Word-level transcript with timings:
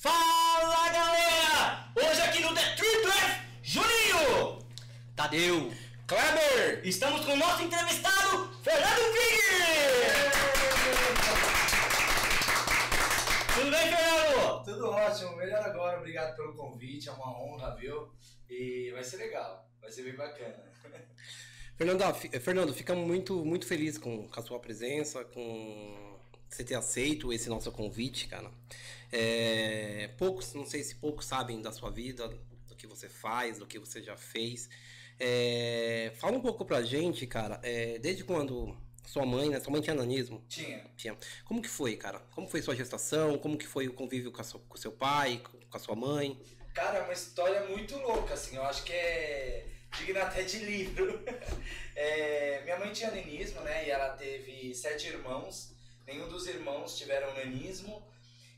Fala 0.00 0.92
galera! 0.92 1.90
Hoje 1.96 2.20
aqui 2.22 2.40
no 2.40 2.54
The 2.54 2.76
Trip 2.76 3.08
Juninho! 3.64 4.60
Tadeu! 5.16 5.72
Kleber! 6.06 6.80
Estamos 6.84 7.24
com 7.24 7.32
o 7.32 7.36
nosso 7.36 7.64
entrevistado, 7.64 8.48
Fernando 8.62 9.12
Vig! 9.12 9.38
Tudo 13.56 13.70
bem, 13.72 13.90
Fernando? 13.90 14.64
Tudo 14.64 14.90
ótimo, 14.90 15.36
melhor 15.36 15.64
agora, 15.64 15.98
obrigado 15.98 16.36
pelo 16.36 16.54
convite, 16.54 17.08
é 17.08 17.12
uma 17.12 17.36
honra, 17.36 17.74
viu? 17.74 18.08
E 18.48 18.92
vai 18.92 19.02
ser 19.02 19.16
legal, 19.16 19.68
vai 19.80 19.90
ser 19.90 20.04
bem 20.04 20.14
bacana. 20.14 20.62
Fernando, 21.76 22.02
ah, 22.02 22.14
fi- 22.14 22.30
Fernando, 22.38 22.72
ficamos 22.72 23.04
muito, 23.04 23.44
muito 23.44 23.66
felizes 23.66 23.98
com, 23.98 24.28
com 24.28 24.40
a 24.40 24.42
sua 24.44 24.60
presença, 24.60 25.24
com 25.24 26.17
você 26.48 26.64
ter 26.64 26.74
aceito 26.74 27.32
esse 27.32 27.48
nosso 27.48 27.70
convite, 27.72 28.26
cara. 28.28 28.50
É, 29.12 30.10
poucos, 30.18 30.54
não 30.54 30.66
sei 30.66 30.82
se 30.82 30.94
poucos 30.96 31.24
sabem 31.26 31.60
da 31.62 31.72
sua 31.72 31.90
vida, 31.90 32.28
do 32.68 32.74
que 32.76 32.86
você 32.86 33.08
faz, 33.08 33.58
do 33.58 33.66
que 33.66 33.78
você 33.78 34.02
já 34.02 34.16
fez. 34.16 34.68
É, 35.18 36.12
fala 36.16 36.36
um 36.36 36.40
pouco 36.40 36.64
pra 36.64 36.82
gente, 36.82 37.26
cara, 37.26 37.58
é, 37.62 37.98
desde 37.98 38.22
quando 38.24 38.76
sua 39.04 39.24
mãe, 39.24 39.48
né? 39.48 39.58
Sua 39.58 39.72
mãe 39.72 39.80
tinha 39.80 39.94
nanismo? 39.94 40.44
Tinha. 40.48 40.84
Tinha. 40.96 41.16
Como 41.44 41.62
que 41.62 41.68
foi, 41.68 41.96
cara? 41.96 42.20
Como 42.32 42.46
foi 42.46 42.60
sua 42.60 42.76
gestação? 42.76 43.38
Como 43.38 43.56
que 43.56 43.66
foi 43.66 43.88
o 43.88 43.94
convívio 43.94 44.30
com, 44.30 44.40
a 44.40 44.44
sua- 44.44 44.60
com 44.68 44.76
seu 44.76 44.92
pai, 44.92 45.38
com, 45.42 45.58
com 45.58 45.76
a 45.76 45.80
sua 45.80 45.96
mãe? 45.96 46.38
Cara, 46.74 46.98
é 46.98 47.02
uma 47.02 47.12
história 47.12 47.66
muito 47.66 47.96
louca, 47.96 48.34
assim, 48.34 48.56
eu 48.56 48.62
acho 48.62 48.84
que 48.84 48.92
é 48.92 49.66
digna 49.98 50.22
até 50.22 50.42
de 50.42 50.58
livro. 50.58 51.18
É, 52.00 52.62
minha 52.62 52.78
mãe 52.78 52.92
tinha 52.92 53.10
nanismo, 53.10 53.60
né, 53.62 53.88
e 53.88 53.90
ela 53.90 54.10
teve 54.10 54.72
sete 54.72 55.08
irmãos, 55.08 55.72
nenhum 56.08 56.26
dos 56.26 56.46
irmãos 56.46 56.96
tiveram 56.96 57.34
nanismo, 57.34 58.02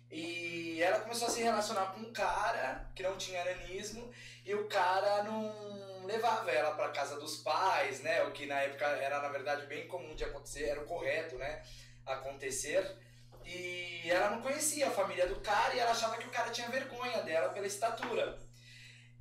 e 0.08 0.80
ela 0.82 1.00
começou 1.00 1.26
a 1.26 1.30
se 1.30 1.42
relacionar 1.42 1.86
com 1.92 2.00
um 2.00 2.12
cara 2.12 2.88
que 2.94 3.02
não 3.02 3.16
tinha 3.16 3.44
nanismo, 3.44 4.08
e 4.46 4.54
o 4.54 4.68
cara 4.68 5.24
não 5.24 6.06
levava 6.06 6.50
ela 6.50 6.70
para 6.74 6.90
casa 6.90 7.18
dos 7.18 7.38
pais, 7.38 8.00
né, 8.00 8.22
o 8.22 8.30
que 8.30 8.46
na 8.46 8.60
época 8.60 8.86
era, 8.86 9.20
na 9.20 9.28
verdade, 9.28 9.66
bem 9.66 9.86
comum 9.88 10.14
de 10.14 10.24
acontecer, 10.24 10.68
era 10.68 10.80
o 10.80 10.86
correto, 10.86 11.36
né, 11.36 11.62
acontecer, 12.06 12.96
e 13.44 14.08
ela 14.08 14.30
não 14.30 14.42
conhecia 14.42 14.86
a 14.86 14.92
família 14.92 15.26
do 15.26 15.40
cara 15.40 15.74
e 15.74 15.80
ela 15.80 15.90
achava 15.90 16.16
que 16.18 16.28
o 16.28 16.30
cara 16.30 16.50
tinha 16.50 16.68
vergonha 16.68 17.20
dela 17.22 17.48
pela 17.48 17.66
estatura. 17.66 18.38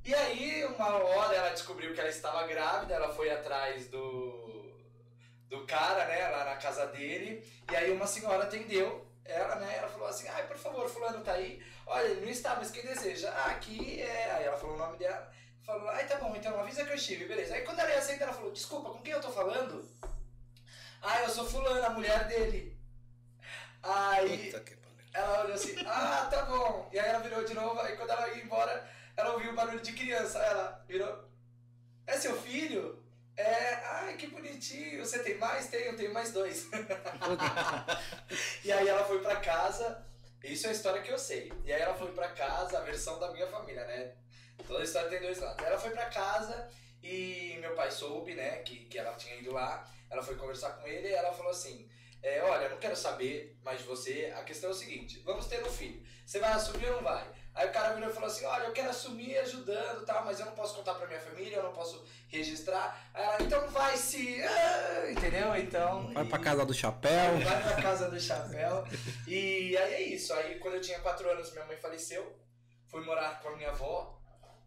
E 0.05 0.13
aí, 0.13 0.65
uma 0.65 0.97
hora 0.97 1.35
ela 1.35 1.49
descobriu 1.49 1.93
que 1.93 1.99
ela 1.99 2.09
estava 2.09 2.45
grávida, 2.45 2.93
ela 2.93 3.13
foi 3.13 3.31
atrás 3.31 3.87
do, 3.89 4.48
do 5.49 5.65
cara, 5.65 6.05
né, 6.05 6.27
lá 6.29 6.45
na 6.45 6.55
casa 6.57 6.85
dele, 6.87 7.43
e 7.71 7.75
aí 7.75 7.91
uma 7.91 8.07
senhora 8.07 8.43
atendeu 8.43 9.09
ela, 9.29 9.55
né, 9.55 9.77
ela 9.77 9.87
falou 9.87 10.07
assim, 10.07 10.27
ai, 10.27 10.47
por 10.47 10.57
favor, 10.57 10.89
fulano 10.89 11.23
tá 11.23 11.33
aí, 11.33 11.63
olha, 11.85 12.07
ele 12.07 12.21
não 12.21 12.29
está, 12.29 12.55
mas 12.55 12.71
quem 12.71 12.83
deseja? 12.83 13.31
Ah, 13.31 13.51
aqui 13.51 14.01
é, 14.01 14.31
aí 14.31 14.45
ela 14.45 14.57
falou 14.57 14.75
o 14.75 14.79
nome 14.79 14.97
dela, 14.97 15.31
falou, 15.63 15.87
ai, 15.89 16.07
tá 16.07 16.17
bom, 16.17 16.35
então 16.35 16.59
avisa 16.59 16.83
que 16.83 16.91
eu 16.91 16.95
estive, 16.95 17.25
beleza. 17.25 17.53
Aí 17.53 17.61
quando 17.61 17.79
ela 17.79 17.91
ia 17.91 18.01
sair, 18.01 18.21
ela 18.21 18.33
falou, 18.33 18.51
desculpa, 18.51 18.89
com 18.89 19.01
quem 19.01 19.13
eu 19.13 19.21
tô 19.21 19.31
falando? 19.31 19.87
Ah, 21.01 21.21
eu 21.21 21.29
sou 21.29 21.45
fulano, 21.45 21.85
a 21.85 21.91
mulher 21.91 22.27
dele. 22.27 22.77
Aí, 23.81 24.53
ela 25.13 25.43
olhou 25.43 25.53
assim, 25.53 25.75
ah, 25.85 26.27
tá 26.29 26.43
bom. 26.43 26.89
E 26.91 26.99
aí 26.99 27.09
ela 27.09 27.19
virou 27.19 27.43
de 27.43 27.53
novo, 27.53 27.79
aí 27.79 27.95
quando 27.95 28.09
ela 28.09 28.29
ia 28.29 28.43
embora, 28.43 28.89
ela 29.15 29.33
ouviu 29.33 29.51
o 29.51 29.55
barulho 29.55 29.79
de 29.79 29.93
criança. 29.93 30.39
Aí 30.39 30.49
ela 30.49 30.83
virou, 30.87 31.29
é 32.05 32.17
seu 32.17 32.35
filho? 32.41 33.01
É, 33.39 33.73
ai, 33.85 34.17
que 34.17 34.27
bonitinho. 34.27 34.99
Você 34.99 35.19
tem 35.19 35.37
mais? 35.37 35.67
Tenho, 35.67 35.95
tenho 35.95 36.13
mais 36.13 36.33
dois. 36.33 36.67
e 38.65 38.69
aí 38.69 38.85
ela 38.85 39.05
foi 39.05 39.19
pra 39.21 39.37
casa, 39.37 40.05
isso 40.43 40.67
é 40.67 40.71
a 40.71 40.73
história 40.73 41.01
que 41.01 41.09
eu 41.09 41.17
sei. 41.17 41.49
E 41.63 41.71
aí 41.71 41.81
ela 41.81 41.95
foi 41.95 42.11
pra 42.11 42.27
casa, 42.31 42.77
a 42.77 42.81
versão 42.81 43.17
da 43.17 43.31
minha 43.31 43.47
família, 43.47 43.85
né? 43.85 44.11
Toda 44.67 44.83
história 44.83 45.09
tem 45.09 45.21
dois 45.21 45.39
lados. 45.39 45.65
Ela 45.65 45.79
foi 45.79 45.91
pra 45.91 46.07
casa 46.07 46.69
e 47.01 47.57
meu 47.61 47.73
pai 47.75 47.89
soube, 47.89 48.35
né, 48.35 48.57
que, 48.57 48.83
que 48.85 48.99
ela 48.99 49.13
tinha 49.13 49.37
ido 49.37 49.53
lá. 49.53 49.89
Ela 50.09 50.21
foi 50.21 50.35
conversar 50.35 50.71
com 50.71 50.85
ele 50.85 51.07
e 51.07 51.13
ela 51.13 51.31
falou 51.31 51.53
assim: 51.53 51.89
é, 52.21 52.43
olha, 52.43 52.65
eu 52.65 52.71
não 52.71 52.77
quero 52.77 52.97
saber 52.97 53.57
mais 53.63 53.79
de 53.79 53.85
você. 53.85 54.33
A 54.35 54.43
questão 54.43 54.69
é 54.69 54.73
o 54.73 54.75
seguinte: 54.75 55.19
vamos 55.19 55.47
ter 55.47 55.65
um 55.65 55.71
filho. 55.71 56.05
Você 56.25 56.39
vai 56.39 56.51
assumir 56.51 56.87
ou 56.87 56.95
não 56.97 57.03
vai? 57.03 57.25
Aí 57.53 57.67
o 57.67 57.71
cara 57.71 57.93
virou 57.93 58.09
e 58.09 58.13
falou 58.13 58.29
assim: 58.29 58.45
olha, 58.45 58.65
eu 58.65 58.71
quero 58.71 58.89
assumir 58.89 59.37
ajudando, 59.39 60.05
tá? 60.05 60.21
Mas 60.23 60.39
eu 60.39 60.45
não 60.45 60.53
posso 60.53 60.75
contar 60.75 60.93
pra 60.95 61.07
minha 61.07 61.19
família, 61.19 61.57
eu 61.57 61.63
não 61.63 61.73
posso 61.73 62.05
registrar. 62.27 63.09
Ela, 63.13 63.41
então 63.41 63.67
vai 63.69 63.97
se. 63.97 64.41
Ah, 64.43 65.11
entendeu? 65.11 65.55
Então. 65.55 66.13
Vai 66.13 66.25
pra 66.25 66.39
e- 66.39 66.43
casa 66.43 66.65
do 66.65 66.73
chapéu. 66.73 67.37
Vai 67.39 67.61
pra 67.63 67.81
casa 67.81 68.09
do 68.09 68.19
chapéu. 68.19 68.85
E 69.27 69.75
aí 69.77 69.93
é 69.93 70.01
isso. 70.01 70.33
Aí 70.33 70.59
quando 70.59 70.75
eu 70.75 70.81
tinha 70.81 70.99
4 70.99 71.29
anos, 71.29 71.51
minha 71.51 71.65
mãe 71.65 71.77
faleceu. 71.77 72.37
Fui 72.87 73.03
morar 73.03 73.39
com 73.41 73.49
a 73.49 73.55
minha 73.55 73.69
avó. 73.69 74.17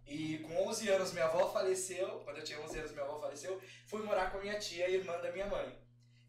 E 0.06 0.38
com 0.38 0.68
11 0.68 0.88
anos, 0.90 1.12
minha 1.12 1.24
avó 1.24 1.48
faleceu. 1.50 2.20
Quando 2.24 2.38
eu 2.38 2.44
tinha 2.44 2.60
11 2.60 2.78
anos, 2.78 2.92
minha 2.92 3.04
avó 3.04 3.18
faleceu. 3.20 3.60
Fui 3.86 4.02
morar 4.02 4.30
com 4.30 4.38
a 4.38 4.40
minha 4.40 4.58
tia, 4.58 4.88
irmã 4.88 5.16
da 5.20 5.32
minha 5.32 5.46
mãe. 5.46 5.78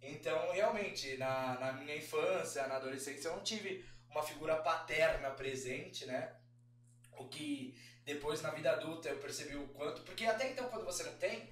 Então, 0.02 0.52
realmente, 0.52 1.18
na, 1.18 1.58
na 1.59 1.72
minha 1.74 1.96
infância, 1.96 2.68
na 2.68 2.75
adolescência, 2.75 3.30
eu 3.30 3.35
não 3.35 3.44
tive 3.44 3.85
uma 4.09 4.22
figura 4.22 4.58
paterna 4.58 5.31
presente, 5.31 6.06
né? 6.06 6.34
O 7.18 7.28
que 7.28 7.78
depois 8.06 8.41
na 8.41 8.51
vida 8.51 8.72
adulta 8.72 9.09
eu 9.09 9.18
percebi 9.18 9.56
o 9.56 9.68
quanto. 9.69 10.01
Porque 10.01 10.25
até 10.25 10.51
então, 10.51 10.69
quando 10.69 10.85
você 10.85 11.03
não 11.03 11.16
tem, 11.18 11.50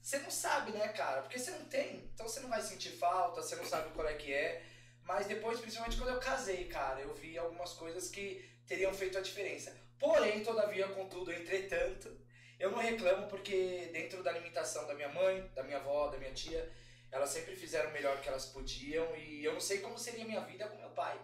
você 0.00 0.18
não 0.18 0.30
sabe, 0.30 0.72
né, 0.72 0.88
cara? 0.88 1.22
Porque 1.22 1.38
você 1.38 1.50
não 1.50 1.64
tem. 1.66 2.10
Então 2.14 2.28
você 2.28 2.40
não 2.40 2.48
vai 2.48 2.62
sentir 2.62 2.90
falta, 2.90 3.42
você 3.42 3.56
não 3.56 3.64
sabe 3.64 3.92
qual 3.92 4.06
é 4.06 4.14
que 4.14 4.32
é. 4.32 4.64
Mas 5.02 5.26
depois, 5.26 5.60
principalmente 5.60 5.96
quando 5.96 6.10
eu 6.10 6.20
casei, 6.20 6.66
cara, 6.66 7.00
eu 7.00 7.14
vi 7.14 7.38
algumas 7.38 7.72
coisas 7.72 8.08
que 8.08 8.44
teriam 8.66 8.92
feito 8.92 9.16
a 9.16 9.20
diferença. 9.20 9.76
Porém, 9.98 10.42
todavia, 10.42 10.88
contudo, 10.88 11.32
entretanto, 11.32 12.16
eu 12.58 12.70
não 12.70 12.78
reclamo 12.78 13.28
porque 13.28 13.88
dentro 13.92 14.22
da 14.22 14.32
limitação 14.32 14.86
da 14.86 14.94
minha 14.94 15.08
mãe, 15.08 15.48
da 15.54 15.62
minha 15.62 15.78
avó, 15.78 16.08
da 16.08 16.18
minha 16.18 16.32
tia, 16.32 16.72
elas 17.10 17.30
sempre 17.30 17.54
fizeram 17.54 17.90
o 17.90 17.92
melhor 17.92 18.20
que 18.20 18.28
elas 18.28 18.46
podiam 18.46 19.16
e 19.16 19.44
eu 19.44 19.52
não 19.52 19.60
sei 19.60 19.78
como 19.78 19.98
seria 19.98 20.24
a 20.24 20.26
minha 20.26 20.40
vida 20.40 20.66
com 20.66 20.76
meu 20.76 20.90
pai. 20.90 21.18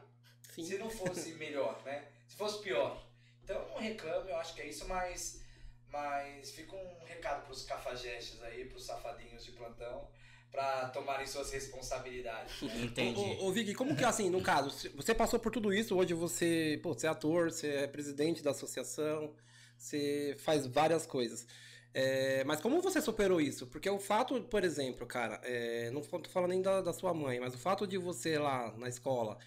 Sim. 0.55 0.65
Se 0.65 0.79
não 0.79 0.91
fosse 0.91 1.35
melhor, 1.35 1.83
né? 1.85 2.09
Se 2.29 2.37
fosse 2.37 2.63
pior. 2.63 3.03
Então 3.45 3.69
não 3.69 3.79
reclamo, 3.79 4.29
eu 4.29 4.37
acho 4.37 4.55
que 4.55 4.63
é 4.63 4.67
isso, 4.67 4.87
mas, 4.89 5.43
mas 5.89 6.53
fica 6.53 6.75
um 6.75 7.05
recado 7.05 7.45
pros 7.47 7.65
cafajestes 7.65 8.43
aí, 8.43 8.65
pros 8.67 8.85
safadinhos 8.85 9.45
de 9.45 9.53
plantão, 9.53 10.09
pra 10.51 10.89
tomarem 10.91 11.27
suas 11.27 11.51
responsabilidades. 11.53 12.63
Né? 12.63 12.85
Entendi. 12.85 13.21
Ô, 13.21 13.45
ô, 13.45 13.49
ô, 13.49 13.53
Vig, 13.53 13.75
como 13.75 13.97
que 13.97 14.05
é 14.05 14.07
assim, 14.07 14.31
no 14.31 14.43
caso, 14.43 14.91
você 14.95 15.15
passou 15.15 15.39
por 15.39 15.51
tudo 15.51 15.73
isso, 15.73 15.97
hoje 15.97 16.15
você, 16.15 16.79
pô, 16.83 16.95
você 16.95 17.07
é 17.07 17.11
ator, 17.11 17.51
você 17.51 17.69
é 17.69 17.87
presidente 17.87 18.43
da 18.43 18.51
associação, 18.51 19.35
você 19.77 20.37
faz 20.39 20.67
várias 20.67 21.07
coisas. 21.07 21.47
É, 21.95 22.43
mas 22.45 22.61
como 22.61 22.81
você 22.81 23.03
superou 23.03 23.41
isso? 23.41 23.67
Porque 23.67 23.89
o 23.91 23.99
fato, 23.99 24.41
por 24.43 24.65
exemplo, 24.65 25.07
cara, 25.07 25.41
é, 25.45 25.91
não 25.91 26.01
tô 26.01 26.31
falando 26.31 26.51
nem 26.51 26.63
da, 26.63 26.81
da 26.81 26.93
sua 26.93 27.13
mãe, 27.13 27.39
mas 27.39 27.55
o 27.55 27.59
fato 27.59 27.87
de 27.87 27.99
você 27.99 28.39
lá 28.39 28.75
na 28.79 28.89
escola 28.89 29.39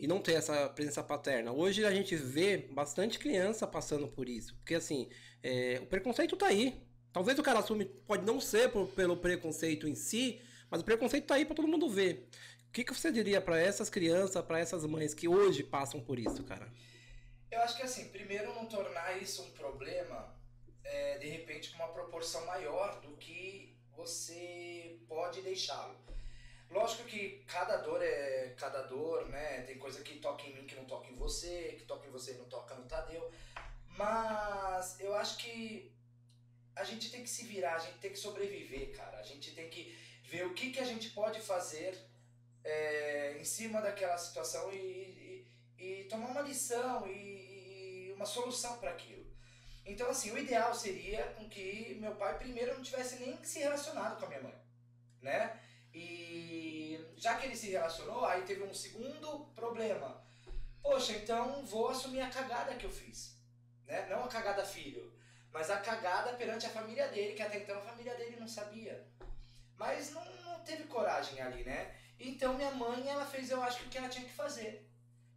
e 0.00 0.06
não 0.06 0.18
ter 0.20 0.32
essa 0.32 0.68
presença 0.70 1.02
paterna. 1.02 1.52
Hoje 1.52 1.84
a 1.84 1.92
gente 1.92 2.16
vê 2.16 2.56
bastante 2.56 3.18
criança 3.18 3.66
passando 3.66 4.08
por 4.08 4.28
isso. 4.28 4.54
Porque 4.56 4.74
assim, 4.74 5.08
é, 5.42 5.78
o 5.82 5.86
preconceito 5.86 6.36
tá 6.36 6.46
aí. 6.46 6.82
Talvez 7.12 7.38
o 7.38 7.42
cara 7.42 7.58
assume, 7.58 7.84
pode 7.84 8.24
não 8.24 8.40
ser 8.40 8.70
por- 8.70 8.88
pelo 8.88 9.16
preconceito 9.16 9.86
em 9.86 9.94
si, 9.94 10.40
mas 10.70 10.80
o 10.80 10.84
preconceito 10.84 11.26
tá 11.26 11.34
aí 11.34 11.44
pra 11.44 11.54
todo 11.54 11.68
mundo 11.68 11.88
ver. 11.90 12.28
O 12.68 12.72
que, 12.72 12.82
que 12.84 12.94
você 12.94 13.12
diria 13.12 13.40
pra 13.40 13.58
essas 13.60 13.90
crianças, 13.90 14.42
pra 14.44 14.58
essas 14.58 14.86
mães 14.86 15.12
que 15.12 15.28
hoje 15.28 15.62
passam 15.62 16.00
por 16.00 16.18
isso, 16.18 16.42
cara? 16.44 16.72
Eu 17.50 17.60
acho 17.60 17.76
que 17.76 17.82
assim, 17.82 18.08
primeiro 18.08 18.54
não 18.54 18.64
tornar 18.66 19.20
isso 19.20 19.42
um 19.42 19.50
problema, 19.50 20.34
é, 20.84 21.18
de 21.18 21.28
repente, 21.28 21.70
com 21.70 21.76
uma 21.82 21.92
proporção 21.92 22.46
maior 22.46 23.00
do 23.00 23.16
que 23.16 23.76
você 23.94 24.98
pode 25.08 25.42
deixá-lo. 25.42 25.94
Lógico 26.70 27.04
que 27.04 27.44
cada 27.48 27.78
dor 27.78 28.00
é 28.00 28.54
cada 28.56 28.82
dor, 28.82 29.28
né? 29.28 29.62
Tem 29.62 29.76
coisa 29.76 30.02
que 30.02 30.20
toca 30.20 30.44
em 30.46 30.54
mim 30.54 30.66
que 30.66 30.76
não 30.76 30.84
toca 30.84 31.08
em 31.08 31.16
você, 31.16 31.74
que 31.76 31.84
toca 31.84 32.06
em 32.06 32.10
você 32.10 32.32
e 32.32 32.38
não 32.38 32.44
toca 32.44 32.74
no 32.76 32.84
Tadeu. 32.84 33.30
Mas 33.98 35.00
eu 35.00 35.14
acho 35.14 35.38
que 35.38 35.92
a 36.76 36.84
gente 36.84 37.10
tem 37.10 37.22
que 37.22 37.28
se 37.28 37.44
virar, 37.44 37.74
a 37.74 37.78
gente 37.78 37.98
tem 37.98 38.12
que 38.12 38.18
sobreviver, 38.18 38.96
cara. 38.96 39.18
A 39.18 39.22
gente 39.22 39.52
tem 39.52 39.68
que 39.68 39.98
ver 40.24 40.46
o 40.46 40.54
que, 40.54 40.70
que 40.70 40.78
a 40.78 40.84
gente 40.84 41.10
pode 41.10 41.40
fazer 41.40 41.98
é, 42.62 43.36
em 43.38 43.44
cima 43.44 43.80
daquela 43.80 44.16
situação 44.16 44.72
e, 44.72 45.46
e, 45.76 45.82
e 45.84 46.04
tomar 46.04 46.28
uma 46.28 46.42
lição 46.42 47.06
e, 47.08 48.08
e 48.08 48.12
uma 48.12 48.26
solução 48.26 48.78
para 48.78 48.90
aquilo. 48.90 49.26
Então, 49.84 50.08
assim, 50.08 50.30
o 50.30 50.38
ideal 50.38 50.72
seria 50.72 51.24
com 51.32 51.48
que 51.48 51.96
meu 52.00 52.14
pai 52.14 52.38
primeiro 52.38 52.74
não 52.74 52.82
tivesse 52.82 53.16
nem 53.16 53.42
se 53.42 53.58
relacionado 53.58 54.18
com 54.20 54.26
a 54.26 54.28
minha 54.28 54.42
mãe, 54.42 54.54
né? 55.20 55.60
E 55.92 56.98
já 57.16 57.36
que 57.36 57.46
ele 57.46 57.56
se 57.56 57.70
relacionou, 57.70 58.24
aí 58.24 58.42
teve 58.42 58.62
um 58.62 58.74
segundo 58.74 59.46
problema. 59.54 60.24
Poxa, 60.82 61.12
então 61.12 61.64
vou 61.64 61.88
assumir 61.88 62.20
a 62.20 62.30
cagada 62.30 62.74
que 62.74 62.86
eu 62.86 62.90
fiz, 62.90 63.36
né? 63.86 64.06
Não 64.08 64.24
a 64.24 64.28
cagada 64.28 64.64
filho, 64.64 65.12
mas 65.52 65.70
a 65.70 65.78
cagada 65.78 66.34
perante 66.34 66.66
a 66.66 66.70
família 66.70 67.08
dele, 67.08 67.34
que 67.34 67.42
até 67.42 67.58
então 67.58 67.76
a 67.78 67.82
família 67.82 68.14
dele 68.14 68.36
não 68.36 68.48
sabia. 68.48 69.06
Mas 69.76 70.10
não, 70.12 70.24
não 70.42 70.60
teve 70.60 70.84
coragem 70.84 71.40
ali, 71.40 71.64
né? 71.64 71.94
Então 72.18 72.54
minha 72.54 72.70
mãe, 72.70 73.08
ela 73.08 73.26
fez, 73.26 73.50
eu 73.50 73.62
acho 73.62 73.84
o 73.84 73.88
que 73.88 73.98
ela 73.98 74.08
tinha 74.08 74.24
que 74.24 74.32
fazer. 74.32 74.88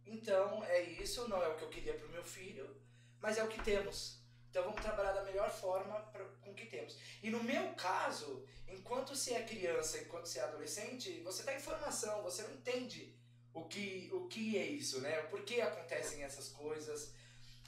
Então 0.06 0.64
é 0.64 0.80
isso, 0.82 1.28
não 1.28 1.42
é 1.42 1.48
o 1.48 1.56
que 1.56 1.64
eu 1.64 1.70
queria 1.70 1.94
pro 1.94 2.08
meu 2.10 2.24
filho, 2.24 2.76
mas 3.20 3.38
é 3.38 3.44
o 3.44 3.48
que 3.48 3.62
temos. 3.62 4.23
Então 4.54 4.62
vamos 4.62 4.82
trabalhar 4.82 5.10
da 5.10 5.24
melhor 5.24 5.50
forma 5.50 5.98
pra, 6.12 6.24
com 6.40 6.54
que 6.54 6.66
temos. 6.66 6.96
E 7.20 7.28
no 7.28 7.42
meu 7.42 7.74
caso, 7.74 8.46
enquanto 8.68 9.16
você 9.16 9.34
é 9.34 9.42
criança, 9.42 9.98
enquanto 9.98 10.26
você 10.26 10.38
é 10.38 10.44
adolescente, 10.44 11.20
você 11.24 11.42
tá 11.42 11.52
em 11.52 11.58
formação, 11.58 12.22
você 12.22 12.42
não 12.42 12.52
entende 12.52 13.12
o 13.52 13.64
que, 13.64 14.08
o 14.12 14.28
que 14.28 14.56
é 14.56 14.64
isso, 14.64 15.00
né? 15.00 15.22
Por 15.22 15.42
que 15.42 15.60
acontecem 15.60 16.22
essas 16.22 16.50
coisas. 16.50 17.12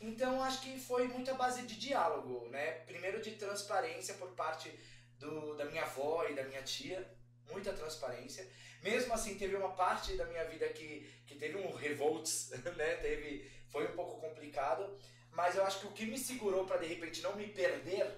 Então 0.00 0.40
acho 0.40 0.60
que 0.60 0.78
foi 0.78 1.08
muita 1.08 1.34
base 1.34 1.62
de 1.62 1.76
diálogo, 1.76 2.48
né? 2.50 2.70
Primeiro 2.86 3.20
de 3.20 3.32
transparência 3.32 4.14
por 4.14 4.30
parte 4.36 4.72
do, 5.18 5.56
da 5.56 5.64
minha 5.64 5.82
avó 5.82 6.24
e 6.28 6.36
da 6.36 6.44
minha 6.44 6.62
tia, 6.62 7.04
muita 7.50 7.72
transparência. 7.72 8.48
Mesmo 8.80 9.12
assim, 9.12 9.36
teve 9.36 9.56
uma 9.56 9.72
parte 9.72 10.16
da 10.16 10.24
minha 10.26 10.44
vida 10.44 10.68
que, 10.68 11.04
que 11.26 11.34
teve 11.34 11.58
um 11.58 11.74
revolts, 11.74 12.50
né? 12.78 12.94
Teve, 12.98 13.50
foi 13.70 13.88
um 13.88 13.96
pouco 13.96 14.20
complicado, 14.20 14.96
mas 15.36 15.54
eu 15.54 15.64
acho 15.64 15.80
que 15.80 15.86
o 15.86 15.92
que 15.92 16.06
me 16.06 16.18
segurou 16.18 16.64
para 16.64 16.78
de 16.78 16.86
repente 16.86 17.20
não 17.20 17.36
me 17.36 17.46
perder 17.46 18.10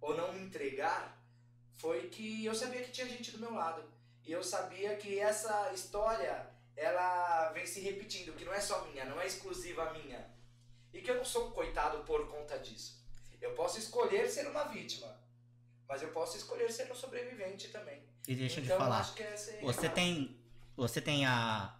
ou 0.00 0.16
não 0.16 0.32
me 0.32 0.40
entregar 0.40 1.22
foi 1.74 2.08
que 2.08 2.46
eu 2.46 2.54
sabia 2.54 2.82
que 2.82 2.90
tinha 2.90 3.06
gente 3.06 3.30
do 3.30 3.38
meu 3.38 3.52
lado. 3.52 3.84
E 4.24 4.32
eu 4.32 4.42
sabia 4.42 4.96
que 4.96 5.18
essa 5.18 5.70
história, 5.74 6.48
ela 6.74 7.50
vem 7.50 7.66
se 7.66 7.80
repetindo, 7.80 8.34
que 8.34 8.44
não 8.44 8.54
é 8.54 8.60
só 8.60 8.86
minha, 8.86 9.04
não 9.04 9.20
é 9.20 9.26
exclusiva 9.26 9.92
minha. 9.92 10.26
E 10.94 11.02
que 11.02 11.10
eu 11.10 11.16
não 11.16 11.24
sou 11.24 11.48
um 11.48 11.50
coitado 11.50 12.04
por 12.04 12.26
conta 12.28 12.58
disso. 12.58 13.04
Eu 13.40 13.52
posso 13.54 13.78
escolher 13.78 14.30
ser 14.30 14.46
uma 14.46 14.64
vítima, 14.64 15.14
mas 15.86 16.00
eu 16.00 16.08
posso 16.08 16.38
escolher 16.38 16.72
ser 16.72 16.90
um 16.90 16.94
sobrevivente 16.94 17.68
também. 17.68 18.02
E 18.26 18.34
deixa 18.34 18.60
então, 18.60 18.76
te 18.76 18.82
falar. 18.82 19.14
é 19.22 19.60
Você 19.60 19.88
tem. 19.90 20.40
Você 20.76 21.00
tem 21.02 21.26
a 21.26 21.76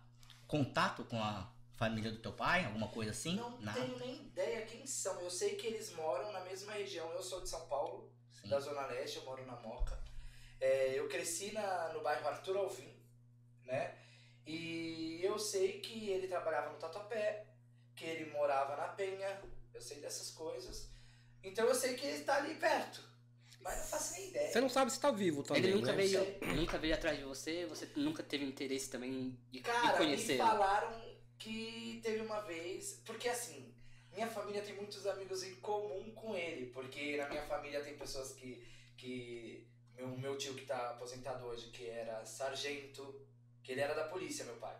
contato 0.47 1.05
com 1.05 1.17
a 1.23 1.51
família 1.83 2.13
do 2.13 2.19
teu 2.19 2.33
pai? 2.33 2.65
Alguma 2.65 2.89
coisa 2.89 3.11
assim? 3.11 3.35
Não 3.35 3.61
Nada. 3.61 3.81
tenho 3.81 3.99
nem 3.99 4.15
ideia 4.27 4.65
quem 4.65 4.87
são. 4.87 5.21
Eu 5.21 5.31
sei 5.31 5.57
que 5.57 5.67
eles 5.67 5.93
moram 5.95 6.31
na 6.33 6.41
mesma 6.41 6.73
região. 6.73 7.11
Eu 7.13 7.23
sou 7.23 7.41
de 7.41 7.49
São 7.49 7.67
Paulo, 7.67 8.13
Sim. 8.31 8.49
da 8.49 8.61
Zona 8.61 8.87
Leste, 8.87 9.17
eu 9.17 9.25
moro 9.25 9.45
na 9.45 9.57
Moca. 9.57 10.01
É, 10.61 10.97
eu 10.97 11.09
cresci 11.09 11.51
na, 11.53 11.93
no 11.93 12.01
bairro 12.01 12.29
Arthur 12.29 12.57
Alvim, 12.57 12.95
né? 13.65 13.99
E 14.47 15.21
eu 15.25 15.37
sei 15.39 15.81
que 15.81 16.09
ele 16.11 16.29
trabalhava 16.29 16.71
no 16.71 16.79
Tatuapé, 16.79 17.47
que 17.97 18.05
ele 18.05 18.31
morava 18.31 18.77
na 18.77 18.89
Penha, 18.89 19.43
eu 19.75 19.81
sei 19.81 20.01
dessas 20.01 20.31
coisas. 20.31 20.89
Então 21.43 21.67
eu 21.67 21.75
sei 21.75 21.95
que 21.95 22.07
ele 22.07 22.19
está 22.19 22.37
ali 22.37 22.55
perto, 22.55 23.03
mas 23.61 23.77
não 23.79 23.87
faço 23.87 24.13
nem 24.13 24.29
ideia. 24.29 24.53
Você 24.53 24.61
não 24.61 24.69
sabe 24.69 24.93
se 24.93 25.01
tá 25.01 25.11
vivo 25.11 25.43
também. 25.43 25.65
Ele 25.65 25.75
nunca 25.75 25.93
né? 25.93 25.97
veio, 25.97 26.39
nunca 26.55 26.79
veio 26.79 26.95
atrás 26.95 27.19
de 27.19 27.25
você, 27.25 27.67
você 27.67 27.89
nunca 27.97 28.23
teve 28.23 28.45
interesse 28.45 28.89
também 28.89 29.37
de, 29.51 29.59
de 29.59 29.61
Cara, 29.61 29.93
me 29.93 29.97
conhecer. 29.99 30.39
falaram 30.39 31.12
que 31.43 32.01
teve 32.03 32.21
uma 32.21 32.41
vez. 32.41 33.01
Porque 33.05 33.29
assim, 33.29 33.75
minha 34.13 34.29
família 34.29 34.63
tem 34.63 34.75
muitos 34.75 35.07
amigos 35.07 35.43
em 35.43 35.57
comum 35.57 36.13
com 36.15 36.35
ele. 36.37 36.67
Porque 36.67 37.17
na 37.17 37.29
minha 37.29 37.43
família 37.43 37.83
tem 37.83 37.97
pessoas 37.97 38.33
que. 38.33 38.65
que 38.97 39.67
meu, 39.97 40.09
meu 40.17 40.39
tio 40.39 40.55
que 40.55 40.65
tá 40.65 40.91
aposentado 40.91 41.45
hoje, 41.45 41.71
que 41.71 41.87
era 41.87 42.25
sargento, 42.25 43.21
que 43.63 43.73
ele 43.73 43.81
era 43.81 43.95
da 43.95 44.05
polícia, 44.05 44.45
meu 44.45 44.57
pai. 44.57 44.77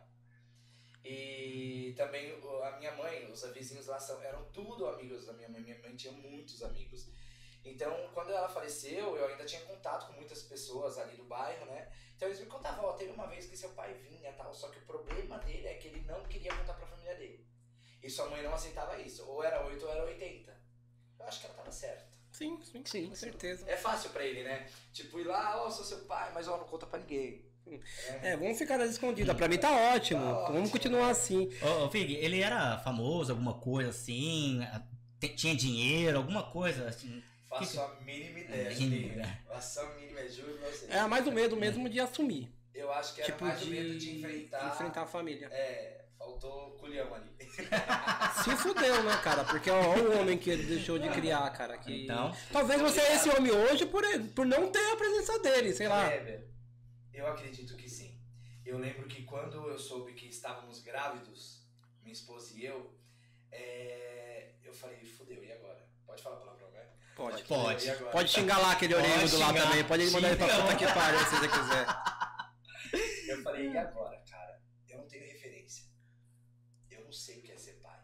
E 1.05 1.93
também 1.97 2.33
a 2.63 2.79
minha 2.79 2.93
mãe, 2.95 3.29
os 3.31 3.43
vizinhos 3.53 3.87
lá 3.87 3.99
são, 3.99 4.23
eram 4.23 4.45
tudo 4.53 4.87
amigos 4.87 5.27
da 5.27 5.33
minha 5.33 5.49
mãe. 5.49 5.61
Minha 5.61 5.79
mãe 5.81 5.97
tinha 5.97 6.13
muitos 6.13 6.63
amigos. 6.63 7.09
Então, 7.65 7.95
quando 8.13 8.33
ela 8.33 8.49
faleceu, 8.49 9.17
eu 9.17 9.27
ainda 9.27 9.45
tinha 9.45 9.61
contato 9.63 10.07
com 10.09 10.15
muitas 10.15 10.43
pessoas 10.43 10.99
ali 10.99 11.17
do 11.17 11.25
bairro, 11.25 11.65
né? 11.67 11.89
Então 12.17 12.29
eles 12.29 12.41
me 12.41 12.47
contavam, 12.47 12.85
ó, 12.85 12.93
teve 12.95 13.13
uma 13.13 13.27
vez 13.27 13.47
que 13.47 13.57
seu 13.57 13.71
pai 13.71 13.95
vinha 13.95 14.31
e 14.31 14.33
tal, 14.35 14.53
só 14.53 14.69
que 14.69 14.79
o 14.79 14.83
problema 14.83 15.39
dele 15.39 15.67
é 15.67 15.75
que 15.75 15.89
ele 15.89 16.03
não 16.03 16.23
queria 16.25 16.55
contar 16.55 16.75
pra 16.75 16.87
família 16.87 17.15
dele. 17.15 17.47
E 18.03 18.11
sua 18.11 18.29
mãe 18.29 18.43
não 18.43 18.53
aceitava 18.53 19.01
isso. 19.01 19.25
Ou 19.29 19.45
era 19.45 19.65
8 19.65 19.85
ou 19.85 19.93
era 19.93 20.05
80. 20.05 20.61
Eu 21.19 21.27
acho 21.27 21.41
que 21.41 21.47
ela 21.47 21.55
tava 21.55 21.71
certa. 21.71 22.13
Sim, 22.33 22.59
sim, 22.63 22.83
Sim, 22.85 23.09
com 23.09 23.15
certeza. 23.15 23.71
É 23.71 23.77
fácil 23.77 24.11
pra 24.11 24.25
ele, 24.25 24.43
né? 24.43 24.69
Tipo, 24.93 25.21
ir 25.21 25.25
lá, 25.25 25.63
ó, 25.65 25.71
sou 25.71 25.85
seu 25.85 25.99
pai, 26.07 26.33
mas 26.33 26.49
ó, 26.49 26.57
não 26.57 26.65
conta 26.65 26.87
pra 26.87 26.99
ninguém. 26.99 27.45
É, 28.23 28.37
vamos 28.37 28.59
ficar 28.59 28.77
nas 28.77 28.91
escondidas. 28.91 29.37
Pra 29.37 29.47
mim 29.47 29.59
tá 29.59 29.71
ótimo. 29.95 30.21
Tá 30.21 30.33
Vamos 30.47 30.63
ótimo. 30.63 30.71
continuar 30.71 31.11
assim. 31.11 31.49
Ô, 31.63 31.85
ô 31.85 31.91
Fig, 31.91 32.15
ele 32.17 32.41
era 32.41 32.79
famoso, 32.79 33.31
alguma 33.31 33.55
coisa 33.55 33.91
assim? 33.91 34.61
Tinha 35.37 35.55
dinheiro, 35.55 36.19
alguma 36.19 36.43
coisa 36.51 36.89
assim? 36.89 37.23
Faço 37.59 37.81
a 37.81 38.01
mínima 38.01 38.39
ideia, 38.41 38.69
É, 38.69 39.17
né? 39.17 39.43
Faço 39.47 39.81
a 39.81 39.95
mínima, 39.95 40.27
juro 40.29 40.57
pra 40.59 40.69
você. 40.71 40.87
É 40.91 41.07
mais 41.07 41.27
o 41.27 41.33
medo 41.33 41.57
mesmo 41.57 41.89
de 41.89 42.01
assumir. 42.01 42.51
Eu 42.75 42.91
acho 42.91 43.15
que 43.15 43.21
era 43.21 43.31
tipo, 43.31 43.45
mais 43.45 43.61
de, 43.61 43.67
o 43.67 43.71
medo 43.71 43.99
de 43.99 44.19
enfrentar. 44.19 44.69
enfrentar 44.69 45.03
a 45.03 45.07
família. 45.07 45.49
É, 45.53 46.07
faltou 46.17 46.71
culhão 46.79 47.15
ali. 47.15 47.31
Se 48.43 48.57
fudeu, 48.57 49.03
né, 49.05 49.21
cara? 49.23 49.45
Porque 49.45 49.71
olha 49.71 50.03
o 50.03 50.21
homem 50.21 50.39
que 50.39 50.49
ele 50.49 50.63
deixou 50.65 50.99
de 50.99 51.11
criar, 51.11 51.51
cara. 51.51 51.77
Que... 51.77 52.05
Então. 52.05 52.35
Talvez 52.51 52.81
você 52.81 53.01
é 53.01 53.15
esse 53.17 53.29
homem 53.29 53.53
hoje 53.53 53.85
por, 53.85 54.03
ele, 54.03 54.29
por 54.29 54.47
não 54.47 54.71
ter 54.73 54.93
a 54.93 54.97
presença 54.97 55.39
dele, 55.41 55.75
sei 55.75 55.89
lá. 55.89 56.09
Kleber, 56.09 56.49
eu 57.13 57.27
acredito 57.27 57.77
que 57.77 57.89
sim. 57.89 58.19
Eu 58.65 58.79
lembro 58.79 59.07
que 59.07 59.25
quando 59.25 59.69
eu 59.69 59.79
soube 59.79 60.15
que 60.15 60.27
estávamos 60.27 60.81
grávidos, 60.81 61.67
minha 62.03 62.15
esposa 62.15 62.59
e 62.59 62.65
eu, 62.65 62.99
é, 63.51 64.53
eu 64.65 64.73
falei, 64.73 65.05
fudeu, 65.05 65.45
e 65.45 65.53
agora? 65.53 65.87
Pode 66.07 66.23
falar 66.23 66.37
palavrão, 66.37 66.71
Pode. 67.23 67.45
Pode. 67.45 67.87
E 67.87 67.91
agora? 67.91 68.11
Pode 68.11 68.29
xingar 68.31 68.59
lá 68.59 68.73
aquele 68.73 68.95
Pode 68.95 69.07
orelho 69.07 69.29
do 69.31 69.39
lá 69.39 69.49
xingar. 69.49 69.63
também. 69.69 69.85
Pode 69.85 70.11
mandar 70.11 70.29
ele 70.29 70.37
pra 70.37 70.49
puta 70.61 70.77
que 70.77 70.87
pariu 70.87 71.19
se 71.21 71.37
você 71.37 71.49
quiser. 71.49 71.87
Eu 73.33 73.43
falei, 73.43 73.71
e 73.71 73.79
agora, 73.79 74.19
cara? 74.31 74.61
Eu 74.89 74.99
não 74.99 75.07
tenho 75.07 75.25
referência. 75.25 75.85
Eu 76.91 77.05
não 77.05 77.13
sei 77.13 77.39
o 77.39 77.43
que 77.43 77.53
é 77.53 77.57
ser 77.57 77.75
pai. 77.81 77.99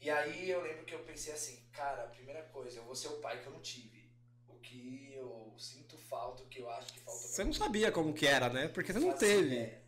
E 0.00 0.10
aí 0.10 0.50
eu 0.50 0.60
lembro 0.60 0.84
que 0.84 0.94
eu 0.94 0.98
pensei 1.04 1.32
assim, 1.32 1.64
cara, 1.72 2.04
a 2.04 2.08
primeira 2.08 2.42
coisa, 2.42 2.78
eu 2.78 2.84
vou 2.84 2.94
ser 2.94 3.08
o 3.08 3.20
pai 3.20 3.40
que 3.40 3.46
eu 3.46 3.52
não 3.52 3.62
tive. 3.62 4.12
O 4.46 4.58
que 4.58 5.12
eu 5.14 5.54
sinto 5.58 5.96
falta, 5.96 6.42
o 6.42 6.46
que 6.48 6.60
eu 6.60 6.68
acho 6.70 6.92
que 6.92 7.00
falta 7.00 7.20
pra 7.20 7.28
Você 7.28 7.42
não 7.44 7.52
mim. 7.52 7.56
sabia 7.56 7.90
como 7.90 8.12
que 8.12 8.26
era, 8.26 8.50
né? 8.50 8.68
Porque 8.68 8.92
você 8.92 8.98
não 8.98 9.16
teve. 9.16 9.46
ideia. 9.54 9.82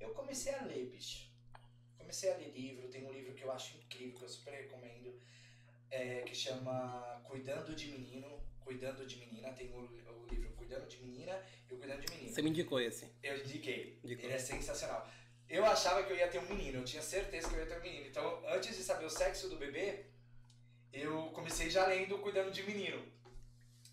Eu 0.00 0.10
comecei 0.14 0.54
a 0.54 0.62
ler, 0.64 0.86
bicho. 0.86 1.28
Comecei 1.98 2.32
a 2.32 2.36
ler 2.38 2.50
livro. 2.52 2.88
Tem 2.88 3.04
um 3.06 3.12
livro 3.12 3.34
que 3.34 3.42
eu 3.42 3.52
acho 3.52 3.76
incrível, 3.76 4.16
que 4.18 4.24
eu 4.24 4.28
super 4.30 4.47
é, 5.90 6.22
que 6.22 6.34
chama 6.34 7.22
Cuidando 7.24 7.74
de 7.74 7.86
Menino, 7.88 8.40
Cuidando 8.60 9.06
de 9.06 9.16
Menina. 9.16 9.52
Tem 9.52 9.70
o, 9.72 9.80
o 9.80 10.26
livro 10.30 10.50
Cuidando 10.52 10.86
de 10.86 10.98
Menina 10.98 11.40
e 11.70 11.74
o 11.74 11.78
Cuidando 11.78 12.00
de 12.00 12.12
Menino. 12.12 12.34
Você 12.34 12.42
me 12.42 12.50
indicou 12.50 12.80
esse. 12.80 13.10
Eu 13.22 13.38
indiquei. 13.38 13.98
Indicou. 14.02 14.24
Ele 14.24 14.34
é 14.34 14.38
sensacional. 14.38 15.08
Eu 15.48 15.64
achava 15.64 16.02
que 16.02 16.12
eu 16.12 16.16
ia 16.16 16.28
ter 16.28 16.38
um 16.38 16.48
menino, 16.48 16.80
eu 16.80 16.84
tinha 16.84 17.00
certeza 17.00 17.48
que 17.48 17.54
eu 17.54 17.60
ia 17.60 17.66
ter 17.66 17.78
um 17.78 17.82
menino. 17.82 18.06
Então, 18.06 18.42
antes 18.48 18.76
de 18.76 18.82
saber 18.82 19.06
o 19.06 19.10
sexo 19.10 19.48
do 19.48 19.56
bebê, 19.56 20.04
eu 20.92 21.30
comecei 21.30 21.70
já 21.70 21.86
lendo 21.86 22.18
Cuidando 22.18 22.50
de 22.50 22.62
Menino. 22.64 23.02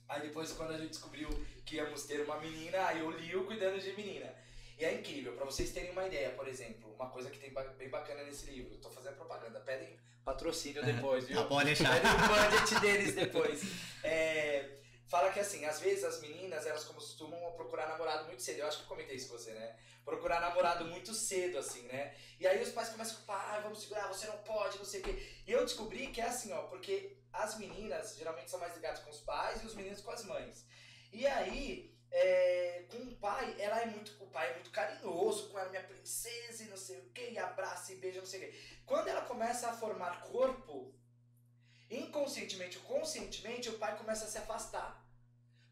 Aí 0.08 0.22
depois, 0.22 0.52
quando 0.52 0.72
a 0.72 0.78
gente 0.78 0.90
descobriu 0.90 1.30
que 1.66 1.78
íamos 1.78 2.04
ter 2.04 2.22
uma 2.22 2.40
menina, 2.40 2.86
aí 2.88 3.00
eu 3.00 3.10
li 3.10 3.36
o 3.36 3.46
Cuidando 3.46 3.80
de 3.80 3.94
Menina. 3.94 4.36
E 4.78 4.84
é 4.84 4.94
incrível, 4.94 5.34
pra 5.34 5.46
vocês 5.46 5.72
terem 5.72 5.92
uma 5.92 6.06
ideia, 6.06 6.32
por 6.32 6.48
exemplo, 6.48 6.94
uma 6.94 7.10
coisa 7.10 7.30
que 7.30 7.40
tem 7.40 7.54
bem 7.78 7.90
bacana 7.90 8.24
nesse 8.24 8.52
livro, 8.52 8.78
tô 8.78 8.90
fazendo 8.90 9.16
propaganda, 9.16 9.62
pedem 9.62 9.98
patrocínio 10.26 10.84
depois, 10.84 11.26
viu? 11.26 11.40
Ah, 11.40 11.46
pode 11.46 11.66
deixar. 11.66 11.94
Pedem 11.94 12.12
o 12.12 12.50
budget 12.50 12.80
deles 12.82 13.16
depois. 13.16 13.62
É, 14.04 14.80
fala 15.08 15.32
que 15.32 15.40
assim, 15.40 15.64
às 15.66 15.80
vezes 15.80 16.04
as 16.04 16.20
meninas, 16.20 16.66
elas 16.66 16.84
costumam 16.84 17.52
procurar 17.52 17.88
namorado 17.88 18.26
muito 18.26 18.42
cedo. 18.42 18.60
Eu 18.60 18.68
acho 18.68 18.80
que 18.80 18.84
eu 18.84 18.88
comentei 18.88 19.16
isso 19.16 19.30
com 19.30 19.38
você, 19.38 19.52
né? 19.54 19.76
Procurar 20.04 20.42
namorado 20.42 20.86
muito 20.86 21.14
cedo, 21.14 21.60
assim, 21.60 21.84
né? 21.84 22.16
E 22.40 22.48
aí 22.48 22.62
os 22.62 22.70
pais 22.72 22.90
começam 22.90 23.14
a 23.14 23.18
culpar, 23.18 23.56
ah, 23.56 23.60
vamos 23.62 23.82
segurar, 23.82 24.08
você 24.08 24.28
não 24.28 24.38
pode, 24.40 24.78
não 24.78 24.86
sei 24.86 25.00
o 25.02 25.04
quê. 25.04 25.24
E 25.48 25.52
eu 25.52 25.64
descobri 25.64 26.08
que 26.08 26.20
é 26.20 26.26
assim, 26.26 26.52
ó, 26.54 26.64
porque 26.64 27.18
as 27.32 27.58
meninas 27.58 28.16
geralmente 28.18 28.50
são 28.50 28.60
mais 28.60 28.76
ligadas 28.76 29.00
com 29.00 29.12
os 29.12 29.20
pais 29.20 29.62
e 29.62 29.66
os 29.66 29.76
meninos 29.76 30.02
com 30.02 30.12
as 30.12 30.26
mães. 30.26 30.66
E 31.14 31.26
aí, 31.26 31.95
é, 32.12 32.86
com 32.90 32.98
o 32.98 33.16
pai, 33.18 33.56
ela 33.60 33.82
é 33.82 33.86
muito, 33.88 34.12
o 34.24 34.28
pai 34.28 34.50
é 34.50 34.54
muito 34.54 34.72
carinhoso 34.72 35.50
com 35.50 35.60
ela, 35.60 35.70
minha 35.70 35.84
princesa 35.84 36.64
e 36.64 36.68
não 36.68 36.78
sei 36.78 37.00
o 37.00 37.10
quê, 37.10 37.32
e 37.32 37.38
abraça 37.38 37.94
e 37.94 37.98
beija, 37.98 38.20
não 38.20 38.26
sei 38.26 38.40
o 38.40 38.44
quê. 38.52 38.60
Quando 38.86 39.08
ela 39.08 39.22
começa 39.22 39.70
a 39.70 39.74
formar 39.74 40.22
corpo, 40.22 40.94
inconscientemente 41.90 42.78
ou 42.78 42.84
conscientemente, 42.84 43.70
o 43.70 43.78
pai 43.78 43.98
começa 43.98 44.26
a 44.26 44.28
se 44.28 44.38
afastar. 44.38 45.04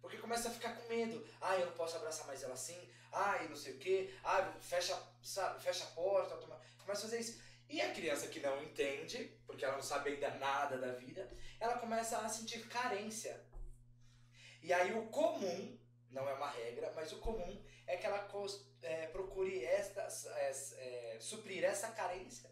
Porque 0.02 0.18
começa 0.18 0.50
a 0.50 0.52
ficar 0.52 0.76
com 0.76 0.90
medo. 0.90 1.26
Ah, 1.40 1.58
eu 1.58 1.68
não 1.68 1.74
posso 1.74 1.96
abraçar 1.96 2.28
mais 2.28 2.44
ela 2.44 2.54
assim. 2.54 2.78
Ah, 3.10 3.42
e 3.42 3.48
não 3.48 3.56
sei 3.56 3.76
o 3.76 3.80
quê. 3.80 4.14
Ah, 4.22 4.54
fecha, 4.60 5.02
sabe, 5.22 5.64
fecha 5.64 5.86
a 5.86 5.88
porta. 5.88 6.36
Toma... 6.36 6.60
Começa 6.80 7.08
a 7.08 7.10
fazer 7.10 7.22
isso. 7.22 7.42
E 7.70 7.82
a 7.82 7.94
criança 7.94 8.28
que 8.28 8.42
não 8.42 8.62
entende, 8.62 9.40
porque 9.48 9.64
ela 9.64 9.76
não 9.76 9.82
sabe 9.82 10.12
ainda 10.12 10.30
nada 10.32 10.78
da 10.78 10.92
vida, 10.92 11.28
ela 11.60 11.78
começa 11.78 12.18
a 12.18 12.28
sentir 12.28 12.68
carência. 12.68 13.42
E 14.62 14.74
aí 14.74 14.94
o 14.94 15.08
comum, 15.08 15.80
não 16.14 16.30
é 16.30 16.34
uma 16.34 16.50
regra, 16.50 16.92
mas 16.96 17.12
o 17.12 17.18
comum 17.20 17.62
é 17.88 17.98
que 17.98 18.06
ela 18.06 18.28
é, 18.84 19.08
procure 19.08 19.64
esta, 19.66 20.02
é, 20.38 20.52
é, 20.78 21.18
suprir 21.20 21.64
essa 21.64 21.90
carência 21.92 22.50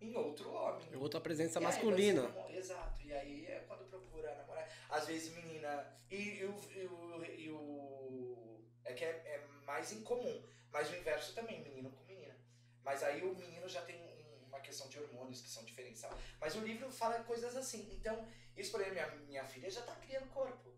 em 0.00 0.14
outro 0.14 0.52
homem. 0.52 0.94
Outra 0.96 1.20
presença 1.20 1.58
E 1.58 1.62
aí 1.62 1.64
masculina. 1.64 2.22
namo- 2.22 2.50
Exato. 2.50 3.02
E 3.02 3.12
aí 3.12 3.46
é 3.46 3.64
quando 3.66 3.88
procura 3.88 4.34
namorar. 4.36 4.68
Às 4.90 5.06
vezes 5.06 5.34
menina. 5.34 5.92
E, 6.10 6.38
e 6.40 6.44
o, 6.44 7.24
e, 7.24 7.42
e 7.46 7.50
o- 7.50 8.60
É 8.84 8.92
que 8.94 9.04
é, 9.04 9.08
é 9.08 9.46
mais 9.66 9.92
incomum. 9.92 10.42
Mas 10.70 10.90
o 10.90 10.94
inverso 10.96 11.34
também, 11.34 11.62
menino 11.62 11.90
com 11.90 12.04
menina. 12.04 12.36
Mas 12.84 13.02
aí 13.02 13.22
o 13.22 13.34
menino 13.34 13.68
já 13.68 13.82
tem 13.82 13.96
um- 13.96 14.44
uma 14.46 14.60
questão 14.60 14.88
de 14.88 14.98
hormônios 15.00 15.40
que 15.40 15.48
são 15.48 15.64
diferentes. 15.64 16.00
sabe? 16.00 16.14
Mas 16.40 16.54
o 16.54 16.60
livro 16.60 16.90
fala 16.90 17.22
coisas 17.24 17.56
assim. 17.56 17.88
Então, 17.92 18.26
isso 18.56 18.70
por 18.70 18.80
exemplo, 18.80 19.16
minha, 19.16 19.26
minha 19.26 19.44
filha 19.44 19.68
já 19.70 19.82
tá 19.82 19.94
criando 19.96 20.28
corpo. 20.32 20.72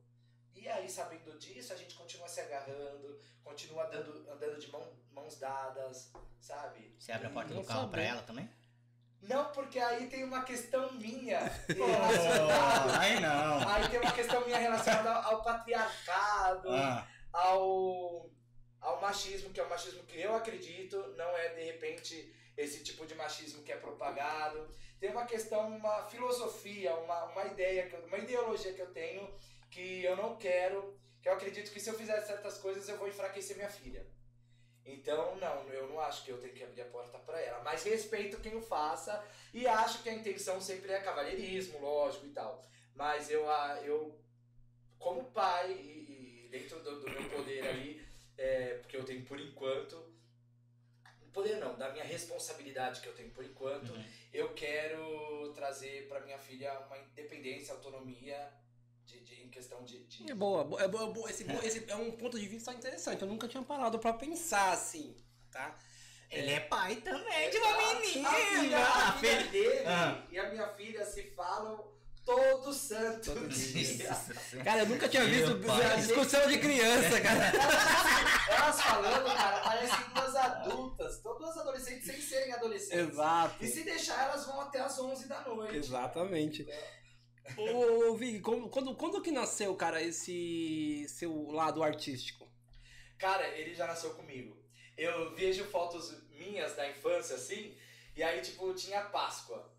E 0.61 0.69
aí, 0.69 0.89
sabendo 0.91 1.39
disso, 1.39 1.73
a 1.73 1.77
gente 1.77 1.95
continua 1.95 2.29
se 2.29 2.41
agarrando, 2.41 3.19
continua 3.43 3.85
dando, 3.87 4.31
andando 4.31 4.59
de 4.59 4.71
mão, 4.71 4.87
mãos 5.11 5.39
dadas, 5.39 6.13
sabe? 6.39 6.95
Você 6.99 7.13
abre 7.13 7.29
a 7.29 7.31
porta 7.31 7.55
do 7.55 7.65
carro 7.65 7.89
pra 7.89 8.03
saber. 8.03 8.13
ela 8.13 8.23
também? 8.23 8.51
Não, 9.23 9.51
porque 9.53 9.79
aí 9.79 10.07
tem 10.09 10.23
uma 10.25 10.43
questão 10.45 10.93
minha 10.93 11.41
relacionada. 11.69 12.99
aí 13.01 13.21
não. 13.21 13.69
Aí 13.69 13.89
tem 13.89 14.01
uma 14.01 14.13
questão 14.13 14.45
minha 14.45 14.59
relacionada 14.59 15.11
ao, 15.15 15.35
ao 15.37 15.43
patriarcado, 15.43 16.69
Ah, 16.71 17.07
ao, 17.33 18.31
ao 18.81 19.01
machismo, 19.01 19.51
que 19.51 19.61
é 19.61 19.63
o 19.63 19.69
machismo 19.69 20.03
que 20.05 20.21
eu 20.21 20.35
acredito, 20.35 20.97
não 21.17 21.37
é 21.37 21.49
de 21.55 21.65
repente 21.65 22.35
esse 22.57 22.83
tipo 22.85 23.07
de 23.07 23.15
machismo 23.15 23.63
que 23.63 23.73
é 23.73 23.77
propagado. 23.77 24.69
Tem 24.99 25.11
uma 25.11 25.25
questão, 25.25 25.69
uma 25.69 26.07
filosofia, 26.09 26.95
uma, 26.97 27.25
uma 27.25 27.45
ideia, 27.47 27.91
uma 28.07 28.19
ideologia 28.19 28.75
que 28.75 28.83
eu 28.83 28.93
tenho 28.93 29.33
que 29.71 30.05
eu 30.05 30.17
não 30.17 30.37
quero, 30.37 30.99
que 31.23 31.29
eu 31.29 31.33
acredito 31.33 31.71
que 31.71 31.81
se 31.81 31.89
eu 31.89 31.95
fizer 31.95 32.21
certas 32.23 32.59
coisas 32.59 32.89
eu 32.89 32.99
vou 32.99 33.09
enfraquecer 33.09 33.57
minha 33.57 33.69
filha. 33.69 34.07
Então, 34.85 35.37
não, 35.37 35.69
eu 35.69 35.89
não 35.89 36.01
acho 36.01 36.25
que 36.25 36.31
eu 36.31 36.39
tenho 36.39 36.55
que 36.55 36.65
abrir 36.65 36.83
a 36.83 36.87
porta 36.87 37.19
para 37.19 37.41
ela, 37.41 37.63
mas 37.63 37.85
respeito 37.85 38.41
quem 38.41 38.57
o 38.57 38.63
faça 38.63 39.25
e 39.53 39.67
acho 39.67 40.03
que 40.03 40.09
a 40.09 40.15
intenção 40.15 40.61
sempre 40.61 40.93
é 40.93 41.01
cavalheirismo, 41.01 41.81
lógico 41.81 42.27
e 42.27 42.31
tal. 42.31 42.67
Mas 42.95 43.31
eu, 43.31 43.45
eu 43.85 44.19
como 44.99 45.31
pai 45.31 45.73
e, 45.73 46.45
e 46.45 46.49
dentro 46.49 46.81
do, 46.83 47.01
do 47.01 47.11
meu 47.11 47.31
poder 47.31 47.67
ali, 47.69 48.05
é, 48.37 48.75
porque 48.75 48.97
eu 48.97 49.05
tenho 49.05 49.25
por 49.25 49.39
enquanto, 49.39 50.13
poder 51.33 51.57
não, 51.57 51.77
da 51.77 51.91
minha 51.91 52.05
responsabilidade 52.05 53.01
que 53.01 53.07
eu 53.07 53.15
tenho 53.15 53.31
por 53.31 53.45
enquanto, 53.45 53.93
uhum. 53.93 54.05
eu 54.33 54.53
quero 54.55 55.53
trazer 55.55 56.09
para 56.09 56.21
minha 56.21 56.39
filha 56.39 56.81
uma 56.81 56.99
independência, 56.99 57.75
autonomia 57.75 58.51
em 59.51 59.53
questão 59.53 59.83
de, 59.83 59.99
de- 60.05 60.31
É 60.31 60.35
boa, 60.35 60.63
bo- 60.65 60.79
é 60.79 60.87
boa, 60.87 61.11
é 61.11 61.13
boa. 61.13 61.29
Esse, 61.31 61.45
esse 61.65 61.85
é 61.91 61.97
um 61.97 62.13
ponto 62.13 62.39
de 62.39 62.47
vista 62.47 62.73
interessante. 62.73 63.21
Eu 63.23 63.29
nunca 63.29 63.49
tinha 63.49 63.63
parado 63.63 63.99
pra 63.99 64.13
pensar 64.13 64.73
assim, 64.73 65.15
tá? 65.51 65.77
Ele 66.31 66.53
é 66.53 66.61
pai 66.61 66.97
também 66.97 67.51
de 67.51 67.57
uma 67.59 67.95
menina. 68.01 68.29
A 68.29 68.35
filha, 68.35 68.79
a 68.79 69.09
A 69.09 69.13
filha 69.15 69.37
filha- 69.39 69.51
dele 69.51 69.85
Ah. 69.87 70.23
e 70.31 70.39
a 70.39 70.49
minha 70.51 70.69
filha 70.75 71.05
se 71.05 71.23
falam 71.35 71.91
todo 72.25 72.73
santo 72.73 73.35
Todo 73.35 73.49
dia. 73.49 74.11
Cara, 74.63 74.83
eu 74.83 74.87
nunca 74.87 75.09
tinha 75.09 75.25
Meu 75.25 75.59
visto 75.59 75.67
pai. 75.67 75.97
discussão 75.97 76.47
de 76.47 76.59
criança, 76.61 77.21
cara. 77.21 77.53
Elas 78.49 78.81
falando, 78.81 79.25
cara, 79.35 79.61
parecem 79.61 80.05
duas 80.15 80.37
adultas, 80.37 81.21
duas 81.23 81.57
adolescentes 81.59 82.07
sem 82.07 82.21
serem 82.21 82.53
adolescentes. 82.53 83.13
Exato. 83.15 83.65
E 83.65 83.67
se 83.67 83.83
deixar, 83.83 84.29
elas 84.29 84.47
vão 84.47 84.61
até 84.61 84.79
as 84.81 84.97
11 85.01 85.27
da 85.27 85.41
noite. 85.41 85.77
Exatamente. 85.79 86.63
Ô, 86.63 86.67
ô, 87.57 88.15
Vig, 88.17 88.41
quando, 88.41 88.95
quando 88.97 89.23
que 89.23 89.31
nasceu, 89.31 89.75
cara, 89.75 90.03
esse 90.03 91.07
seu 91.09 91.51
lado 91.51 91.83
artístico? 91.83 92.49
Cara, 93.19 93.47
ele 93.59 93.75
já 93.75 93.87
nasceu 93.87 94.11
comigo. 94.15 94.57
Eu 94.97 95.35
vejo 95.35 95.65
fotos 95.65 96.15
minhas 96.31 96.75
da 96.77 96.89
infância, 96.89 97.37
assim, 97.37 97.75
e 98.17 98.23
aí, 98.23 98.41
tipo, 98.41 98.73
tinha 98.75 99.03
Páscoa. 99.03 99.71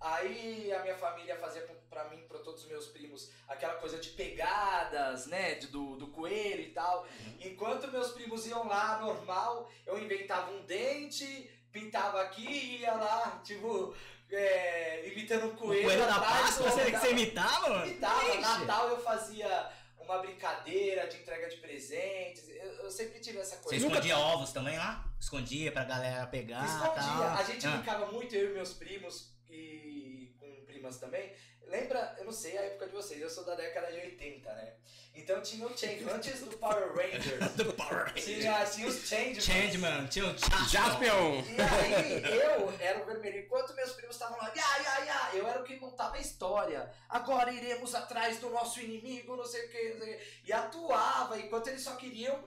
Aí 0.00 0.72
a 0.72 0.80
minha 0.82 0.96
família 0.96 1.36
fazia 1.36 1.60
pra 1.90 2.08
mim, 2.08 2.22
pra 2.26 2.38
todos 2.38 2.62
os 2.62 2.68
meus 2.68 2.86
primos, 2.86 3.30
aquela 3.46 3.74
coisa 3.74 3.98
de 3.98 4.10
pegadas, 4.10 5.26
né, 5.26 5.56
de- 5.56 5.66
do, 5.66 5.96
do 5.96 6.06
coelho 6.08 6.62
e 6.62 6.70
tal. 6.70 7.06
Enquanto 7.40 7.90
meus 7.92 8.10
primos 8.12 8.46
iam 8.46 8.66
lá, 8.66 8.98
normal, 9.00 9.70
eu 9.86 9.98
inventava 10.02 10.50
um 10.52 10.64
dente, 10.64 11.50
pintava 11.70 12.22
aqui 12.22 12.46
e 12.46 12.76
ia 12.80 12.94
lá, 12.94 13.42
tipo, 13.44 13.94
é, 14.36 15.08
imitando 15.08 15.46
O 15.48 15.56
coelho. 15.56 15.84
coelho 15.84 16.06
da 16.06 16.18
Páscoa, 16.20 16.70
você, 16.70 16.90
você 16.90 17.10
imitava? 17.10 17.86
Imitava. 17.86 18.28
Ixi. 18.28 18.40
Natal 18.40 18.88
eu 18.88 19.02
fazia 19.02 19.68
uma 19.98 20.18
brincadeira 20.18 21.06
de 21.06 21.18
entrega 21.18 21.48
de 21.48 21.56
presentes. 21.56 22.48
Eu, 22.48 22.72
eu 22.84 22.90
sempre 22.90 23.20
tive 23.20 23.38
essa 23.38 23.56
Você 23.56 23.62
coisa. 23.62 23.86
escondia 23.86 24.18
ovos 24.18 24.52
também 24.52 24.76
lá? 24.76 25.04
Escondia 25.20 25.70
pra 25.72 25.84
galera 25.84 26.26
pegar 26.26 26.64
Escondia. 26.64 26.94
tal? 26.94 27.22
A 27.36 27.42
gente 27.44 27.66
Ah. 27.66 27.70
brincava 27.72 28.06
muito, 28.12 28.34
eu 28.34 28.50
e 28.50 28.54
meus 28.54 28.72
primos, 28.72 29.32
e 29.48 30.34
com 30.38 30.64
primas 30.66 30.98
também. 30.98 31.32
Lembra, 31.70 32.16
eu 32.18 32.24
não 32.24 32.32
sei 32.32 32.58
a 32.58 32.62
época 32.62 32.86
de 32.86 32.92
vocês, 32.92 33.20
eu 33.20 33.30
sou 33.30 33.44
da 33.44 33.54
década 33.54 33.92
de 33.92 33.98
80, 33.98 34.52
né? 34.52 34.74
Então 35.14 35.40
tinha 35.40 35.66
o 35.66 35.76
Change, 35.76 36.04
antes 36.08 36.40
do 36.40 36.56
Power 36.56 36.92
Rangers, 36.94 37.50
Do 37.54 37.72
Power 37.74 38.06
Rangers. 38.08 38.24
tinha, 38.24 38.64
tinha 38.64 38.88
os 38.88 39.06
Change. 39.08 39.40
Changeman, 39.40 40.06
tinha 40.06 40.24
o 40.24 40.36
Jaspion. 40.68 41.42
E 41.44 41.60
aí, 41.60 42.24
eu 42.24 42.72
era 42.80 43.02
o 43.02 43.06
vermelho. 43.06 43.40
Enquanto 43.40 43.74
meus 43.74 43.92
primos 43.92 44.16
estavam 44.16 44.38
lá, 44.38 44.52
ya, 44.54 44.76
ya, 44.78 45.04
ya, 45.04 45.30
eu 45.34 45.46
era 45.46 45.60
o 45.60 45.64
que 45.64 45.76
montava 45.76 46.16
a 46.16 46.20
história. 46.20 46.90
Agora 47.08 47.52
iremos 47.52 47.94
atrás 47.94 48.38
do 48.38 48.50
nosso 48.50 48.80
inimigo, 48.80 49.36
não 49.36 49.44
sei 49.44 49.66
o 49.66 49.68
que, 49.70 49.88
não 49.90 50.00
sei 50.00 50.14
o 50.14 50.18
que. 50.18 50.24
E 50.46 50.52
atuava, 50.52 51.38
enquanto 51.38 51.68
eles 51.68 51.82
só 51.82 51.94
queriam 51.96 52.42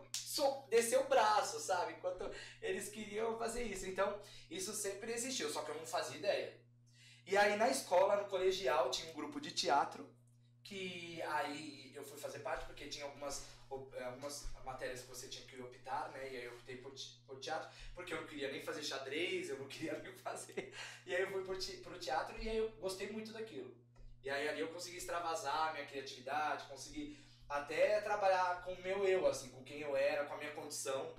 descer 0.70 1.00
o 1.00 1.04
braço, 1.06 1.60
sabe? 1.60 1.94
Enquanto 1.94 2.30
eles 2.62 2.90
queriam 2.90 3.38
fazer 3.38 3.64
isso. 3.64 3.86
Então, 3.86 4.20
isso 4.50 4.74
sempre 4.74 5.14
existiu, 5.14 5.50
só 5.50 5.62
que 5.62 5.72
eu 5.72 5.76
não 5.76 5.86
fazia 5.86 6.18
ideia. 6.18 6.63
E 7.26 7.38
aí, 7.38 7.56
na 7.56 7.70
escola, 7.70 8.18
no 8.18 8.26
colegial, 8.26 8.92
tinha 8.92 9.10
um 9.10 9.14
grupo 9.14 9.40
de 9.40 9.52
teatro, 9.52 10.08
que 10.64 11.22
aí 11.24 11.92
eu 11.96 12.04
fui 12.04 12.18
fazer 12.18 12.40
parte, 12.40 12.66
porque 12.66 12.88
tinha 12.88 13.06
algumas, 13.06 13.46
algumas 13.70 14.46
matérias 14.66 15.02
que 15.02 15.08
você 15.08 15.28
tinha 15.28 15.46
que 15.46 15.62
optar, 15.62 16.10
né? 16.10 16.32
E 16.32 16.38
aí 16.38 16.46
eu 16.46 16.54
optei 16.54 16.78
por, 16.78 16.94
por 17.26 17.40
teatro, 17.40 17.70
porque 17.96 18.14
eu 18.14 18.22
não 18.22 18.28
queria 18.28 18.52
nem 18.52 18.62
fazer 18.62 18.84
xadrez, 18.84 19.50
eu 19.50 19.58
não 19.58 19.68
queria 19.68 19.98
nem 20.04 20.14
fazer. 20.14 20.74
E 21.06 21.16
aí 21.16 21.22
eu 21.22 21.32
fui 21.32 21.44
pro 21.82 22.00
teatro 22.00 22.42
e 22.42 22.50
aí 22.50 22.58
eu 22.58 22.70
gostei 22.80 23.10
muito 23.10 23.32
daquilo. 23.32 23.74
E 24.22 24.30
aí 24.30 24.48
ali 24.48 24.62
eu 24.62 24.70
consegui 24.70 24.98
extravasar 24.98 25.70
a 25.70 25.74
minha 25.74 25.86
criatividade, 25.86 26.68
consegui 26.68 27.18
até 27.50 28.02
trabalhar 28.02 28.64
com 28.64 28.74
o 28.74 28.82
meu 28.82 29.06
eu, 29.06 29.28
assim, 29.28 29.50
com 29.50 29.64
quem 29.64 29.82
eu 29.82 29.96
era, 29.96 30.26
com 30.26 30.34
a 30.34 30.38
minha 30.38 30.52
condição 30.52 31.14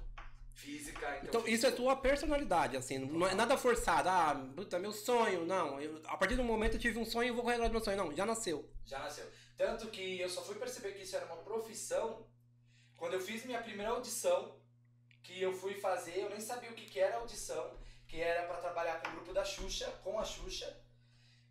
física. 0.55 1.21
Então, 1.23 1.47
isso 1.47 1.67
é 1.67 1.71
tua 1.71 1.97
personalidade, 1.97 2.77
assim, 2.77 2.99
não 2.99 3.27
é 3.27 3.35
nada 3.35 3.57
forçado. 3.57 4.09
Ah, 4.09 4.35
puta, 4.55 4.79
meu 4.79 4.93
sonho, 4.93 5.45
não. 5.45 5.81
Eu, 5.81 6.01
a 6.07 6.17
partir 6.17 6.37
do 6.37 6.45
momento 6.45 6.75
eu 6.75 6.81
tive 6.81 6.99
um 6.99 7.05
sonho, 7.05 7.29
eu 7.29 7.35
vou 7.35 7.43
correr 7.43 7.57
atrás 7.57 7.71
do 7.71 7.75
meu 7.75 7.85
sonho. 7.85 7.97
Não, 7.97 8.15
já 8.15 8.25
nasceu. 8.25 8.71
Já 8.87 8.99
nasceu. 9.01 9.31
Tanto 9.57 9.89
que 9.89 10.21
eu 10.21 10.29
só 10.29 10.43
fui 10.43 10.57
perceber 10.57 10.93
que 10.93 11.03
isso 11.03 11.17
era 11.17 11.27
uma 11.27 11.37
profissão 11.37 12.27
quando 12.97 13.15
eu 13.15 13.21
fiz 13.21 13.45
minha 13.45 13.63
primeira 13.63 13.93
audição, 13.93 14.57
que 15.23 15.41
eu 15.41 15.53
fui 15.53 15.75
fazer, 15.75 16.19
eu 16.19 16.31
nem 16.31 16.41
sabia 16.41 16.71
o 16.71 16.75
que, 16.75 16.87
que 16.87 16.99
era 16.99 17.17
audição, 17.17 17.77
que 18.07 18.21
era 18.21 18.47
pra 18.47 18.57
trabalhar 18.57 19.03
com 19.03 19.09
o 19.09 19.13
grupo 19.13 19.33
da 19.33 19.45
Xuxa, 19.45 19.91
com 20.03 20.19
a 20.19 20.25
Xuxa. 20.25 20.84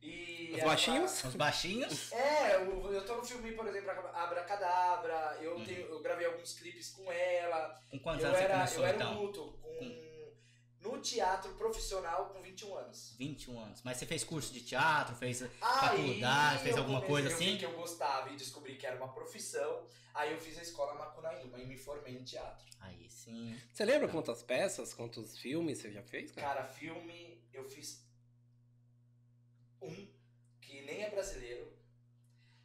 E 0.04 0.50
Os 0.52 0.58
era 0.60 0.66
baixinhos? 0.68 1.24
Os 1.24 1.36
baixinhos. 1.36 2.12
É, 2.12 2.56
eu, 2.56 2.92
eu 2.92 3.06
tô 3.06 3.16
no 3.16 3.24
filme, 3.26 3.54
por 3.54 3.66
exemplo, 3.68 3.90
Abracadabra, 4.14 5.38
eu, 5.42 5.56
Uhum. 5.58 5.66
tenho, 5.66 5.86
eu 5.88 6.02
gravei 6.02 6.26
alguns 6.26 6.54
clipes 6.54 6.90
com 6.92 7.12
ela, 7.12 7.80
Com 7.90 8.00
quantos 8.00 8.24
eu 8.24 8.28
anos 8.30 8.40
você 8.40 8.44
era, 8.46 8.54
começou 8.54 8.80
eu 8.84 8.86
era 8.88 8.96
então? 8.98 9.14
um 9.14 9.22
luto, 9.24 9.60
com, 9.62 10.34
no 10.82 11.00
teatro 11.00 11.54
profissional 11.54 12.26
com 12.30 12.42
21 12.42 12.76
anos. 12.76 13.16
21 13.18 13.58
anos. 13.60 13.82
Mas 13.84 13.98
você 13.98 14.06
fez 14.06 14.24
curso 14.24 14.52
de 14.54 14.62
teatro, 14.62 15.16
fez 15.16 15.42
Aí, 15.42 15.50
faculdade, 15.60 16.64
fez 16.64 16.78
alguma 16.78 17.02
comecei- 17.02 17.14
coisa 17.24 17.30
eu 17.30 17.38
vi 17.38 17.46
assim? 17.48 17.58
que 17.58 17.66
eu 17.66 17.72
gostava 17.74 18.30
e 18.32 18.36
descobri 18.36 18.76
que 18.76 18.86
era 18.86 18.98
uma 18.98 19.14
profissão. 19.14 19.88
Aí 20.14 20.32
eu 20.34 20.40
fiz 20.40 20.58
a 20.60 20.62
escola 20.62 20.94
Macunaíma 20.96 21.58
e 21.60 21.66
me 21.66 21.78
formei 21.78 22.14
em 22.16 22.24
teatro. 22.24 22.66
Aí 22.82 23.10
sim. 23.10 23.58
Você 23.72 23.86
lembra 23.86 24.08
quantas 24.10 24.44
peças, 24.44 24.94
quantos 24.94 25.38
filmes 25.40 25.78
você 25.80 25.92
já 25.92 26.04
fez, 26.04 26.32
cara? 26.32 26.48
Cara, 26.48 26.68
filme 26.68 27.42
eu 27.54 27.64
fiz 27.64 28.06
um 29.84 30.08
que 30.62 30.82
nem 30.82 31.04
é 31.04 31.10
brasileiro, 31.10 31.72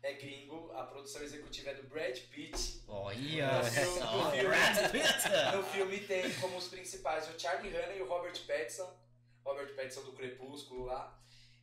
é 0.02 0.12
gringo, 0.14 0.70
a 0.72 0.84
produção 0.84 1.22
executiva 1.22 1.70
é 1.70 1.74
do 1.74 1.82
Brad 1.88 2.16
Pitt. 2.30 2.82
Olha 2.86 3.58
No 3.58 3.64
filme- 3.64 3.98
só. 3.98 4.24
no 4.24 4.30
filme- 4.30 4.48
Brad 4.48 4.90
Pitt. 4.92 5.56
No 5.56 5.62
filme 5.64 6.00
tem 6.00 6.32
como 6.34 6.56
os 6.56 6.68
principais 6.68 7.28
o 7.28 7.38
Charlie 7.38 7.72
Hanna 7.72 7.94
e 7.94 8.02
o 8.02 8.08
Robert 8.08 8.38
Pattinson. 8.46 8.96
Robert 9.44 9.74
Pattinson 9.74 10.02
do 10.02 10.12
Crepúsculo 10.12 10.84
lá. 10.84 11.18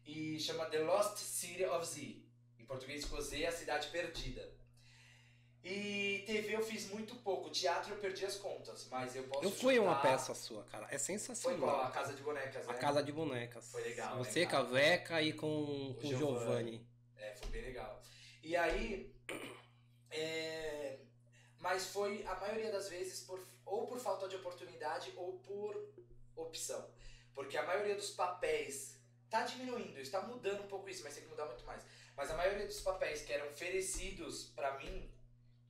E 0.06 0.40
chama 0.40 0.66
The 0.66 0.80
Lost 0.80 1.18
City 1.18 1.66
of 1.66 1.86
Z. 1.86 2.22
Em 2.60 2.66
português 2.66 3.04
ficou 3.06 3.22
Z, 3.22 3.46
a 3.46 3.52
cidade 3.52 3.88
perdida. 3.88 4.55
E 5.68 6.24
TV 6.28 6.56
eu 6.56 6.62
fiz 6.62 6.92
muito 6.92 7.16
pouco. 7.16 7.50
Teatro 7.50 7.96
eu 7.96 7.98
perdi 7.98 8.24
as 8.24 8.36
contas, 8.38 8.88
mas 8.92 9.16
eu 9.16 9.24
posso 9.24 9.44
Eu 9.44 9.50
fui 9.50 9.80
uma 9.80 9.96
peça 10.00 10.36
sua, 10.36 10.64
cara. 10.66 10.86
É 10.86 10.90
Foi 10.90 10.98
qual? 10.98 11.00
sensacional. 11.00 11.82
A 11.82 11.90
Casa 11.90 12.14
de 12.14 12.22
Bonecas, 12.22 12.68
né? 12.68 12.72
A 12.74 12.78
Casa 12.78 13.02
de 13.04 13.12
Bonecas. 13.12 13.72
Foi 13.72 13.82
legal, 13.82 14.18
Você, 14.20 14.42
né, 14.42 14.46
cara? 14.46 14.64
com 14.64 14.70
a 14.70 14.74
Veca 14.74 15.22
e 15.24 15.34
com, 15.34 15.96
com 16.00 16.08
o 16.08 16.16
Giovanni. 16.16 16.18
Giovanni. 16.18 16.88
É, 17.18 17.34
foi 17.34 17.48
bem 17.50 17.64
legal. 17.64 18.00
E 18.44 18.56
aí, 18.56 19.12
é, 20.12 21.00
mas 21.60 21.88
foi 21.88 22.24
a 22.28 22.36
maioria 22.36 22.72
das 22.72 22.88
vezes 22.88 23.22
por, 23.22 23.44
ou 23.66 23.88
por 23.88 24.00
falta 24.00 24.28
de 24.28 24.36
oportunidade 24.36 25.12
ou 25.18 25.40
por 25.40 25.76
opção. 26.36 26.88
Porque 27.34 27.58
a 27.58 27.64
maioria 27.66 27.96
dos 27.96 28.12
papéis 28.12 29.00
tá 29.32 29.42
diminuindo, 29.42 30.00
está 30.00 30.22
mudando 30.22 30.62
um 30.64 30.68
pouco 30.68 30.88
isso, 30.88 31.04
mas 31.04 31.16
tem 31.16 31.24
que 31.24 31.30
mudar 31.30 31.48
muito 31.48 31.66
mais. 31.66 31.82
Mas 32.16 32.30
a 32.30 32.38
maioria 32.38 32.68
dos 32.68 32.82
papéis 32.82 33.24
que 33.24 33.34
eram 33.34 33.48
oferecidos 33.50 34.46
pra 34.56 34.78
mim, 34.78 35.12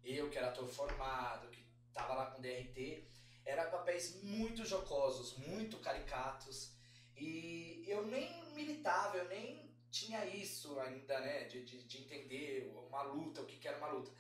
eu 0.05 0.29
que 0.29 0.37
era 0.37 0.47
ator 0.49 0.67
formado, 0.67 1.49
que 1.49 1.65
tava 1.93 2.13
lá 2.13 2.25
com 2.31 2.41
DRT, 2.41 3.03
Era 3.45 3.65
papéis 3.69 4.21
muito 4.23 4.65
jocosos, 4.65 5.37
muito 5.37 5.77
caricatos. 5.77 6.71
E 7.15 7.83
eu 7.87 8.05
nem 8.07 8.43
militava, 8.53 9.17
eu 9.17 9.27
nem 9.29 9.71
tinha 9.91 10.25
isso 10.25 10.79
ainda, 10.79 11.19
né? 11.19 11.43
De, 11.45 11.63
de, 11.63 11.83
de 11.83 11.97
entender 11.99 12.71
uma 12.87 13.03
luta, 13.03 13.41
o 13.41 13.45
que, 13.45 13.57
que 13.57 13.67
era 13.67 13.77
uma 13.77 13.87
luta. 13.89 14.11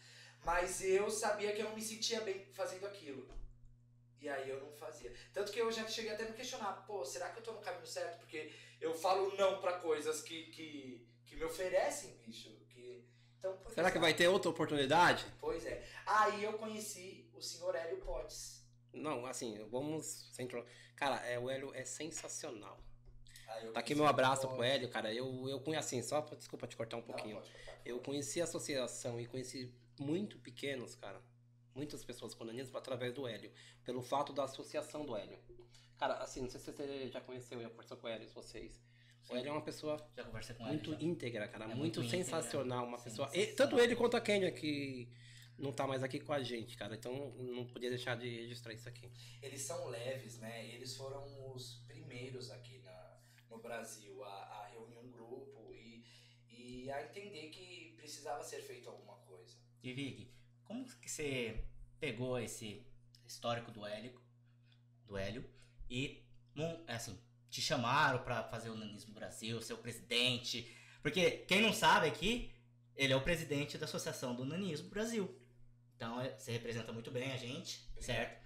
Mas 0.43 0.81
eu 0.83 1.09
sabia 1.09 1.53
que 1.53 1.61
eu 1.61 1.65
não 1.65 1.75
me 1.75 1.81
sentia 1.81 2.21
bem 2.21 2.45
fazendo 2.53 2.85
aquilo. 2.85 3.27
E 4.21 4.29
aí 4.29 4.49
eu 4.49 4.59
não 4.59 4.71
fazia. 4.73 5.13
Tanto 5.33 5.51
que 5.51 5.59
eu 5.59 5.71
já 5.71 5.87
cheguei 5.87 6.11
até 6.11 6.23
a 6.23 6.29
me 6.29 6.35
questionar, 6.35 6.85
pô, 6.87 7.03
será 7.03 7.29
que 7.29 7.39
eu 7.39 7.43
tô 7.43 7.51
no 7.51 7.61
caminho 7.61 7.85
certo? 7.85 8.19
Porque 8.19 8.51
eu 8.79 8.93
falo 8.93 9.35
não 9.35 9.59
pra 9.59 9.79
coisas 9.79 10.21
que, 10.21 10.45
que, 10.47 11.07
que 11.25 11.35
me 11.35 11.43
oferecem, 11.43 12.17
bicho. 12.25 12.49
Então, 13.53 13.73
Será 13.73 13.91
que 13.91 13.99
vai 13.99 14.13
ter 14.13 14.27
outra 14.27 14.49
oportunidade? 14.49 15.25
Pois 15.39 15.65
é. 15.65 15.83
Aí 16.05 16.43
eu 16.43 16.53
conheci 16.53 17.29
o 17.33 17.41
senhor 17.41 17.75
Hélio 17.75 17.97
Potts. 17.97 18.63
Não, 18.93 19.25
assim, 19.25 19.63
vamos. 19.69 20.31
Cara, 20.95 21.17
é, 21.25 21.37
o 21.37 21.49
Hélio 21.49 21.73
é 21.73 21.83
sensacional. 21.83 22.79
Eu 23.61 23.73
Tá 23.73 23.79
aqui 23.79 23.93
meu 23.93 24.07
abraço 24.07 24.47
pro 24.47 24.63
Hélio, 24.63 24.89
cara. 24.89 25.13
Eu, 25.13 25.47
eu 25.47 25.59
conheci 25.59 25.97
assim, 25.97 26.01
só 26.01 26.21
desculpa 26.21 26.67
te 26.67 26.75
cortar 26.75 26.97
um 26.97 27.01
Não, 27.01 27.07
pouquinho. 27.07 27.35
pode 27.35 27.51
cortar. 27.51 27.81
Eu 27.85 27.99
conheci 27.99 28.41
a 28.41 28.45
associação 28.45 29.19
e 29.19 29.27
conheci 29.27 29.73
muito 29.99 30.39
pequenos, 30.39 30.95
cara. 30.95 31.21
Muitas 31.73 32.03
pessoas 32.03 32.33
com 32.33 32.45
nanismo 32.45 32.77
através 32.77 33.13
do 33.13 33.27
Hélio. 33.27 33.51
Pelo 33.83 34.01
fato 34.01 34.33
da 34.33 34.45
associação 34.45 35.05
do 35.05 35.15
Hélio. 35.15 35.37
Cara, 35.97 36.15
assim, 36.15 36.41
não 36.41 36.49
sei 36.49 36.59
se 36.59 36.71
você 36.71 37.09
já 37.09 37.21
conheceu, 37.21 37.61
já 37.61 37.69
conversou 37.69 37.97
com 37.97 38.07
o 38.07 38.09
Hélio, 38.09 38.27
vocês. 38.29 38.81
O 39.29 39.35
Hélio 39.35 39.49
é 39.49 39.51
uma 39.51 39.61
pessoa 39.61 39.97
muito 40.59 40.91
ele. 40.91 41.01
já. 41.01 41.07
íntegra, 41.07 41.47
cara. 41.47 41.65
É 41.65 41.67
muito, 41.69 41.99
muito 41.99 41.99
íntegra. 42.01 42.25
sensacional. 42.25 42.85
Uma 42.85 42.97
pessoa. 42.99 43.27
e- 43.29 43.31
sensacional. 43.31 43.55
tanto 43.57 43.79
ele 43.79 43.95
quanto 43.95 44.17
a 44.17 44.21
Kenya, 44.21 44.51
que 44.51 45.09
não 45.57 45.71
tá 45.71 45.87
mais 45.87 46.03
aqui 46.03 46.19
com 46.19 46.33
a 46.33 46.43
gente, 46.43 46.75
cara. 46.77 46.95
Então 46.95 47.31
não 47.37 47.65
podia 47.65 47.89
deixar 47.89 48.15
de 48.15 48.29
registrar 48.29 48.73
isso 48.73 48.87
aqui. 48.87 49.09
Eles 49.41 49.61
são 49.61 49.87
leves, 49.87 50.37
né? 50.39 50.67
Eles 50.73 50.95
foram 50.95 51.23
os 51.53 51.83
primeiros 51.87 52.51
aqui 52.51 52.79
na, 52.79 53.17
no 53.49 53.57
Brasil 53.59 54.23
a, 54.23 54.29
a 54.29 54.67
reunir 54.67 54.97
um 54.97 55.09
grupo 55.09 55.73
e, 55.73 56.03
e 56.49 56.91
a 56.91 57.03
entender 57.05 57.49
que 57.49 57.93
precisava 57.97 58.43
ser 58.43 58.61
feito 58.61 58.89
alguma 58.89 59.15
coisa. 59.19 59.57
E 59.81 59.93
Vig, 59.93 60.31
como 60.63 60.85
que 60.99 61.09
você 61.09 61.63
pegou 61.99 62.37
esse 62.39 62.85
histórico 63.25 63.71
do 63.71 63.85
Hélio, 63.85 64.19
do 65.07 65.17
Hélio 65.17 65.49
e 65.89 66.23
mon- 66.53 66.83
assim, 66.87 67.17
te 67.55 67.61
chamaram 67.61 68.21
pra 68.23 68.43
fazer 68.43 68.69
o 68.69 68.75
Nanismo 68.75 69.13
Brasil, 69.13 69.61
ser 69.61 69.73
o 69.73 69.77
presidente? 69.77 70.75
Porque 71.01 71.31
quem 71.47 71.61
não 71.61 71.71
sabe 71.71 72.07
aqui, 72.07 72.53
ele 72.95 73.13
é 73.13 73.15
o 73.15 73.21
presidente 73.23 73.77
da 73.77 73.85
Associação 73.85 74.35
do 74.35 74.43
Nanismo 74.43 74.89
Brasil. 74.89 75.39
Então 75.95 76.19
é- 76.19 76.37
você 76.37 76.51
representa 76.51 76.91
muito 76.91 77.11
bem 77.11 77.31
a 77.31 77.37
gente, 77.37 77.89
certo? 78.01 78.43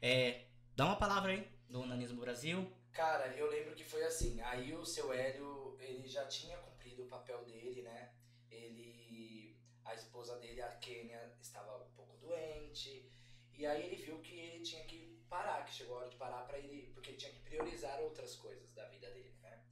É, 0.00 0.46
dá 0.74 0.86
uma 0.86 0.96
palavra 0.96 1.30
aí 1.32 1.48
do 1.68 1.86
Nanismo 1.86 2.20
Brasil. 2.20 2.58
Cara, 2.90 3.28
eu 3.36 3.48
lembro 3.48 3.74
que 3.76 3.84
foi 3.84 4.02
assim. 4.04 4.40
Aí 4.40 4.74
o 4.74 4.84
seu 4.84 5.12
Hélio, 5.12 5.76
ele 5.80 6.08
já 6.08 6.26
tinha 6.26 6.56
cumprido 6.58 7.04
o 7.04 7.08
papel 7.08 7.44
dele, 7.44 7.82
né? 7.82 8.12
Ele. 8.50 9.56
A 9.84 9.94
esposa 9.94 10.38
dele, 10.38 10.60
a 10.62 10.68
Kênia, 10.76 11.32
estava 11.40 11.76
um 11.84 11.90
pouco 11.92 12.16
doente. 12.16 13.10
E 13.54 13.64
aí 13.66 13.86
ele 13.86 13.96
viu 13.96 14.18
que 14.20 14.34
ele 14.38 14.62
tinha 14.64 14.84
que 14.84 15.22
parar, 15.28 15.64
que 15.64 15.74
chegou 15.74 15.96
a 15.96 16.00
hora 16.00 16.10
de 16.10 16.16
parar 16.16 16.42
para 16.46 16.58
ele. 16.58 16.90
Porque 16.92 17.10
ele 17.10 17.18
tinha 17.18 17.32
que 17.32 17.40
priorizar 17.52 18.00
outras 18.00 18.34
coisas 18.36 18.72
da 18.72 18.88
vida 18.88 19.10
dele, 19.10 19.36
né? 19.42 19.62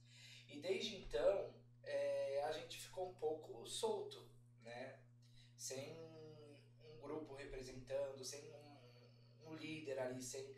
E 0.47 0.59
desde 0.59 0.97
então, 0.97 1.51
é, 1.83 2.43
a 2.43 2.51
gente 2.51 2.79
ficou 2.79 3.09
um 3.09 3.15
pouco 3.15 3.65
solto, 3.65 4.29
né? 4.61 4.99
Sem 5.57 5.97
um 5.97 7.01
grupo 7.01 7.33
representando, 7.33 8.23
sem 8.23 8.53
um, 8.53 9.49
um 9.49 9.55
líder 9.55 9.97
ali, 9.97 10.21
sem. 10.21 10.55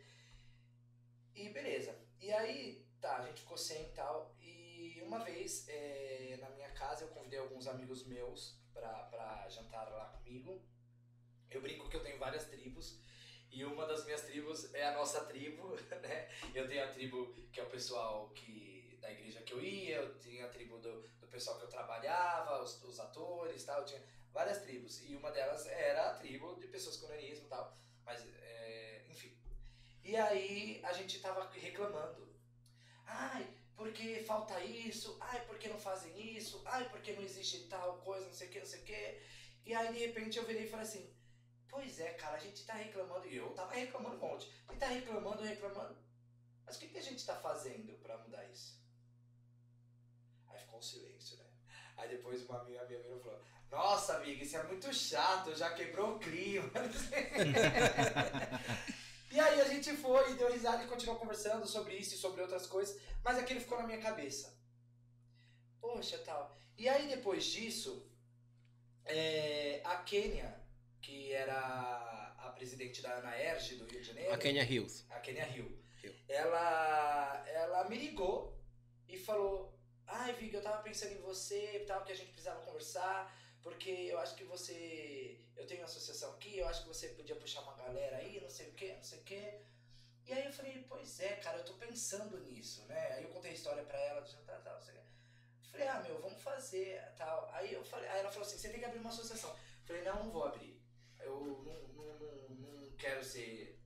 E 1.34 1.48
beleza. 1.48 1.98
E 2.20 2.30
aí, 2.30 2.86
tá, 3.00 3.16
a 3.16 3.26
gente 3.26 3.40
ficou 3.40 3.56
sem 3.56 3.88
e 3.88 3.92
tal. 3.92 4.36
E 4.38 5.00
uma 5.02 5.24
vez, 5.24 5.66
é, 5.68 6.36
na 6.42 6.50
minha 6.50 6.70
casa, 6.72 7.04
eu 7.04 7.08
convidei 7.08 7.38
alguns 7.38 7.66
amigos 7.66 8.06
meus 8.06 8.60
pra, 8.74 9.04
pra 9.04 9.48
jantar 9.48 9.88
lá 9.90 10.10
comigo. 10.10 10.62
Eu 11.50 11.62
brinco 11.62 11.88
que 11.88 11.96
eu 11.96 12.02
tenho 12.02 12.18
várias 12.18 12.44
tribos. 12.44 13.00
E 13.54 13.64
uma 13.64 13.86
das 13.86 14.04
minhas 14.04 14.22
tribos 14.22 14.74
é 14.74 14.84
a 14.84 14.94
nossa 14.94 15.24
tribo, 15.26 15.76
né? 16.02 16.28
Eu 16.52 16.66
tenho 16.66 16.82
a 16.82 16.88
tribo 16.88 17.32
que 17.52 17.60
é 17.60 17.62
o 17.62 17.70
pessoal 17.70 18.30
que 18.30 18.98
da 19.00 19.12
igreja 19.12 19.42
que 19.42 19.52
eu 19.52 19.62
ia, 19.62 19.96
eu 19.96 20.18
tinha 20.18 20.46
a 20.46 20.48
tribo 20.48 20.78
do, 20.78 21.02
do 21.20 21.26
pessoal 21.28 21.56
que 21.58 21.64
eu 21.64 21.68
trabalhava, 21.68 22.60
os, 22.60 22.82
os 22.82 22.98
atores 22.98 23.64
tal, 23.64 23.80
eu 23.80 23.84
tinha 23.84 24.02
várias 24.32 24.58
tribos. 24.62 25.02
E 25.08 25.14
uma 25.14 25.30
delas 25.30 25.66
era 25.68 26.10
a 26.10 26.14
tribo 26.14 26.56
de 26.58 26.66
pessoas 26.66 26.96
com 26.96 27.06
nanismo 27.06 27.46
e 27.46 27.48
tal. 27.48 27.72
Mas, 28.04 28.26
é, 28.42 29.04
enfim. 29.08 29.38
E 30.02 30.16
aí 30.16 30.80
a 30.82 30.92
gente 30.92 31.20
tava 31.20 31.48
reclamando. 31.50 32.34
Ai, 33.06 33.46
porque 33.76 34.24
falta 34.24 34.58
isso? 34.64 35.16
Ai, 35.20 35.44
porque 35.46 35.68
não 35.68 35.78
fazem 35.78 36.36
isso? 36.36 36.60
Ai, 36.64 36.88
porque 36.88 37.12
não 37.12 37.22
existe 37.22 37.68
tal 37.68 37.98
coisa, 37.98 38.26
não 38.26 38.34
sei 38.34 38.48
o 38.48 38.50
que, 38.50 38.58
não 38.58 38.66
sei 38.66 38.80
o 38.80 38.84
que. 38.84 39.20
E 39.66 39.74
aí 39.74 39.92
de 39.92 39.98
repente 40.00 40.38
eu 40.38 40.44
virei 40.44 40.64
e 40.64 40.68
falei 40.68 40.86
assim: 40.86 41.14
Pois 41.74 41.98
é, 41.98 42.10
cara, 42.12 42.36
a 42.36 42.38
gente 42.38 42.64
tá 42.64 42.74
reclamando. 42.74 43.26
E 43.26 43.36
eu 43.36 43.50
tava 43.50 43.74
reclamando 43.74 44.14
um 44.14 44.20
monte. 44.20 44.48
E 44.72 44.76
tá 44.76 44.86
reclamando, 44.86 45.42
reclamando. 45.42 45.96
Mas 46.64 46.76
o 46.76 46.78
que, 46.78 46.86
que 46.86 46.98
a 46.98 47.02
gente 47.02 47.26
tá 47.26 47.34
fazendo 47.34 47.98
pra 47.98 48.16
mudar 48.18 48.44
isso? 48.44 48.80
Aí 50.46 50.60
ficou 50.60 50.78
um 50.78 50.82
silêncio, 50.82 51.36
né? 51.36 51.44
Aí 51.96 52.08
depois 52.08 52.48
uma 52.48 52.60
amiga 52.60 52.86
minha 52.86 53.02
virou 53.02 53.18
e 53.18 53.22
falou: 53.22 53.42
Nossa, 53.72 54.18
amiga, 54.18 54.44
isso 54.44 54.56
é 54.56 54.62
muito 54.62 54.94
chato, 54.94 55.52
já 55.56 55.74
quebrou 55.74 56.14
o 56.14 56.18
clima. 56.20 56.70
E 59.32 59.40
aí 59.40 59.60
a 59.60 59.64
gente 59.64 59.96
foi 59.96 60.30
e 60.30 60.36
deu 60.36 60.52
risada 60.52 60.84
e 60.84 60.86
continuou 60.86 61.18
conversando 61.18 61.66
sobre 61.66 61.96
isso 61.96 62.14
e 62.14 62.18
sobre 62.18 62.40
outras 62.40 62.68
coisas, 62.68 62.96
mas 63.20 63.36
aquilo 63.36 63.58
ficou 63.58 63.76
na 63.78 63.84
minha 63.84 64.00
cabeça. 64.00 64.56
Poxa, 65.80 66.18
tal. 66.18 66.56
E 66.78 66.88
aí 66.88 67.08
depois 67.08 67.44
disso, 67.44 68.08
é, 69.04 69.82
a 69.84 69.96
Kênia, 69.96 70.63
que 71.04 71.32
era 71.32 72.34
a 72.38 72.48
presidente 72.50 73.02
da 73.02 73.12
Ana 73.12 73.36
Erge 73.38 73.76
do 73.76 73.84
Rio 73.84 74.00
de 74.00 74.06
Janeiro, 74.06 74.32
A 74.32 74.38
Kenya 74.38 74.64
Hills. 74.64 75.04
a 75.10 75.20
Kênia 75.20 75.46
Hill, 75.54 75.78
Hill. 76.02 76.14
ela, 76.28 77.44
ela 77.48 77.88
me 77.90 77.98
ligou 77.98 78.58
e 79.06 79.18
falou: 79.18 79.78
Ai, 80.06 80.32
Vig, 80.32 80.54
eu 80.54 80.62
tava 80.62 80.82
pensando 80.82 81.12
em 81.12 81.20
você 81.20 81.76
e 81.76 81.84
tal, 81.84 82.02
que 82.04 82.12
a 82.12 82.16
gente 82.16 82.30
precisava 82.30 82.62
conversar, 82.62 83.16
porque 83.62 83.90
eu 83.90 84.18
acho 84.18 84.34
que 84.34 84.44
você. 84.44 85.40
Eu 85.56 85.66
tenho 85.66 85.80
uma 85.80 85.86
associação 85.86 86.30
aqui, 86.32 86.58
eu 86.58 86.66
acho 86.68 86.82
que 86.82 86.88
você 86.88 87.08
podia 87.08 87.36
puxar 87.36 87.60
uma 87.60 87.74
galera 87.76 88.16
aí, 88.16 88.40
não 88.40 88.50
sei 88.50 88.68
o 88.68 88.72
que, 88.72 88.92
não 88.92 89.02
sei 89.02 89.18
o 89.18 89.24
que. 89.24 89.60
E 90.26 90.32
aí 90.32 90.46
eu 90.46 90.52
falei: 90.52 90.84
Pois 90.88 91.20
é, 91.20 91.36
cara, 91.36 91.58
eu 91.58 91.64
tô 91.64 91.74
pensando 91.74 92.38
nisso, 92.40 92.82
né? 92.86 93.12
Aí 93.12 93.24
eu 93.24 93.30
contei 93.30 93.50
a 93.50 93.54
história 93.54 93.82
pra 93.84 93.98
ela, 93.98 94.20
do 94.22 94.30
jantar 94.30 94.62
tal, 94.62 94.74
não 94.76 94.82
sei 94.82 94.94
o 94.94 94.96
quê. 94.96 95.04
Falei, 95.70 95.88
ah, 95.88 96.00
meu, 96.00 96.20
vamos 96.20 96.40
fazer 96.40 97.02
tal. 97.16 97.50
Aí 97.52 97.72
eu 97.72 97.84
falei, 97.84 98.08
aí 98.08 98.20
ela 98.20 98.30
falou 98.30 98.46
assim, 98.46 98.56
você 98.56 98.68
tem 98.68 98.78
que 98.78 98.84
abrir 98.84 99.00
uma 99.00 99.10
associação. 99.10 99.50
Eu 99.50 99.86
falei, 99.86 100.02
não, 100.02 100.22
não 100.24 100.30
vou 100.30 100.44
abrir. 100.44 100.73
Eu 101.24 101.62
não, 101.64 102.04
não, 102.04 102.56
não, 102.56 102.90
quero 102.96 103.24
ser 103.24 103.78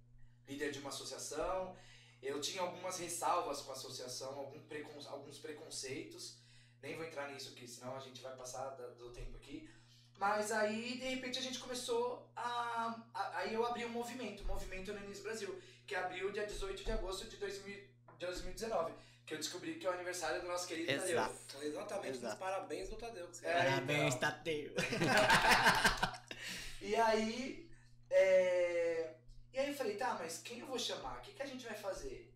líder 0.47 0.71
de 0.73 0.79
uma 0.81 0.89
associação. 0.91 1.77
Eu 2.23 2.41
tinha 2.41 2.63
algumas 2.63 2.99
ressalvas 2.99 3.61
com 3.61 3.71
a 3.71 3.75
associação, 3.75 4.37
algum 4.39 4.61
precon, 4.67 4.99
alguns 5.09 5.39
preconceitos. 5.39 6.39
Nem 6.83 6.97
vou 6.97 7.05
entrar 7.05 7.29
nisso 7.31 7.51
aqui, 7.51 7.67
senão 7.67 7.97
a 7.97 8.01
gente 8.01 8.21
vai 8.23 8.35
passar 8.37 8.71
do 8.71 9.11
tempo 9.11 9.37
aqui. 9.37 9.69
Mas 10.17 10.51
aí, 10.51 10.99
de 10.99 11.05
repente, 11.07 11.39
a 11.39 11.43
gente 11.43 11.59
começou 11.61 12.29
a. 12.35 13.01
a- 13.15 13.39
aí 13.39 13.55
eu 13.55 13.65
abri 13.65 13.85
um 13.85 13.89
movimento, 13.91 14.43
o 14.43 14.47
Movimento 14.47 14.93
Nanis 14.93 15.21
Brasil, 15.21 15.61
que 15.87 15.95
abriu 15.95 16.33
dia 16.33 16.45
18 16.47 16.83
de 16.85 16.91
agosto 16.91 17.29
de 17.29 17.37
2000 17.37 17.77
de 18.19 18.27
2019. 18.27 18.93
Que 19.25 19.35
eu 19.35 19.39
descobri 19.39 19.75
que 19.79 19.87
é 19.87 19.91
o 19.91 19.93
aniversário 19.93 20.41
do 20.41 20.49
nosso 20.49 20.67
querido 20.67 20.89
Tadeu. 20.91 21.11
Exato. 21.11 21.59
Exatamente, 21.63 22.17
Exato. 22.19 22.37
parabéns 22.39 22.89
do 22.89 22.97
Tadeu. 22.97 23.29
que 23.29 23.37
você- 23.37 23.47
É, 23.47 23.53
Parabéns, 23.53 24.15
então. 24.15 24.31
Tadeu. 24.31 24.75
E 26.81 26.95
aí, 26.97 27.69
é... 28.11 29.15
e 29.53 29.59
aí 29.59 29.69
eu 29.69 29.75
falei, 29.75 29.97
tá, 29.97 30.15
mas 30.19 30.39
quem 30.39 30.61
eu 30.61 30.67
vou 30.67 30.79
chamar? 30.79 31.19
O 31.19 31.23
que, 31.23 31.33
que 31.33 31.43
a 31.43 31.47
gente 31.47 31.67
vai 31.67 31.77
fazer? 31.77 32.33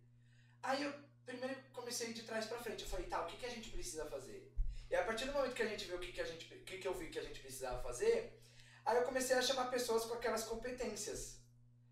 Aí 0.61 0.83
eu 0.83 0.93
primeiro 1.25 1.55
comecei 1.71 2.13
de 2.13 2.23
trás 2.23 2.45
pra 2.45 2.59
frente. 2.59 2.83
Eu 2.83 2.89
falei, 2.89 3.07
tá, 3.07 3.21
o 3.21 3.27
que, 3.27 3.37
que 3.37 3.45
a 3.45 3.49
gente 3.49 3.69
precisa 3.69 4.05
fazer? 4.05 4.51
E 4.89 4.95
a 4.95 5.03
partir 5.03 5.25
do 5.25 5.33
momento 5.33 5.55
que 5.55 5.63
a 5.63 5.67
gente 5.67 5.85
viu 5.85 5.97
o 5.97 5.99
que, 5.99 6.11
que 6.11 6.21
a 6.21 6.25
gente, 6.25 6.53
o 6.53 6.63
que, 6.63 6.77
que 6.77 6.87
eu 6.87 6.93
vi 6.93 7.09
que 7.09 7.19
a 7.19 7.23
gente 7.23 7.39
precisava 7.39 7.81
fazer, 7.81 8.39
aí 8.85 8.97
eu 8.97 9.03
comecei 9.03 9.35
a 9.35 9.41
chamar 9.41 9.71
pessoas 9.71 10.05
com 10.05 10.13
aquelas 10.13 10.43
competências, 10.43 11.39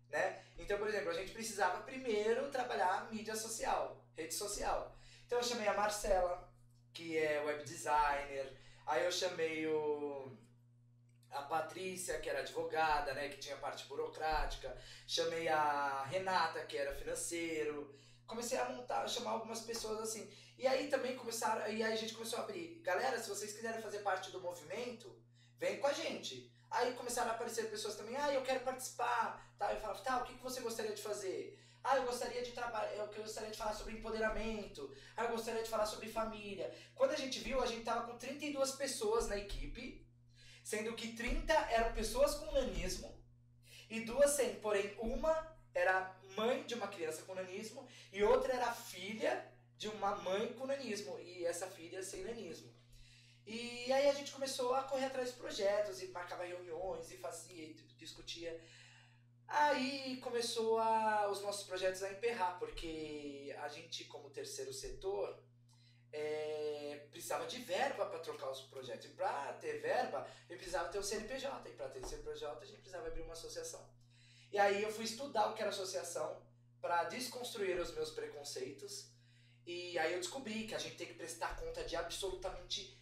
né? 0.08 0.42
Então, 0.58 0.78
por 0.78 0.88
exemplo, 0.88 1.10
a 1.10 1.14
gente 1.14 1.32
precisava 1.32 1.82
primeiro 1.82 2.50
trabalhar 2.50 3.10
mídia 3.10 3.34
social, 3.34 4.04
rede 4.16 4.34
social. 4.34 4.96
Então 5.26 5.38
eu 5.38 5.44
chamei 5.44 5.66
a 5.66 5.74
Marcela, 5.74 6.48
que 6.92 7.16
é 7.16 7.42
web 7.42 7.64
designer. 7.64 8.56
Aí 8.86 9.04
eu 9.04 9.10
chamei 9.10 9.66
o 9.66 10.36
a 11.32 11.42
Patrícia, 11.42 12.18
que 12.20 12.28
era 12.28 12.40
advogada, 12.40 13.14
né, 13.14 13.28
que 13.28 13.38
tinha 13.38 13.56
parte 13.56 13.86
burocrática. 13.86 14.76
Chamei 15.06 15.48
a 15.48 16.04
Renata, 16.04 16.64
que 16.64 16.76
era 16.76 16.94
financeiro. 16.94 17.94
Comecei 18.26 18.58
a 18.58 18.68
montar, 18.68 19.08
chamar 19.08 19.32
algumas 19.32 19.60
pessoas 19.60 20.00
assim. 20.00 20.30
E 20.58 20.66
aí 20.66 20.88
também 20.88 21.16
começaram, 21.16 21.62
e 21.72 21.82
aí 21.82 21.92
a 21.92 21.96
gente 21.96 22.14
começou 22.14 22.38
a 22.38 22.42
abrir. 22.42 22.80
Galera, 22.82 23.18
se 23.18 23.28
vocês 23.28 23.52
quiserem 23.52 23.82
fazer 23.82 23.98
parte 23.98 24.30
do 24.30 24.40
movimento, 24.40 25.12
vem 25.58 25.78
com 25.78 25.86
a 25.86 25.92
gente. 25.92 26.50
Aí 26.70 26.94
começaram 26.94 27.30
a 27.30 27.34
aparecer 27.34 27.68
pessoas 27.70 27.96
também, 27.96 28.16
ah, 28.16 28.32
eu 28.32 28.42
quero 28.42 28.60
participar, 28.60 29.54
tá? 29.58 29.72
Eu 29.72 29.80
falava, 29.80 30.00
tá, 30.00 30.18
o 30.18 30.24
que, 30.24 30.34
você 30.34 30.60
gostaria 30.60 30.94
de 30.94 31.02
fazer? 31.02 31.58
Ah, 31.84 31.96
eu 31.96 32.04
gostaria 32.04 32.42
de 32.42 32.52
trabalhar, 32.52 32.94
eu 32.94 33.06
gostaria 33.08 33.50
de 33.50 33.58
falar 33.58 33.74
sobre 33.74 33.94
empoderamento. 33.94 34.90
Ah, 35.16 35.24
eu 35.24 35.30
gostaria 35.30 35.62
de 35.62 35.68
falar 35.68 35.84
sobre 35.84 36.08
família. 36.08 36.72
Quando 36.94 37.10
a 37.10 37.16
gente 37.16 37.40
viu, 37.40 37.60
a 37.60 37.66
gente 37.66 37.84
tava 37.84 38.06
com 38.06 38.16
32 38.16 38.72
pessoas 38.72 39.28
na 39.28 39.36
equipe, 39.36 40.01
sendo 40.62 40.94
que 40.94 41.14
30 41.14 41.52
eram 41.52 41.92
pessoas 41.92 42.34
com 42.34 42.52
nanismo 42.52 43.12
e 43.90 44.00
duas 44.00 44.30
sem, 44.30 44.54
porém 44.56 44.94
uma 44.98 45.52
era 45.74 46.14
mãe 46.36 46.64
de 46.64 46.74
uma 46.74 46.88
criança 46.88 47.22
com 47.22 47.34
nanismo 47.34 47.86
e 48.12 48.22
outra 48.22 48.54
era 48.54 48.72
filha 48.72 49.50
de 49.76 49.88
uma 49.88 50.14
mãe 50.16 50.52
com 50.54 50.66
nanismo 50.66 51.18
e 51.18 51.44
essa 51.44 51.66
filha 51.66 52.02
sem 52.02 52.22
nanismo. 52.22 52.72
E 53.46 53.92
aí 53.92 54.08
a 54.08 54.14
gente 54.14 54.30
começou 54.30 54.74
a 54.74 54.84
correr 54.84 55.06
atrás 55.06 55.30
de 55.30 55.36
projetos 55.36 56.00
e 56.02 56.08
marcava 56.08 56.44
reuniões 56.44 57.10
e 57.10 57.16
fazia 57.16 57.64
e 57.64 57.74
discutia. 57.96 58.58
Aí 59.48 60.18
começou 60.18 60.78
a, 60.78 61.28
os 61.30 61.42
nossos 61.42 61.66
projetos 61.66 62.02
a 62.02 62.10
emperrar, 62.10 62.58
porque 62.58 63.54
a 63.60 63.68
gente, 63.68 64.04
como 64.04 64.30
terceiro 64.30 64.72
setor, 64.72 65.38
é, 66.12 67.06
precisava 67.10 67.46
de 67.46 67.58
verba 67.58 68.06
para 68.06 68.18
trocar 68.18 68.50
os 68.50 68.60
projetos. 68.62 69.06
E 69.06 69.10
para 69.10 69.52
ter 69.54 69.80
verba, 69.80 70.26
gente 70.48 70.58
precisava 70.58 70.88
ter 70.90 70.98
o 70.98 71.02
CNPJ. 71.02 71.68
E 71.68 71.72
para 71.72 71.88
ter 71.88 72.00
o 72.00 72.06
CNPJ, 72.06 72.62
a 72.62 72.66
gente 72.66 72.80
precisava 72.80 73.08
abrir 73.08 73.22
uma 73.22 73.32
associação. 73.32 73.88
E 74.52 74.58
aí 74.58 74.82
eu 74.82 74.92
fui 74.92 75.04
estudar 75.04 75.48
o 75.48 75.54
que 75.54 75.62
era 75.62 75.70
associação 75.70 76.42
para 76.80 77.04
desconstruir 77.04 77.80
os 77.80 77.94
meus 77.94 78.10
preconceitos. 78.10 79.10
E 79.64 79.98
aí 79.98 80.12
eu 80.12 80.18
descobri 80.18 80.66
que 80.66 80.74
a 80.74 80.78
gente 80.78 80.96
tem 80.96 81.06
que 81.06 81.14
prestar 81.14 81.56
conta 81.56 81.84
de 81.84 81.96
absolutamente 81.96 83.00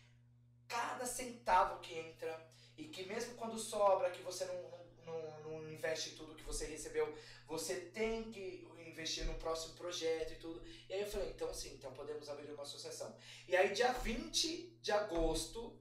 cada 0.68 1.04
centavo 1.04 1.80
que 1.80 1.94
entra. 1.94 2.48
E 2.76 2.84
que 2.88 3.04
mesmo 3.04 3.34
quando 3.34 3.58
sobra, 3.58 4.10
que 4.10 4.22
você 4.22 4.44
não, 4.44 4.80
não, 5.04 5.40
não 5.40 5.72
investe 5.72 6.10
tudo 6.10 6.36
que 6.36 6.44
você 6.44 6.66
recebeu, 6.66 7.12
você 7.46 7.74
tem 7.76 8.30
que 8.30 8.66
investir 9.00 9.24
no 9.24 9.34
próximo 9.34 9.74
projeto 9.74 10.32
e 10.32 10.36
tudo. 10.36 10.62
E 10.88 10.92
aí 10.92 11.00
eu 11.00 11.06
falei, 11.06 11.30
então 11.30 11.52
sim, 11.52 11.74
então 11.74 11.92
podemos 11.92 12.28
abrir 12.28 12.50
uma 12.52 12.62
associação. 12.62 13.14
E 13.48 13.56
aí 13.56 13.72
dia 13.72 13.92
20 13.92 14.78
de 14.80 14.92
agosto 14.92 15.78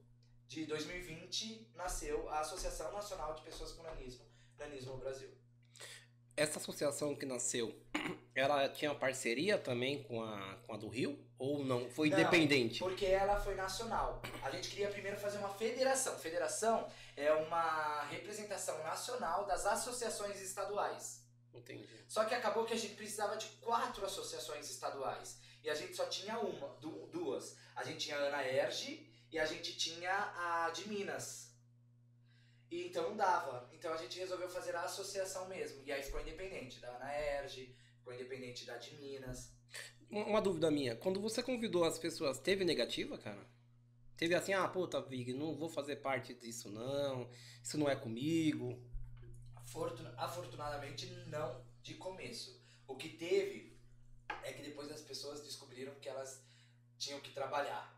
de 0.48 0.64
2020 0.66 1.70
nasceu 1.74 2.28
a 2.30 2.40
Associação 2.40 2.90
Nacional 2.92 3.34
de 3.34 3.42
Pessoas 3.42 3.72
com 3.72 3.82
Nanismo, 3.82 4.24
Nanismo 4.58 4.96
Brasil. 4.96 5.30
Essa 6.36 6.58
associação 6.58 7.14
que 7.14 7.26
nasceu, 7.26 7.78
ela 8.34 8.68
tinha 8.68 8.94
parceria 8.94 9.58
também 9.58 10.02
com 10.04 10.22
a, 10.22 10.56
com 10.66 10.74
a 10.74 10.76
do 10.78 10.88
Rio? 10.88 11.18
Ou 11.38 11.62
não? 11.64 11.88
Foi 11.90 12.08
Não, 12.08 12.18
independente? 12.18 12.78
Porque 12.78 13.06
ela 13.06 13.38
foi 13.38 13.54
nacional. 13.54 14.20
A 14.42 14.50
gente 14.50 14.70
queria 14.70 14.88
primeiro 14.88 15.18
fazer 15.18 15.38
uma 15.38 15.50
federação. 15.50 16.18
Federação 16.18 16.86
é 17.16 17.32
uma 17.32 18.02
representação 18.04 18.82
nacional 18.82 19.46
das 19.46 19.66
associações 19.66 20.40
estaduais. 20.40 21.19
Entendi. 21.54 21.86
Só 22.08 22.24
que 22.24 22.34
acabou 22.34 22.64
que 22.64 22.74
a 22.74 22.76
gente 22.76 22.94
precisava 22.94 23.36
de 23.36 23.46
quatro 23.60 24.04
associações 24.04 24.70
estaduais. 24.70 25.38
E 25.62 25.68
a 25.68 25.74
gente 25.74 25.94
só 25.94 26.06
tinha 26.06 26.38
uma, 26.38 26.68
du- 26.80 27.06
duas. 27.08 27.56
A 27.76 27.84
gente 27.84 27.98
tinha 27.98 28.16
a 28.16 28.20
Ana 28.20 28.42
Erge 28.46 29.06
e 29.30 29.38
a 29.38 29.44
gente 29.44 29.76
tinha 29.76 30.10
a 30.12 30.70
de 30.70 30.88
Minas. 30.88 31.50
E 32.70 32.86
então 32.86 33.10
não 33.10 33.16
dava. 33.16 33.68
Então 33.72 33.92
a 33.92 33.96
gente 33.96 34.18
resolveu 34.18 34.48
fazer 34.48 34.74
a 34.76 34.82
associação 34.82 35.48
mesmo. 35.48 35.82
E 35.84 35.92
aí 35.92 36.02
ficou 36.02 36.20
independente 36.20 36.80
da 36.80 36.88
Ana 36.96 37.12
Erge, 37.12 37.76
ficou 37.98 38.14
independente 38.14 38.64
da 38.64 38.76
de 38.76 38.94
Minas. 38.96 39.52
Uma 40.08 40.24
uma 40.24 40.40
dúvida 40.42 40.70
minha. 40.70 40.96
Quando 40.96 41.20
você 41.20 41.42
convidou 41.42 41.84
as 41.84 41.98
pessoas, 41.98 42.38
teve 42.38 42.64
negativa, 42.64 43.18
cara? 43.18 43.44
Teve 44.16 44.34
assim, 44.34 44.52
ah, 44.52 44.68
puta, 44.68 45.00
Vig, 45.00 45.32
não 45.32 45.56
vou 45.56 45.68
fazer 45.68 45.96
parte 45.96 46.34
disso 46.34 46.70
não. 46.70 47.30
Isso 47.62 47.78
não 47.78 47.88
é 47.88 47.96
comigo. 47.96 48.82
Afortuna- 49.74 50.12
afortunadamente 50.16 51.06
não 51.28 51.64
de 51.80 51.94
começo. 51.94 52.60
O 52.88 52.96
que 52.96 53.10
teve 53.10 53.78
é 54.42 54.52
que 54.52 54.62
depois 54.62 54.90
as 54.90 55.00
pessoas 55.00 55.40
descobriram 55.42 55.94
que 56.00 56.08
elas 56.08 56.42
tinham 56.98 57.20
que 57.20 57.30
trabalhar. 57.32 57.96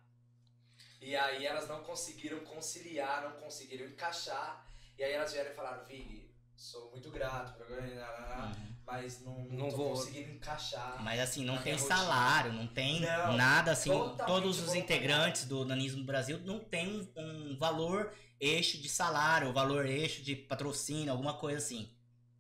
E 1.00 1.16
aí 1.16 1.46
elas 1.46 1.66
não 1.68 1.82
conseguiram 1.82 2.40
conciliar, 2.44 3.22
não 3.22 3.40
conseguiram 3.40 3.87
encaixar. 3.87 4.66
E 4.98 5.02
aí 5.02 5.12
elas 5.12 5.32
vieram 5.32 5.50
e 5.50 5.54
falaram, 5.54 5.85
Vig, 5.87 6.30
sou 6.54 6.90
muito 6.90 7.11
grato, 7.11 7.58
Uhum. 8.58 8.71
Mas 8.92 9.20
não, 9.22 9.44
não, 9.44 9.70
vou- 9.70 9.90
conseguindo 9.90 10.31
encaixar. 10.33 11.02
Mas 11.02 11.18
assim, 11.20 11.44
não 11.44 11.55
tem 11.57 11.72
minha 11.72 11.76
rotina. 11.83 11.96
salário, 11.96 12.52
não 12.52 12.66
tem 12.66 13.00
Não, 13.00 13.37
nada 13.37 13.72
assim. 13.72 13.90
Todos 14.26 14.61
os 14.61 14.74
integrantes 14.74 15.44
do 15.46 15.64
Nanismo 15.64 16.05
Brasil 16.05 16.38
não 16.40 16.61
tem 16.61 16.88
um, 17.16 17.52
um 17.52 17.57
valor 17.59 18.12
eixo 18.38 18.78
de 18.78 18.88
salário, 18.88 19.52
valor 19.52 19.87
eixo 19.87 20.22
de 20.22 20.37
patrocínio, 20.37 21.11
alguma 21.11 21.35
coisa 21.38 21.59
assim. 21.59 21.90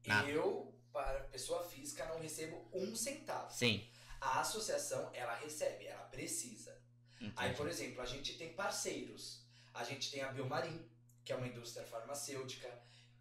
nada. 0.06 0.28
Eu, 0.28 0.74
para 0.92 1.20
pessoa 1.30 1.62
física, 1.64 2.04
não 2.06 2.20
recebo 2.20 2.68
um 2.72 2.94
centavo. 2.94 3.50
Sim. 3.52 3.88
A 4.20 4.40
associação, 4.40 5.10
ela 5.14 5.34
recebe, 5.36 5.86
ela 5.86 6.02
precisa. 6.04 6.76
Aí, 7.20 7.28
entendi. 7.28 7.54
por 7.56 7.68
exemplo, 7.68 8.02
a 8.02 8.06
gente 8.06 8.34
tem 8.34 8.52
parceiros. 8.52 9.42
A 9.72 9.84
gente 9.84 10.10
tem 10.10 10.22
a 10.22 10.30
Biomarin, 10.32 10.84
que 11.24 11.32
é 11.32 11.36
uma 11.36 11.46
indústria 11.46 11.86
farmacêutica, 11.86 12.68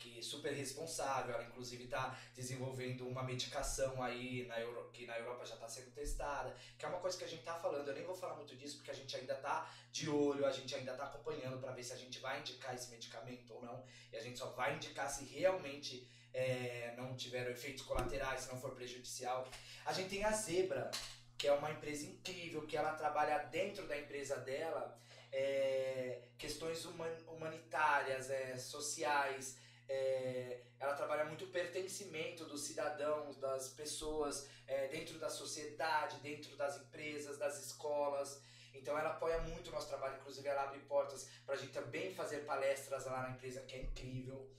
que 0.01 0.19
é 0.19 0.21
super 0.21 0.51
responsável. 0.51 1.35
Ela, 1.35 1.43
inclusive, 1.43 1.83
está 1.83 2.17
desenvolvendo 2.33 3.07
uma 3.07 3.23
medicação 3.23 4.01
aí 4.01 4.45
na 4.47 4.59
Euro... 4.59 4.89
que 4.91 5.05
na 5.05 5.17
Europa 5.17 5.45
já 5.45 5.55
está 5.55 5.69
sendo 5.69 5.91
testada. 5.91 6.53
Que 6.77 6.85
é 6.85 6.87
uma 6.87 6.99
coisa 6.99 7.17
que 7.17 7.23
a 7.23 7.27
gente 7.27 7.39
está 7.39 7.55
falando. 7.55 7.87
Eu 7.87 7.93
nem 7.93 8.03
vou 8.03 8.15
falar 8.15 8.35
muito 8.35 8.55
disso, 8.55 8.77
porque 8.77 8.91
a 8.91 8.93
gente 8.93 9.15
ainda 9.15 9.33
está 9.33 9.71
de 9.91 10.09
olho, 10.09 10.45
a 10.45 10.51
gente 10.51 10.73
ainda 10.73 10.93
está 10.93 11.05
acompanhando 11.05 11.59
para 11.59 11.71
ver 11.71 11.83
se 11.83 11.93
a 11.93 11.97
gente 11.97 12.19
vai 12.19 12.39
indicar 12.39 12.73
esse 12.73 12.89
medicamento 12.89 13.53
ou 13.53 13.61
não. 13.61 13.83
E 14.11 14.17
a 14.17 14.21
gente 14.21 14.39
só 14.39 14.47
vai 14.47 14.75
indicar 14.75 15.09
se 15.09 15.23
realmente 15.25 16.07
é, 16.33 16.93
não 16.97 17.15
tiver 17.15 17.49
efeitos 17.49 17.83
colaterais, 17.83 18.41
se 18.41 18.51
não 18.51 18.59
for 18.59 18.71
prejudicial. 18.71 19.47
A 19.85 19.93
gente 19.93 20.09
tem 20.09 20.23
a 20.23 20.31
Zebra, 20.31 20.89
que 21.37 21.47
é 21.47 21.53
uma 21.53 21.71
empresa 21.71 22.05
incrível, 22.05 22.65
que 22.65 22.75
ela 22.75 22.93
trabalha 22.93 23.37
dentro 23.45 23.87
da 23.87 23.97
empresa 23.97 24.37
dela 24.37 24.97
é, 25.31 26.21
questões 26.37 26.85
human- 26.85 27.23
humanitárias, 27.27 28.29
é, 28.29 28.57
sociais. 28.57 29.57
É, 29.91 30.61
ela 30.79 30.93
trabalha 30.93 31.25
muito 31.25 31.45
o 31.45 31.49
pertencimento 31.49 32.45
dos 32.45 32.61
cidadãos, 32.61 33.35
das 33.37 33.69
pessoas 33.69 34.47
é, 34.65 34.87
dentro 34.87 35.19
da 35.19 35.29
sociedade, 35.29 36.17
dentro 36.21 36.55
das 36.55 36.77
empresas, 36.77 37.37
das 37.37 37.63
escolas. 37.65 38.41
Então 38.73 38.97
ela 38.97 39.09
apoia 39.09 39.39
muito 39.41 39.67
o 39.69 39.73
nosso 39.73 39.89
trabalho, 39.89 40.17
inclusive 40.19 40.47
ela 40.47 40.63
abre 40.63 40.79
portas 40.79 41.29
para 41.45 41.55
a 41.55 41.57
gente 41.57 41.73
também 41.73 42.13
fazer 42.13 42.45
palestras 42.45 43.05
lá 43.05 43.23
na 43.23 43.31
empresa, 43.31 43.61
que 43.61 43.75
é 43.75 43.81
incrível. 43.81 44.49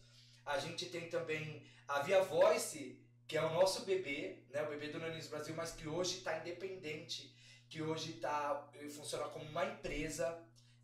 A 0.45 0.59
gente 0.59 0.87
tem 0.91 1.09
também 1.09 1.67
a 1.89 2.01
Via 2.01 2.23
Voice, 2.23 3.01
que 3.27 3.37
é 3.37 3.43
o 3.43 3.55
nosso 3.55 3.87
bebê, 3.87 4.45
né, 4.51 4.63
o 4.63 4.69
bebê 4.69 4.89
do 4.89 4.99
Nanismo 4.99 5.31
Brasil, 5.31 5.55
mas 5.57 5.73
que 5.73 5.89
hoje 5.89 6.19
está 6.19 6.39
independente, 6.39 7.35
que 7.71 7.81
hoje 7.81 8.15
tá, 8.15 8.71
funciona 8.95 9.25
como 9.29 9.47
uma 9.47 9.65
empresa, 9.65 10.27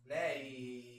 né, 0.05 0.43
e, 0.43 0.98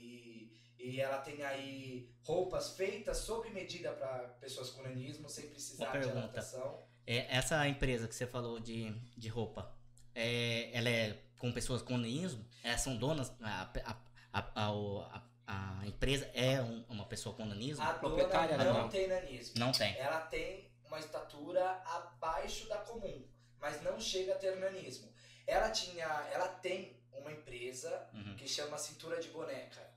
e 0.91 1.01
ela 1.01 1.19
tem 1.19 1.43
aí 1.43 2.11
roupas 2.23 2.77
feitas 2.77 3.19
sob 3.19 3.49
medida 3.51 3.93
para 3.93 4.29
pessoas 4.41 4.71
com 4.71 4.83
nanismo, 4.83 5.29
sem 5.29 5.49
precisar 5.49 5.85
Uma 5.87 5.93
de 5.93 5.99
pergunta. 5.99 6.19
adaptação. 6.19 6.83
É, 7.07 7.37
essa 7.37 7.67
empresa 7.69 8.07
que 8.09 8.15
você 8.15 8.27
falou 8.27 8.61
de, 8.61 8.91
de 9.17 9.29
roupa, 9.29 9.75
é, 10.15 10.71
ela 10.77 10.89
é 10.89 11.19
com 11.39 11.51
pessoas 11.53 11.83
com 11.83 11.97
nanismo? 11.97 12.45
É, 12.63 12.77
são 12.77 12.97
donas? 12.97 13.33
A, 13.41 13.71
a, 13.85 13.97
a, 14.33 14.65
a, 14.67 14.73
o- 14.73 15.01
a- 15.03 15.27
a 15.47 15.87
empresa 15.87 16.31
é 16.35 16.61
um- 16.63 16.85
uma 16.89 17.07
pessoa 17.07 17.35
com 17.35 17.45
nanismo? 17.45 17.83
A 17.83 17.95
proprietária 17.95 18.57
dona 18.59 18.73
não, 18.73 18.83
não. 18.83 18.89
tem 18.89 19.09
nanismo. 19.09 19.55
Não 19.59 19.73
tem. 19.73 19.97
Ela 19.97 20.21
tem 20.21 20.71
uma 20.85 20.99
estatura 20.99 21.65
abaixo 21.85 22.69
da 22.69 22.77
comum, 22.79 23.27
mas 23.59 23.83
não 23.83 23.99
chega 24.01 24.35
a 24.35 24.37
ter 24.39 24.57
nanismo. 24.57 25.11
Ela 25.47 25.71
tinha, 25.71 26.05
ela 26.33 26.49
tem 26.49 27.01
uma 27.13 27.33
empresa 27.33 28.09
Uhum. 28.15 28.37
que 28.37 28.47
chama 28.49 28.79
Cintura 28.79 29.21
de 29.21 29.29
Boneca, 29.29 29.90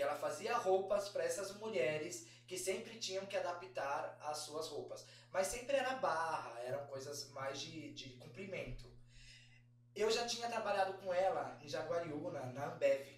que 0.00 0.04
ela 0.04 0.16
fazia 0.16 0.56
roupas 0.56 1.10
para 1.10 1.24
essas 1.24 1.54
mulheres 1.56 2.26
que 2.46 2.56
sempre 2.56 2.98
tinham 2.98 3.26
que 3.26 3.36
adaptar 3.36 4.16
as 4.22 4.38
suas 4.38 4.66
roupas. 4.68 5.04
Mas 5.30 5.48
sempre 5.48 5.76
era 5.76 5.96
barra, 5.96 6.58
eram 6.60 6.86
coisas 6.86 7.28
mais 7.32 7.60
de, 7.60 7.92
de 7.92 8.08
comprimento. 8.14 8.90
Eu 9.94 10.10
já 10.10 10.26
tinha 10.26 10.48
trabalhado 10.48 10.94
com 10.94 11.12
ela 11.12 11.58
em 11.60 11.68
Jaguariúna, 11.68 12.46
na 12.46 12.72
Ambev. 12.72 13.08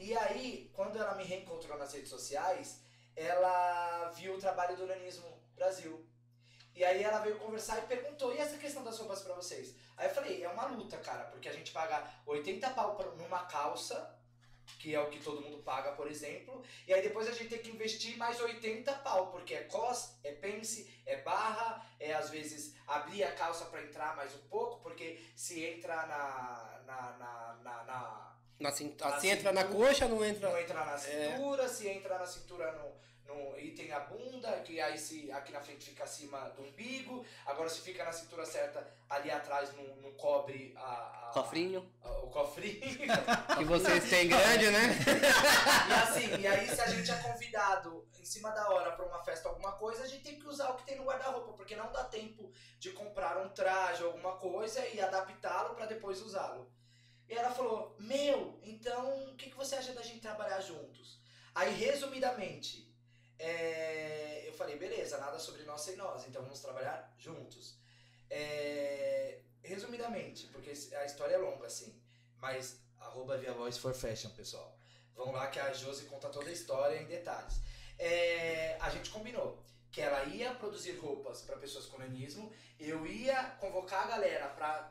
E 0.00 0.16
aí, 0.16 0.68
quando 0.74 0.98
ela 0.98 1.14
me 1.14 1.22
reencontrou 1.22 1.78
nas 1.78 1.92
redes 1.92 2.10
sociais, 2.10 2.82
ela 3.14 4.10
viu 4.16 4.34
o 4.34 4.40
trabalho 4.40 4.76
do 4.76 4.84
Nanismo 4.84 5.40
Brasil. 5.54 6.04
E 6.74 6.84
aí 6.84 7.04
ela 7.04 7.20
veio 7.20 7.38
conversar 7.38 7.78
e 7.78 7.86
perguntou, 7.86 8.34
e 8.34 8.38
essa 8.38 8.58
questão 8.58 8.82
das 8.82 8.98
roupas 8.98 9.22
pra 9.22 9.34
vocês? 9.34 9.76
Aí 9.96 10.08
eu 10.08 10.14
falei, 10.14 10.42
é 10.42 10.48
uma 10.48 10.66
luta, 10.66 10.98
cara, 10.98 11.26
porque 11.26 11.48
a 11.48 11.52
gente 11.52 11.70
paga 11.70 12.04
80 12.26 12.68
pau 12.70 13.16
numa 13.16 13.46
calça, 13.46 14.17
que 14.78 14.94
é 14.94 15.00
o 15.00 15.08
que 15.10 15.18
todo 15.20 15.40
mundo 15.40 15.58
paga, 15.62 15.92
por 15.92 16.06
exemplo, 16.10 16.62
e 16.86 16.92
aí 16.94 17.02
depois 17.02 17.26
a 17.28 17.32
gente 17.32 17.48
tem 17.48 17.58
que 17.58 17.70
investir 17.70 18.16
mais 18.16 18.40
80 18.40 18.92
pau, 18.94 19.30
porque 19.30 19.54
é 19.54 19.62
cos, 19.64 20.14
é 20.22 20.32
pence, 20.32 20.88
é 21.06 21.16
barra, 21.22 21.84
é 21.98 22.12
às 22.12 22.30
vezes 22.30 22.74
abrir 22.86 23.24
a 23.24 23.32
calça 23.32 23.64
pra 23.66 23.82
entrar 23.82 24.14
mais 24.16 24.34
um 24.34 24.48
pouco, 24.48 24.80
porque 24.82 25.20
se 25.34 25.64
entra 25.64 25.94
na. 26.06 26.82
na, 26.86 27.02
na, 27.18 27.54
na, 27.62 27.84
na 27.84 28.36
Na 28.60 28.68
assim 28.70 29.28
entra 29.28 29.52
na 29.52 29.64
coxa, 29.64 30.08
não 30.08 30.24
entra. 30.24 30.50
não 30.50 30.58
entra 30.58 30.84
na 30.84 30.94
É. 30.94 30.98
cintura, 30.98 31.68
se 31.68 31.88
entra 31.88 32.18
na 32.18 32.26
cintura 32.26 32.72
no, 32.72 32.92
no, 33.28 33.58
e 33.58 33.72
tem 33.72 33.92
a 33.92 34.00
bunda, 34.00 34.50
que 34.62 34.80
aí 34.80 34.98
se 34.98 35.30
aqui 35.30 35.52
na 35.52 35.60
frente 35.60 35.84
fica 35.90 36.02
acima 36.04 36.48
do 36.50 36.62
umbigo. 36.62 37.24
Agora 37.46 37.68
se 37.68 37.80
fica 37.82 38.02
na 38.04 38.10
cintura 38.12 38.44
certa, 38.46 38.90
ali 39.08 39.30
atrás 39.30 39.72
não, 39.76 39.84
não 39.96 40.12
cobre 40.14 40.72
a, 40.76 41.28
a- 41.28 41.30
Cofrinho. 41.34 41.92
a- 42.02 42.10
o 42.20 42.30
cofrinho. 42.30 42.80
Que 43.58 43.64
vocês 43.64 44.08
têm 44.08 44.28
grande, 44.28 44.70
né? 44.70 44.88
e 45.88 45.92
assim, 45.92 46.40
e 46.40 46.46
aí 46.46 46.68
se 46.68 46.80
a 46.80 46.86
gente 46.88 47.10
é 47.10 47.16
convidado 47.22 48.08
em 48.18 48.24
cima 48.24 48.50
da 48.50 48.70
hora 48.70 48.92
pra 48.92 49.04
uma 49.04 49.22
festa, 49.22 49.48
alguma 49.48 49.72
coisa, 49.72 50.04
a 50.04 50.06
gente 50.06 50.22
tem 50.24 50.38
que 50.38 50.46
usar 50.46 50.70
o 50.70 50.76
que 50.76 50.84
tem 50.86 50.96
no 50.96 51.04
guarda-roupa, 51.04 51.52
porque 51.52 51.76
não 51.76 51.92
dá 51.92 52.04
tempo 52.04 52.50
de 52.78 52.90
comprar 52.92 53.36
um 53.38 53.48
traje, 53.50 54.02
alguma 54.02 54.36
coisa 54.36 54.86
e 54.88 55.00
adaptá-lo 55.00 55.74
pra 55.74 55.84
depois 55.86 56.22
usá-lo. 56.22 56.72
E 57.28 57.34
ela 57.34 57.50
falou: 57.50 57.94
Meu, 57.98 58.58
então 58.62 59.30
o 59.30 59.36
que, 59.36 59.50
que 59.50 59.56
você 59.56 59.74
acha 59.76 59.92
da 59.92 60.00
gente 60.02 60.20
trabalhar 60.20 60.60
juntos? 60.60 61.20
Aí, 61.54 61.74
resumidamente, 61.74 62.87
é, 63.38 64.46
eu 64.46 64.52
falei: 64.52 64.76
Beleza, 64.76 65.18
nada 65.18 65.38
sobre 65.38 65.62
nós 65.62 65.80
sem 65.80 65.96
nós, 65.96 66.26
então 66.26 66.42
vamos 66.42 66.60
trabalhar 66.60 67.14
juntos. 67.18 67.78
É, 68.30 69.40
resumidamente, 69.62 70.46
porque 70.48 70.70
a 70.70 71.04
história 71.04 71.34
é 71.34 71.38
longa 71.38 71.66
assim, 71.66 72.00
mas 72.36 72.80
arroba 72.98 73.36
Via 73.36 73.52
Voice 73.52 73.78
for 73.78 73.94
Fashion, 73.94 74.30
pessoal. 74.30 74.76
Vão 75.14 75.32
lá 75.32 75.48
que 75.48 75.58
a 75.58 75.72
Josi 75.72 76.04
conta 76.04 76.28
toda 76.28 76.48
a 76.48 76.52
história 76.52 77.00
em 77.00 77.06
detalhes. 77.06 77.60
É, 77.98 78.76
a 78.80 78.90
gente 78.90 79.10
combinou 79.10 79.62
que 79.90 80.00
ela 80.00 80.24
ia 80.24 80.54
produzir 80.54 80.96
roupas 80.98 81.42
para 81.42 81.56
pessoas 81.56 81.86
com 81.86 81.98
nanismo, 81.98 82.52
eu 82.78 83.06
ia 83.06 83.42
convocar 83.58 84.04
a 84.04 84.06
galera 84.06 84.48
para 84.48 84.90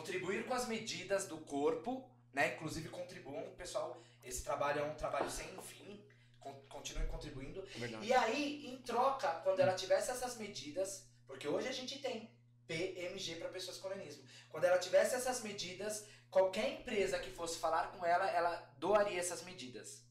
contribuir 0.00 0.46
com 0.46 0.54
as 0.54 0.66
medidas 0.66 1.26
do 1.26 1.38
corpo, 1.38 2.08
né? 2.32 2.54
Inclusive 2.54 2.88
contribuam, 2.88 3.50
pessoal. 3.56 4.00
Esse 4.22 4.42
trabalho 4.44 4.80
é 4.80 4.84
um 4.84 4.94
trabalho 4.94 5.30
sem 5.30 5.46
fim. 5.62 6.04
con- 6.38 6.60
Continuem 6.68 7.06
contribuindo. 7.08 7.62
Verdade. 7.76 8.06
E 8.06 8.12
aí, 8.12 8.66
em 8.66 8.78
troca, 8.82 9.28
quando 9.44 9.60
ela 9.60 9.74
tivesse 9.74 10.10
essas 10.10 10.36
medidas, 10.38 11.06
porque 11.26 11.46
hoje 11.46 11.68
a 11.68 11.72
gente 11.72 11.98
tem 12.00 12.30
PMG 12.66 13.36
para 13.36 13.48
pessoas 13.50 13.78
com 13.78 13.88
nanismo. 13.88 14.24
Quando 14.48 14.64
ela 14.64 14.78
tivesse 14.78 15.14
essas 15.14 15.42
medidas, 15.42 16.06
qualquer 16.30 16.80
empresa 16.80 17.18
que 17.18 17.30
fosse 17.30 17.58
falar 17.58 17.88
com 17.92 18.04
ela, 18.06 18.30
ela 18.30 18.56
doaria 18.78 19.18
essas 19.20 19.42
medidas. 19.42 20.02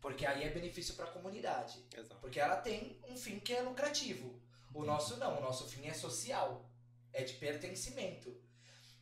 Porque 0.00 0.26
aí 0.26 0.44
é 0.44 0.50
benefício 0.50 0.94
para 0.94 1.06
a 1.06 1.10
comunidade. 1.12 1.84
Exato. 1.96 2.20
Porque 2.20 2.38
ela 2.40 2.56
tem 2.56 3.00
um 3.08 3.16
fim 3.16 3.38
que 3.40 3.52
é 3.52 3.62
lucrativo. 3.62 4.40
O 4.74 4.84
nosso 4.84 5.16
não, 5.16 5.38
o 5.38 5.40
nosso 5.40 5.68
fim 5.68 5.86
é 5.88 5.94
social. 5.94 6.68
É 7.12 7.22
de 7.24 7.34
pertencimento. 7.34 8.40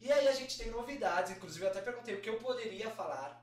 E 0.01 0.11
aí 0.11 0.29
a 0.29 0.33
gente 0.33 0.57
tem 0.59 0.71
novidades, 0.71 1.33
inclusive 1.33 1.65
eu 1.65 1.71
até 1.71 1.81
perguntei 1.81 2.15
o 2.15 2.21
que 2.21 2.29
eu 2.31 2.39
poderia 2.39 2.91
falar. 2.91 3.41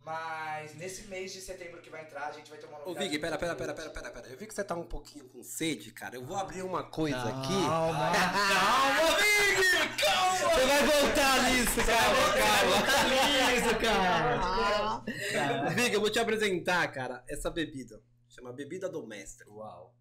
Mas 0.00 0.72
nesse 0.76 1.08
mês 1.08 1.32
de 1.32 1.40
setembro 1.40 1.82
que 1.82 1.90
vai 1.90 2.02
entrar, 2.02 2.28
a 2.28 2.32
gente 2.32 2.48
vai 2.48 2.58
ter 2.60 2.66
uma 2.66 2.76
Ô, 2.78 2.86
novidade. 2.90 3.08
Vig, 3.08 3.18
pera, 3.20 3.36
pera, 3.36 3.56
pera, 3.56 3.74
pera, 3.74 3.90
pera, 3.90 4.10
pera. 4.10 4.28
Eu 4.28 4.36
vi 4.38 4.46
que 4.46 4.54
você 4.54 4.62
tá 4.62 4.76
um 4.76 4.86
pouquinho 4.86 5.28
com 5.28 5.42
sede, 5.42 5.90
cara. 5.90 6.14
Eu 6.14 6.24
vou 6.24 6.36
abrir 6.36 6.62
uma 6.62 6.84
coisa 6.84 7.16
Calma. 7.16 7.42
aqui. 7.42 7.66
Calma, 7.66 8.12
Vig! 9.18 9.96
Calma! 10.00 10.54
Você 10.54 10.66
vai 10.66 10.86
voltar 10.86 11.42
nisso, 11.50 11.76
calma, 11.84 12.32
calma. 12.38 13.56
Isso, 13.56 15.32
cara. 15.32 15.70
Vig, 15.70 15.92
eu 15.92 16.00
vou 16.00 16.10
te 16.10 16.20
apresentar, 16.20 16.86
cara, 16.92 17.24
essa 17.28 17.50
bebida. 17.50 18.00
Chama 18.28 18.52
Bebida 18.52 18.88
do 18.88 19.04
Mestre. 19.04 19.48
Uau. 19.48 19.92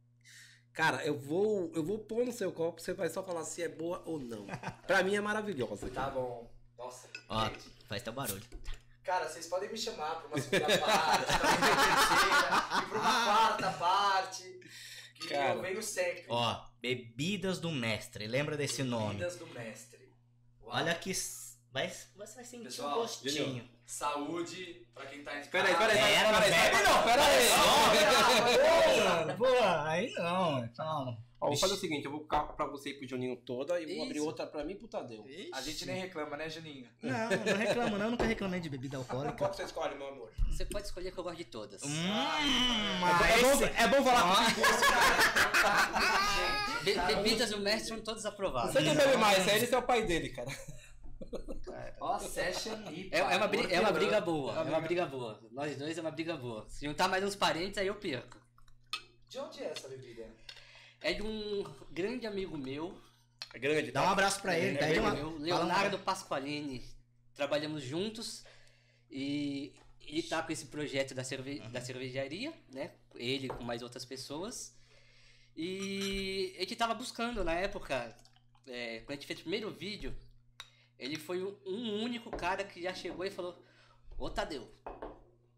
Cara, 0.76 1.06
eu 1.06 1.18
vou, 1.18 1.72
eu 1.74 1.82
vou 1.82 1.98
pôr 1.98 2.26
no 2.26 2.34
seu 2.34 2.52
copo, 2.52 2.82
você 2.82 2.94
vai 2.94 3.08
só 3.10 3.24
falar 3.24 3.46
se 3.46 3.64
é 3.64 3.70
boa 3.70 4.04
ou 4.06 4.20
não. 4.20 4.46
Pra 4.86 5.02
mim 5.02 5.16
é 5.16 5.22
maravilhosa. 5.22 5.90
Tá 5.90 6.10
bom. 6.10 6.52
Nossa. 6.78 7.10
Ó, 7.30 7.46
gente. 7.46 7.70
faz 7.88 8.04
teu 8.04 8.12
barulho. 8.12 8.44
Cara, 9.02 9.30
vocês 9.30 9.48
podem 9.48 9.72
me 9.72 9.78
chamar 9.78 10.16
pra 10.16 10.28
uma 10.28 10.42
segunda 10.42 10.78
parte, 10.80 11.26
pra 11.26 11.48
uma 11.48 11.58
terceira, 11.58 12.84
e 12.84 12.90
pra 12.90 13.00
uma 13.00 13.26
quarta 13.26 13.72
parte. 13.72 14.60
Que 15.14 15.28
Cara. 15.30 15.56
eu 15.56 15.62
venho 15.62 15.82
sempre. 15.82 16.26
Ó, 16.28 16.66
Bebidas 16.82 17.60
do 17.60 17.72
Mestre. 17.72 18.28
Lembra 18.28 18.58
desse 18.58 18.84
nome? 18.84 19.16
Vidas 19.16 19.38
do 19.38 19.48
mestre. 19.48 20.12
Uau. 20.62 20.76
Olha 20.76 20.94
que 20.94 21.14
vai, 21.72 21.90
você 21.90 22.36
vai 22.36 22.44
sentir 22.44 22.66
Pessoal, 22.66 22.98
um 22.98 23.02
gostinho. 23.02 23.70
Saúde 23.86 24.82
pra 24.94 25.06
quem 25.06 25.24
tá 25.24 25.38
em 25.38 25.46
Pera 25.46 25.68
aí, 25.68 25.76
pera 25.76 25.94
aí, 25.94 26.00
É, 26.00 26.18
pera 26.20 26.32
não 26.32 26.40
aí, 26.40 26.52
pera 27.04 27.24
aí. 27.24 27.48
bebe 29.38 30.14
Não, 30.18 30.56
aí. 30.58 30.70
Calma. 30.76 31.18
Ó, 31.40 31.48
vou 31.50 31.58
fazer 31.58 31.74
o 31.74 31.78
seguinte, 31.78 32.06
eu 32.06 32.12
vou 32.12 32.22
colocar 32.22 32.54
pra 32.54 32.66
você 32.66 32.90
e 32.90 32.94
pro 32.96 33.08
Juninho 33.08 33.36
toda 33.36 33.80
e 33.80 33.86
vou 33.96 34.06
abrir 34.06 34.18
Isso. 34.18 34.26
outra 34.26 34.48
pra 34.48 34.64
mim 34.64 34.72
e 34.72 34.76
pro 34.76 34.88
Tadeu. 34.88 35.24
A 35.54 35.62
gente 35.62 35.86
nem 35.86 35.98
reclama, 36.02 36.36
né, 36.38 36.50
Juninho? 36.50 36.88
Não, 37.04 37.30
não 37.30 37.58
reclamo 37.58 37.98
não, 38.00 38.10
nunca 38.12 38.24
reclamei 38.26 38.60
de 38.60 38.70
bebida 38.70 38.98
alcoólica. 38.98 39.38
Qual 39.38 39.50
que 39.52 39.58
você 39.58 39.64
escolhe, 39.64 39.94
meu 39.96 40.08
amor? 40.08 40.32
Você 40.50 40.66
pode 40.66 40.88
escolher 40.88 41.12
que 41.12 41.18
eu 41.20 41.24
gosto 41.24 41.38
de 41.38 41.46
todas. 41.46 41.84
Hum, 41.84 42.08
É 42.08 43.00
mas 43.02 43.42
bom, 43.42 43.64
é 43.66 43.88
bom 43.88 44.04
falar 44.04 44.46
Be- 46.84 46.94
bebidas 47.16 47.50
do 47.50 47.60
mestre 47.60 47.90
são 47.90 48.00
todas 48.00 48.26
aprovadas. 48.26 48.74
Você 48.74 48.84
que 48.84 48.96
bebe 48.96 49.18
mais, 49.18 49.48
é 49.48 49.56
ele 49.58 49.66
e 49.70 49.74
é 49.74 49.78
o 49.78 49.82
pai 49.84 50.04
dele, 50.04 50.30
cara. 50.30 50.50
Ó, 52.00 52.20
Session 52.20 52.74
IPA. 52.92 53.16
É, 53.16 53.20
é 53.20 53.38
uma, 53.38 53.48
bri- 53.48 53.74
é 53.74 53.80
uma 53.80 53.92
briga 53.92 54.18
hortelã. 54.18 54.22
boa, 54.26 54.54
é 54.58 54.62
uma 54.64 54.82
briga 54.82 55.06
boa. 55.06 55.40
Nós 55.52 55.78
dois 55.78 55.98
é 55.98 56.02
uma 56.02 56.12
briga 56.12 56.36
boa. 56.38 56.68
Se 56.70 56.86
juntar 56.86 57.08
mais 57.08 57.24
uns 57.24 57.36
parentes, 57.36 57.78
aí 57.78 57.88
eu 57.88 57.96
perco. 57.96 58.38
De 59.30 59.40
onde 59.40 59.62
é 59.64 59.72
essa 59.72 59.88
bebida? 59.88 60.26
É 61.02 61.14
de 61.14 61.22
um 61.22 61.64
grande 61.92 62.26
amigo 62.26 62.58
meu, 62.58 62.98
É 63.54 63.60
grande, 63.60 63.92
dá 63.92 64.02
um 64.04 64.10
abraço 64.10 64.42
pra 64.42 64.58
ele, 64.58 64.76
é 64.78 64.80
tá 64.80 64.86
aí 64.86 64.98
amigo 64.98 65.06
uma... 65.08 65.16
meu, 65.16 65.38
Leonardo 65.40 66.00
Pasqualini. 66.00 66.84
Trabalhamos 67.34 67.84
juntos 67.84 68.44
e 69.10 69.74
ele 70.02 70.24
tá 70.24 70.42
com 70.42 70.52
esse 70.52 70.66
projeto 70.68 71.14
da, 71.14 71.24
cerve 71.24 71.60
da 71.60 71.82
cervejaria, 71.82 72.54
né? 72.72 72.92
Ele 73.16 73.48
com 73.50 73.64
mais 73.64 73.82
outras 73.82 74.06
pessoas. 74.06 74.74
E 75.56 76.54
a 76.58 76.62
gente 76.62 76.76
tava 76.76 76.94
buscando 76.94 77.44
na 77.44 77.54
época, 77.54 78.16
é, 78.68 79.00
quando 79.00 79.12
a 79.12 79.16
gente 79.16 79.28
fez 79.28 79.40
o 79.40 79.44
primeiro 79.44 79.72
vídeo, 79.72 80.16
ele 81.00 81.18
foi 81.18 81.44
um, 81.44 81.56
um 81.66 82.04
único 82.04 82.30
cara 82.32 82.64
que 82.64 82.82
já 82.82 82.94
chegou 82.94 83.26
e 83.26 83.30
falou: 83.32 83.58
Ô 84.18 84.30
Tadeu. 84.30 84.68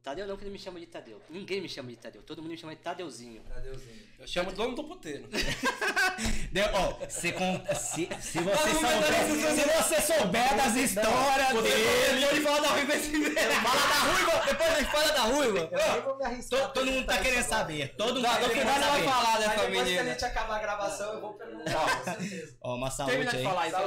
Tadeu 0.04 0.26
não, 0.26 0.38
que 0.38 0.44
ele 0.46 0.52
me 0.52 0.60
chama 0.60 0.80
de 0.80 0.86
Tadeu. 0.86 1.22
Ninguém 1.30 1.60
me 1.60 1.68
chama 1.68 1.90
de 1.90 1.98
Tadeu, 1.98 2.24
todo 2.24 2.42
mundo 2.42 2.52
me 2.52 2.58
chama 2.58 2.74
de 2.74 2.82
Tadeuzinho. 2.82 3.42
Tadeuzinho. 3.44 4.08
Eu 4.18 4.26
chamo 4.26 4.52
o 4.52 4.54
dono 4.54 4.74
do 4.74 4.86
puteiro. 4.86 5.28
Deu, 6.50 6.66
ó, 6.74 7.10
se, 7.10 7.34
com, 7.34 7.62
se, 7.76 8.08
se, 8.22 8.40
você 8.40 8.70
souber, 8.74 9.54
se 9.54 9.66
você 9.66 10.02
souber 10.14 10.56
das 10.56 10.76
histórias 10.78 11.62
dele... 11.62 12.26
Ele 12.26 12.42
fala 12.42 12.62
da 12.62 12.68
ruiva 12.70 12.96
esse 12.96 13.12
Fala 13.12 13.88
da 13.88 14.00
ruiva, 14.00 14.46
depois 14.46 14.70
a 14.70 14.80
gente 14.80 14.92
fala 14.92 15.12
da 15.12 15.22
ruiva. 15.24 15.70
Eu 15.72 15.92
nem 15.94 16.02
vou 16.02 16.18
me 16.18 16.24
arriscar. 16.24 16.60
Todo, 16.62 16.74
todo 16.74 16.86
mundo 16.92 17.06
tá 17.06 17.18
querendo 17.18 17.44
saber, 17.44 17.96
todo 17.98 18.08
mundo 18.16 18.22
Não, 18.22 18.30
tá 18.30 18.40
querendo 18.50 18.70
ela 18.70 18.80
vai 18.80 18.90
saber. 18.92 19.04
falar 19.04 19.38
dessa 19.40 19.50
depois 19.50 19.68
que 19.68 19.78
a 19.78 19.84
menina. 19.84 20.04
gente 20.06 20.26
acabar 20.26 20.56
a 20.56 20.60
gravação, 20.60 21.14
eu 21.16 21.22
vou 21.22 21.34
perguntar, 21.34 21.98
com 21.98 22.04
certeza. 22.06 22.58
Ó, 22.62 22.76
uma 22.76 22.90
saúde 22.90 23.12
Termina 23.12 23.32
de 23.32 23.38
aí. 23.38 23.44
falar 23.44 23.68
isso. 23.68 23.78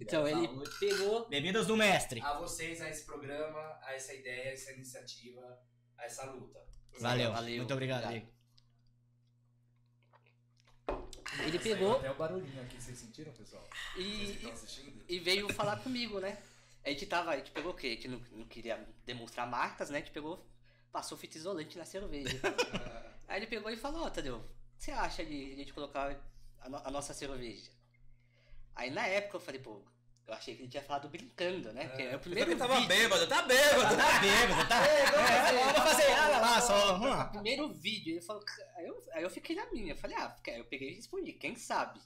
Então 0.00 0.26
ele 0.26 0.46
saúde. 0.46 0.70
pegou. 0.80 1.28
Bebidas 1.28 1.66
do 1.66 1.76
mestre. 1.76 2.20
A 2.20 2.38
vocês, 2.38 2.80
a 2.80 2.88
esse 2.90 3.04
programa, 3.04 3.78
a 3.82 3.94
essa 3.94 4.12
ideia, 4.14 4.50
a 4.50 4.52
essa 4.52 4.72
iniciativa, 4.72 5.58
a 5.98 6.04
essa 6.04 6.24
luta. 6.30 6.64
Valeu, 7.00 7.32
Valeu. 7.32 7.56
muito 7.58 7.72
obrigado, 7.72 8.04
Obrigado. 8.04 8.34
Ele 11.46 11.58
pegou 11.58 11.96
Até 11.98 12.10
o 12.10 12.14
barulhinho 12.14 12.62
aqui, 12.62 12.80
vocês 12.80 12.98
sentiram, 12.98 13.32
pessoal? 13.32 13.68
E, 13.98 14.38
e 15.08 15.18
veio 15.18 15.52
falar 15.52 15.76
comigo, 15.80 16.18
né? 16.18 16.38
A 16.84 16.88
gente 16.90 17.04
tava, 17.06 17.32
a 17.32 17.36
gente 17.36 17.50
pegou 17.50 17.72
o 17.72 17.74
quê? 17.76 17.88
A 17.88 17.90
gente 17.90 18.08
não, 18.08 18.18
não 18.32 18.46
queria 18.46 18.82
demonstrar 19.04 19.46
marcas, 19.46 19.90
né? 19.90 19.98
A 19.98 20.00
gente 20.00 20.12
pegou, 20.12 20.46
passou 20.90 21.18
fita 21.18 21.36
isolante 21.36 21.76
na 21.76 21.84
cerveja. 21.84 22.40
Aí 23.28 23.38
ele 23.40 23.46
pegou 23.48 23.70
e 23.70 23.76
falou, 23.76 24.04
ó, 24.04 24.10
Tadeu, 24.10 24.36
o 24.36 24.40
que 24.78 24.84
você 24.84 24.92
acha 24.92 25.24
de 25.24 25.52
a 25.52 25.56
gente 25.56 25.72
colocar 25.74 26.16
a, 26.60 26.68
no- 26.68 26.78
a 26.86 26.90
nossa 26.90 27.12
cerveja? 27.12 27.70
Aí 28.76 28.90
na 28.90 29.06
época 29.06 29.38
eu 29.38 29.40
falei, 29.40 29.60
pô, 29.60 29.82
eu 30.26 30.34
achei 30.34 30.54
que 30.54 30.62
ele 30.62 30.68
tinha 30.68 30.82
falado 30.82 31.08
brincando, 31.08 31.72
né? 31.72 31.88
Porque 31.88 32.02
é 32.02 32.16
o 32.16 32.20
primeiro 32.20 32.50
Ele 32.50 32.58
tava 32.58 32.74
vídeo, 32.74 32.88
bêbado, 32.88 33.26
tá 33.26 33.42
bêbado. 33.42 33.96
Tá 33.96 34.20
bêbado, 34.20 34.68
tá? 34.68 34.86
É, 34.86 35.72
vamos 35.72 35.90
fazer 35.90 36.10
nada 36.10 36.38
lá, 36.38 36.60
só. 36.60 36.92
Vamos 36.92 37.08
lá. 37.08 37.24
primeiro 37.26 37.72
vídeo, 37.72 38.12
ele 38.12 38.20
falou, 38.20 38.44
aí 38.76 38.86
eu, 38.86 39.02
aí 39.12 39.22
eu 39.22 39.30
fiquei 39.30 39.56
na 39.56 39.66
minha, 39.72 39.92
eu 39.92 39.96
falei, 39.96 40.16
ah, 40.16 40.36
eu 40.48 40.64
peguei 40.66 40.90
e 40.90 40.94
respondi, 40.94 41.32
quem 41.32 41.56
sabe? 41.56 42.00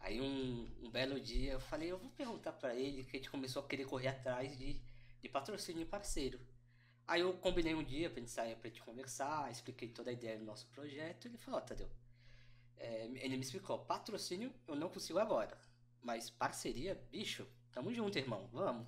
Aí 0.00 0.20
um, 0.20 0.68
um 0.82 0.90
belo 0.90 1.20
dia 1.20 1.52
eu 1.52 1.60
falei, 1.60 1.90
eu 1.90 1.98
vou 1.98 2.10
perguntar 2.10 2.52
pra 2.52 2.74
ele, 2.74 3.04
que 3.04 3.16
a 3.16 3.18
gente 3.18 3.30
começou 3.30 3.62
a 3.62 3.66
querer 3.66 3.84
correr 3.84 4.08
atrás 4.08 4.56
de, 4.56 4.80
de 5.20 5.28
patrocínio 5.28 5.82
e 5.82 5.86
parceiro. 5.86 6.40
Aí 7.08 7.20
eu 7.20 7.32
combinei 7.34 7.74
um 7.74 7.82
dia 7.82 8.08
pra 8.08 8.20
gente 8.20 8.30
sair 8.30 8.56
pra 8.56 8.68
gente 8.68 8.82
conversar, 8.82 9.50
expliquei 9.50 9.88
toda 9.88 10.10
a 10.10 10.12
ideia 10.12 10.38
do 10.38 10.44
nosso 10.44 10.66
projeto, 10.68 11.26
ele 11.26 11.36
falou, 11.36 11.60
ó, 11.60 11.62
Tadeu, 11.62 11.90
é, 12.78 13.04
ele 13.04 13.36
me 13.36 13.42
explicou, 13.42 13.78
patrocínio 13.78 14.52
eu 14.66 14.76
não 14.76 14.88
consigo 14.88 15.18
agora, 15.18 15.56
mas 16.02 16.30
parceria, 16.30 16.94
bicho, 17.10 17.46
tamo 17.72 17.92
junto, 17.92 18.18
irmão, 18.18 18.48
vamos. 18.52 18.86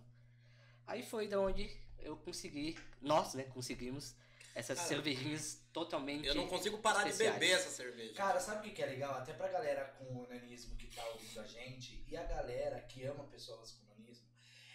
Aí 0.87 1.03
foi 1.03 1.29
da 1.29 1.40
onde 1.40 1.70
eu 1.98 2.16
consegui, 2.16 2.79
nós, 3.01 3.35
né, 3.35 3.44
conseguimos 3.44 4.14
essas 4.55 4.79
Cara, 4.79 4.88
cervejinhas 4.88 5.62
totalmente 5.72 6.27
Eu 6.27 6.35
não 6.35 6.48
consigo 6.48 6.79
parar 6.79 7.05
de 7.05 7.11
especiais. 7.11 7.38
beber 7.38 7.53
essa 7.53 7.70
cerveja. 7.70 8.14
Cara, 8.14 8.40
sabe 8.40 8.68
o 8.68 8.72
que 8.72 8.83
é 8.83 8.87
legal? 8.87 9.14
Até 9.14 9.33
pra 9.33 9.48
galera 9.48 9.85
com 9.98 10.05
o 10.05 10.27
nanismo 10.29 10.74
que 10.77 10.88
tá 10.88 11.05
ouvindo 11.11 11.40
a 11.40 11.46
gente 11.46 12.05
e 12.09 12.16
a 12.16 12.24
galera 12.24 12.81
que 12.81 13.05
ama 13.05 13.24
pessoas 13.24 13.72
com 13.72 13.87
nanismo, 13.87 14.27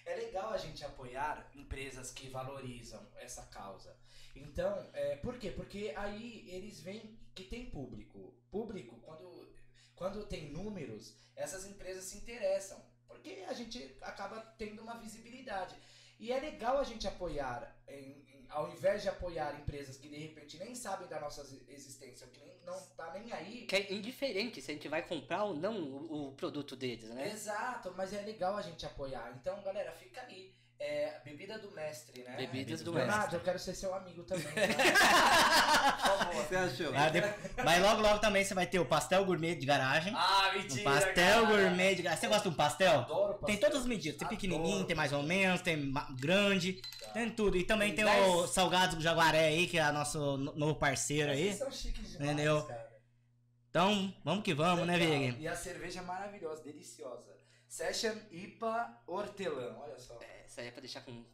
é 0.05 0.15
legal 0.15 0.51
a 0.51 0.57
gente 0.57 0.85
apoiar 0.85 1.49
empresas 1.53 2.11
que 2.11 2.29
valorizam 2.29 3.05
essa 3.17 3.43
causa. 3.47 3.95
Então, 4.35 4.89
é, 4.93 5.15
por 5.17 5.37
quê? 5.37 5.51
Porque 5.51 5.93
aí 5.95 6.47
eles 6.49 6.79
veem 6.79 7.19
que 7.35 7.43
tem 7.43 7.69
público. 7.69 8.33
Público, 8.51 8.97
quando, 9.01 9.53
quando 9.95 10.25
tem 10.25 10.51
números, 10.51 11.15
essas 11.35 11.65
empresas 11.65 12.05
se 12.05 12.17
interessam. 12.17 12.79
Porque 13.07 13.43
a 13.47 13.53
gente 13.53 13.95
acaba 14.01 14.39
tendo 14.57 14.81
uma 14.81 14.99
visibilidade. 14.99 15.75
E 16.19 16.31
é 16.31 16.39
legal 16.39 16.77
a 16.77 16.83
gente 16.83 17.07
apoiar, 17.07 17.75
em- 17.87 18.23
em- 18.27 18.45
ao 18.49 18.71
invés 18.71 19.01
de 19.01 19.09
apoiar 19.09 19.59
empresas 19.59 19.97
que 19.97 20.07
de 20.07 20.15
repente 20.17 20.57
nem 20.57 20.73
sabem 20.75 21.07
da 21.07 21.19
nossa 21.19 21.41
existência, 21.67 22.27
que 22.27 22.39
nem, 22.39 22.59
não 22.63 22.79
tá 22.95 23.11
nem 23.13 23.31
aí. 23.33 23.65
Que 23.65 23.75
é 23.75 23.93
indiferente 23.93 24.61
se 24.61 24.71
a 24.71 24.73
gente 24.73 24.87
vai 24.87 25.05
comprar 25.05 25.43
ou 25.43 25.55
não 25.55 25.75
o, 25.81 26.27
o 26.29 26.31
produto 26.33 26.75
deles, 26.75 27.09
né? 27.09 27.31
Exato, 27.31 27.93
mas 27.97 28.13
é 28.13 28.21
legal 28.21 28.55
a 28.55 28.61
gente 28.61 28.85
apoiar. 28.85 29.35
Então, 29.39 29.61
galera, 29.63 29.91
fica 29.93 30.21
ali. 30.21 30.55
É, 30.85 31.21
bebida 31.23 31.57
do 31.59 31.71
mestre, 31.71 32.23
né? 32.23 32.35
Bebidas 32.35 32.81
do 32.81 32.91
Leonardo, 32.91 33.21
mestre. 33.21 33.35
eu 33.37 33.41
quero 33.41 33.57
ser 33.57 33.73
seu 33.73 33.95
amigo 33.95 34.21
também. 34.23 34.43
Tá? 34.43 35.93
Por 35.93 36.07
favor. 36.27 36.33
Você 36.45 36.55
achou? 36.57 36.91
Ah, 36.93 37.07
de- 37.09 37.21
Mas 37.63 37.81
logo, 37.81 38.01
logo 38.01 38.19
também 38.19 38.43
você 38.43 38.53
vai 38.53 38.67
ter 38.67 38.79
o 38.79 38.85
pastel 38.85 39.23
gourmet 39.23 39.55
de 39.55 39.65
garagem. 39.65 40.13
Ah, 40.13 40.51
Um 40.53 40.57
mentira. 40.59 40.83
pastel 40.83 41.43
cara. 41.43 41.45
gourmet 41.63 41.95
de 41.95 42.01
garagem. 42.01 42.21
Você 42.21 42.27
gosta 42.27 42.43
de 42.49 42.53
um 42.53 42.57
pastel? 42.57 42.99
Adoro 42.99 43.33
pastel. 43.35 43.45
Tem 43.47 43.57
todas 43.57 43.79
as 43.79 43.85
medidas. 43.85 44.19
Tem 44.19 44.27
pequenininho, 44.27 44.73
Adoro. 44.73 44.87
tem 44.87 44.95
mais 44.95 45.13
ou 45.13 45.23
menos, 45.23 45.61
tem 45.61 45.77
ma- 45.77 46.07
grande, 46.19 46.73
Tá. 46.99 47.11
tem 47.13 47.29
tudo. 47.29 47.55
E 47.55 47.63
também 47.63 47.95
Tem 47.95 48.03
tem, 48.05 48.21
o 48.29 48.37
dez. 48.41 48.49
Salgados 48.49 48.95
do 48.97 49.01
Jaguaré 49.01 49.45
aí, 49.47 49.67
que 49.67 49.77
é 49.79 49.89
nosso 49.91 50.35
no- 50.37 50.53
novo 50.55 50.75
parceiro 50.75 51.31
aí. 51.31 51.45
Vocês 51.45 51.57
são 51.59 51.71
chiques 51.71 52.11
demais, 52.11 52.31
Entendeu? 52.33 52.61
cara. 52.65 52.91
Então, 53.69 54.13
vamos 54.23 54.43
que 54.43 54.53
vamos, 54.53 54.85
né, 54.85 54.97
Legal. 54.97 55.17
Vig? 55.17 55.41
E 55.41 55.47
a 55.47 55.55
cerveja 55.55 56.01
é 56.01 56.03
maravilhosa, 56.03 56.61
deliciosa. 56.61 57.31
Session 57.69 58.13
IPA 58.31 59.01
Hortelã, 59.07 59.75
olha 59.79 59.97
só. 59.97 60.19
É, 60.53 60.55
Isso 60.55 60.61
aí 60.61 60.67
é 60.67 60.71
pra 60.71 60.81
deixar 60.81 61.01
com 61.01 61.11
um 61.11 61.25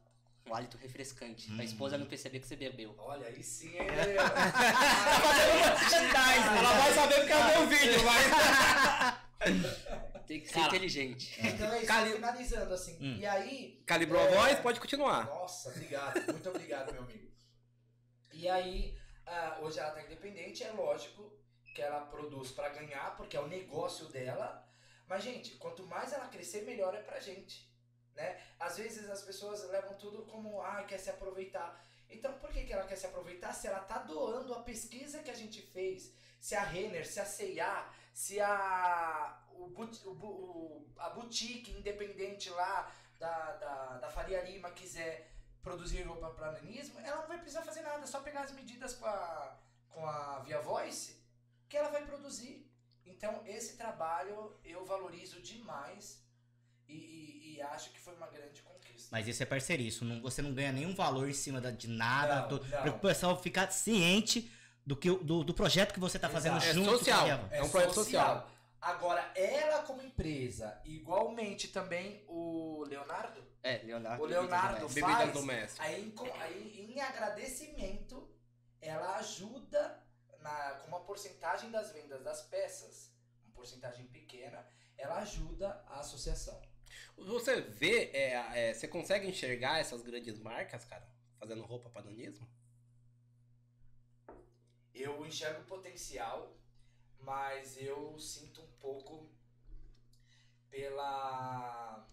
hálito 0.55 0.77
refrescante. 0.77 1.51
Hum. 1.51 1.55
Pra 1.55 1.65
esposa 1.65 1.97
não 1.97 2.05
perceber 2.05 2.39
que 2.39 2.47
você 2.47 2.55
bebeu. 2.55 2.95
Olha, 2.97 3.27
aí 3.27 3.43
sim, 3.43 3.75
hein, 3.77 3.88
Ela 6.58 6.73
vai 6.73 6.93
saber 6.93 7.15
porque 7.15 7.32
é 7.34 7.38
o 7.38 7.45
meu 7.60 7.67
vídeo, 7.67 7.99
mas. 8.05 9.19
Tem 10.27 10.39
que 10.41 10.47
ser 10.47 10.53
Cara, 10.53 10.67
inteligente. 10.67 11.39
Então 11.43 11.73
é 11.73 11.77
isso, 11.79 11.88
Cali- 11.88 12.12
finalizando 12.13 12.73
assim. 12.73 12.97
Hum. 13.01 13.17
E 13.17 13.25
aí, 13.25 13.84
Calibrou 13.86 14.21
É. 14.21 14.27
a 14.27 14.32
voz? 14.41 14.60
Pode 14.60 14.79
continuar. 14.79 15.25
Nossa, 15.25 15.69
obrigado. 15.69 16.32
Muito 16.32 16.49
obrigado, 16.49 16.93
meu 16.93 17.01
amigo. 17.01 17.29
E 18.34 18.47
aí, 18.47 18.95
ah, 19.25 19.58
hoje 19.62 19.79
ela 19.79 19.89
tá 19.91 20.03
independente, 20.03 20.63
é 20.63 20.71
lógico 20.71 21.34
que 21.73 21.82
ela 21.82 22.01
produz 22.01 22.51
pra 22.51 22.69
ganhar, 22.69 23.15
porque 23.17 23.36
é 23.36 23.39
o 23.41 23.47
negócio 23.47 24.05
dela. 24.10 24.63
Mas, 25.08 25.23
gente, 25.23 25.55
quanto 25.55 25.84
mais 25.88 26.13
ela 26.13 26.27
crescer, 26.27 26.62
melhor 26.63 26.93
é 26.93 27.01
pra 27.01 27.19
gente. 27.19 27.67
Né? 28.19 28.38
Às 28.60 28.77
vezes 28.77 29.10
as 29.10 29.21
pessoas 29.21 29.67
levam 29.69 29.93
tudo 29.95 30.25
como, 30.25 30.62
ah, 30.62 30.84
quer 30.84 30.99
se 30.99 31.10
aproveitar. 31.10 31.82
Então, 32.10 32.34
por 32.39 32.51
que, 32.51 32.65
que 32.65 32.73
ela 32.73 32.86
quer 32.86 32.97
se 32.97 33.05
aproveitar 33.05 33.53
se 33.53 33.67
ela 33.67 33.79
tá 33.79 33.99
doando 33.99 34.53
a 34.53 34.62
pesquisa 34.62 35.23
que 35.23 35.32
a 35.32 35.36
gente 35.36 35.62
fez? 35.62 36.13
Se 36.38 36.53
a 36.53 36.63
Renner, 36.63 37.08
se 37.08 37.19
a 37.19 37.25
C&A, 37.25 37.89
se 38.13 38.41
a, 38.41 39.41
o, 39.51 39.71
o 40.10 40.86
a 40.97 41.10
boutique 41.12 41.71
independente 41.71 42.49
lá 42.49 42.93
da, 43.17 43.55
da, 43.55 43.97
da 43.99 44.10
Faria 44.10 44.41
Lima 44.41 44.71
quiser 44.71 45.32
produzir 45.62 46.01
roupa 46.01 46.29
para 46.32 46.51
nanismo, 46.51 46.99
ela 46.99 47.21
não 47.21 47.27
vai 47.27 47.38
precisar 47.38 47.62
fazer 47.62 47.82
nada, 47.82 48.03
é 48.03 48.08
só 48.08 48.19
pegar 48.19 48.41
as 48.41 48.51
medidas 48.51 48.95
com 48.95 49.05
a, 49.05 49.58
com 49.89 50.05
a 50.05 50.39
Via 50.39 50.60
Voice 50.62 51.15
que 51.69 51.77
ela 51.77 51.89
vai 51.89 52.05
produzir. 52.05 52.69
Então, 53.05 53.43
esse 53.45 53.77
trabalho 53.77 54.58
eu 54.63 54.84
valorizo 54.86 55.41
demais 55.41 56.21
e, 56.89 56.93
e- 56.95 57.56
e 57.58 57.62
acho 57.62 57.91
que 57.91 57.99
foi 57.99 58.15
uma 58.15 58.28
grande 58.28 58.62
conquista. 58.62 59.10
Mas 59.12 59.28
isso 59.28 59.41
é 59.43 59.45
parceria, 59.45 59.88
isso 59.88 60.04
não, 60.06 60.21
você 60.21 60.41
não 60.41 60.54
ganha 60.54 60.71
nenhum 60.71 60.93
valor 60.95 61.30
em 61.30 61.34
cima 61.34 61.62
da- 61.62 61.71
de 61.71 61.88
nada. 61.88 62.41
Não, 62.41 62.47
to- 62.49 62.63
não. 62.65 62.82
Pra 62.82 62.91
o 62.91 62.99
pessoal 62.99 63.41
ficar 63.41 63.71
ciente 63.71 64.52
do, 64.86 64.95
que, 64.95 65.10
do, 65.10 65.43
do 65.43 65.54
projeto 65.54 65.93
que 65.93 65.99
você 65.99 66.17
tá 66.19 66.30
fazendo. 66.30 66.58
É 66.58 66.73
junto 66.73 66.89
social. 66.97 67.19
com 67.19 67.25
a 67.32 67.47
Via 67.47 67.58
É 67.58 67.63
um 67.63 67.69
projeto 67.69 67.93
social. 67.93 68.49
Agora, 68.82 69.21
ela 69.36 69.84
como 69.84 70.02
empresa, 70.02 70.82
igualmente 70.86 71.67
também 71.67 72.23
o 72.28 72.86
Leonardo, 72.88 73.43
É, 73.62 73.80
Leonardo. 73.84 74.23
O 74.23 74.25
Leonardo. 74.25 74.88
Bebidas 74.88 75.15
faz. 75.17 75.34
domésticas. 75.34 75.86
Aí, 75.86 76.06
em 76.06 76.12
co- 76.12 76.32
aí, 76.39 76.88
em 76.89 77.02
agradecimento, 77.02 78.30
ela 78.82 79.17
ajuda 79.17 80.02
na, 80.41 80.71
com 80.82 80.88
uma 80.88 81.02
porcentagem 81.02 81.69
das 81.71 81.91
vendas 81.91 82.23
das 82.23 82.41
peças, 82.43 83.12
uma 83.43 83.54
porcentagem 83.54 84.06
pequena, 84.08 84.65
ela 84.97 85.17
ajuda 85.19 85.84
a 85.88 85.99
associação. 85.99 86.62
Você 87.25 87.62
vê, 87.62 88.12
é, 88.13 88.69
é, 88.69 88.73
você 88.73 88.88
consegue 88.88 89.27
enxergar 89.27 89.79
essas 89.79 90.01
grandes 90.01 90.39
marcas, 90.39 90.84
cara, 90.86 91.08
fazendo 91.38 91.62
roupa 91.63 91.89
para 91.89 92.05
nanismo? 92.05 92.47
Eu 94.93 95.25
enxergo 95.25 95.63
potencial, 95.65 96.58
mas 97.19 97.77
eu 97.77 98.17
sinto 98.19 98.62
um 98.62 98.71
pouco 98.79 99.29
pela. 100.69 102.08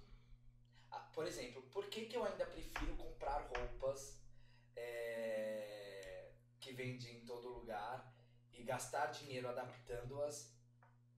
Ah, 0.91 0.99
Por 1.13 1.27
exemplo, 1.27 1.63
por 1.71 1.89
que, 1.89 2.07
que 2.07 2.17
eu 2.17 2.25
ainda 2.25 2.47
prefiro 2.47 2.95
comprar 2.97 3.39
roupas 3.49 4.23
é, 4.77 6.31
que 6.61 6.73
vendem 6.73 7.19
em 7.19 7.25
todo 7.25 7.49
lugar 7.49 8.15
e 8.53 8.63
gastar 8.63 9.07
dinheiro 9.07 9.49
adaptando-as 9.49 10.55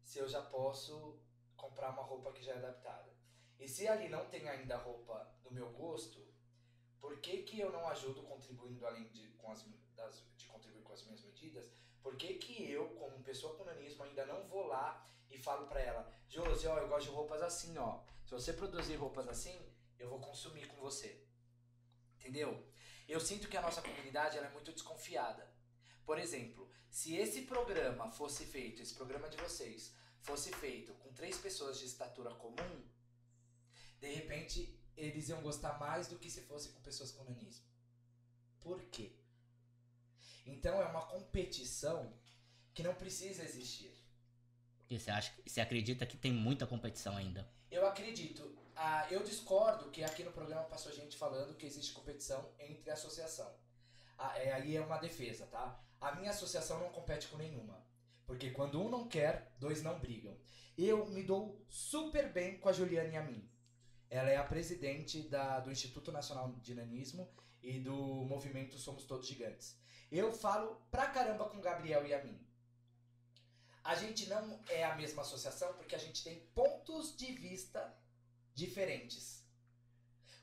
se 0.05 0.19
eu 0.19 0.29
já 0.29 0.43
posso 0.43 1.21
comprar 1.57 1.91
uma 1.91 2.03
roupa 2.03 2.33
que 2.33 2.43
já 2.43 2.53
é 2.53 2.59
adaptada? 2.59 3.08
E 3.59 3.69
se 3.69 3.89
ali 3.89 4.09
não 4.09 4.27
tem 4.27 4.49
ainda 4.49 4.77
roupa 4.77 5.29
do 5.43 5.51
meu 5.51 5.71
gosto, 5.73 6.27
por 7.01 7.21
que, 7.21 7.43
que 7.43 7.61
eu 7.61 7.73
não 7.73 7.89
ajudo 7.89 8.23
contribuindo 8.23 8.87
além 8.87 9.09
de, 9.09 9.29
com 9.33 9.51
as, 9.51 9.65
das, 9.95 10.25
de 10.37 10.47
contribuir 10.47 10.83
com 10.83 10.93
as 10.93 11.03
minhas 11.05 11.23
medidas? 11.23 11.73
Por 12.03 12.17
que, 12.17 12.35
que 12.35 12.71
eu, 12.71 12.89
como 12.91 13.23
pessoa 13.23 13.57
com 13.57 13.65
nanismo, 13.65 14.05
ainda 14.05 14.25
não 14.27 14.47
vou 14.47 14.67
lá 14.67 15.07
e 15.31 15.39
falo 15.39 15.67
pra 15.67 15.81
ela, 15.81 16.13
Josi, 16.29 16.67
ó, 16.67 16.79
eu 16.79 16.89
gosto 16.89 17.09
de 17.09 17.15
roupas 17.15 17.43
assim, 17.43 17.77
ó. 17.79 18.01
Se 18.25 18.33
você 18.33 18.53
produzir 18.53 18.97
roupas 18.97 19.29
assim, 19.29 19.59
eu 19.99 20.09
vou 20.09 20.21
consumir 20.21 20.67
com 20.67 20.77
você. 20.77 21.25
Entendeu? 22.17 22.67
Eu 23.09 23.21
sinto 23.21 23.49
que 23.49 23.57
a 23.57 23.63
nossa 23.63 23.83
comunidade 23.83 24.37
ela 24.37 24.47
é 24.47 24.51
muito 24.51 24.73
desconfiada. 24.73 25.51
Por 26.05 26.19
exemplo, 26.19 26.71
se 26.91 27.17
esse 27.17 27.43
programa 27.43 28.11
fosse 28.11 28.47
feito, 28.47 28.83
esse 28.83 28.95
programa 28.95 29.29
de 29.29 29.37
vocês, 29.37 29.95
fosse 30.21 30.53
feito 30.53 30.93
com 30.95 31.13
três 31.13 31.39
pessoas 31.39 31.79
de 31.79 31.87
estatura 31.87 32.35
comum, 32.35 32.88
de 34.01 34.13
repente 34.15 34.79
eles 34.97 35.29
iam 35.29 35.41
gostar 35.41 35.79
mais 35.79 36.09
do 36.09 36.19
que 36.19 36.31
se 36.31 36.43
fosse 36.43 36.71
com 36.71 36.81
pessoas 36.81 37.13
com 37.13 37.25
nanismo. 37.25 37.65
Por 38.61 38.83
quê? 38.85 39.13
Então 40.47 40.81
é 40.81 40.87
uma 40.87 41.07
competição 41.07 42.13
que 42.75 42.83
não 42.83 42.95
precisa 42.95 43.45
existir. 43.45 43.93
E 44.91 44.99
você, 44.99 45.11
acha, 45.11 45.33
você 45.47 45.61
acredita 45.61 46.07
que 46.07 46.17
tem 46.17 46.33
muita 46.33 46.67
competição 46.67 47.17
ainda? 47.17 47.49
Eu 47.71 47.87
acredito. 47.87 48.57
Ah, 48.75 49.07
eu 49.11 49.23
discordo 49.23 49.91
que 49.91 50.03
aqui 50.03 50.25
no 50.25 50.33
programa 50.33 50.65
passou 50.65 50.93
gente 50.93 51.17
falando 51.17 51.57
que 51.57 51.67
existe 51.67 51.93
competição 51.93 52.49
entre 52.59 52.91
associação. 52.91 53.53
Ah, 54.17 54.39
é, 54.39 54.53
aí 54.53 54.77
é 54.77 54.81
uma 54.81 54.99
defesa, 54.99 55.47
tá? 55.47 55.81
A 56.01 56.15
minha 56.15 56.31
associação 56.31 56.81
não 56.81 56.91
compete 56.91 57.29
com 57.29 57.37
nenhuma. 57.37 57.85
Porque 58.27 58.51
quando 58.51 58.81
um 58.81 58.89
não 58.89 59.09
quer, 59.09 59.53
dois 59.59 59.83
não 59.83 59.99
brigam. 59.99 60.37
Eu 60.77 61.07
me 61.07 61.23
dou 61.23 61.65
super 61.69 62.33
bem 62.33 62.59
com 62.59 62.69
a 62.69 62.73
Juliane 62.73 63.15
Yamin. 63.15 63.51
Ela 64.11 64.31
é 64.31 64.37
a 64.37 64.45
presidente 64.45 65.23
da, 65.23 65.61
do 65.61 65.71
Instituto 65.71 66.11
Nacional 66.11 66.53
de 66.63 66.75
Nanismo 66.75 67.31
e 67.63 67.79
do 67.79 67.95
movimento 67.95 68.79
Somos 68.79 69.05
Todos 69.05 69.29
Gigantes. 69.29 69.77
Eu 70.11 70.33
falo 70.33 70.81
pra 70.91 71.09
caramba 71.09 71.49
com 71.49 71.61
Gabriel 71.61 72.07
e 72.07 72.15
a 72.15 72.25
mim. 72.25 72.39
A 73.85 73.95
gente 73.95 74.29
não 74.29 74.63
é 74.69 74.85
a 74.85 74.97
mesma 74.97 75.23
associação 75.23 75.75
porque 75.75 75.95
a 75.95 75.99
gente 75.99 76.25
tem 76.25 76.41
pontos 76.55 77.17
de 77.17 77.33
vista 77.33 77.95
diferentes. 78.55 79.47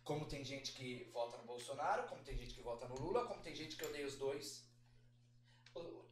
Como 0.04 0.28
tem 0.28 0.44
gente 0.46 0.72
que 0.74 1.10
vota 1.12 1.38
no 1.38 1.44
Bolsonaro, 1.46 2.08
como 2.08 2.24
tem 2.24 2.38
gente 2.38 2.54
que 2.54 2.62
vota 2.62 2.88
no 2.88 2.96
Lula, 2.96 3.26
como 3.26 3.42
tem 3.42 3.56
gente 3.56 3.76
que 3.76 3.86
odeia 3.86 4.06
os 4.06 4.16
dois. 4.16 4.64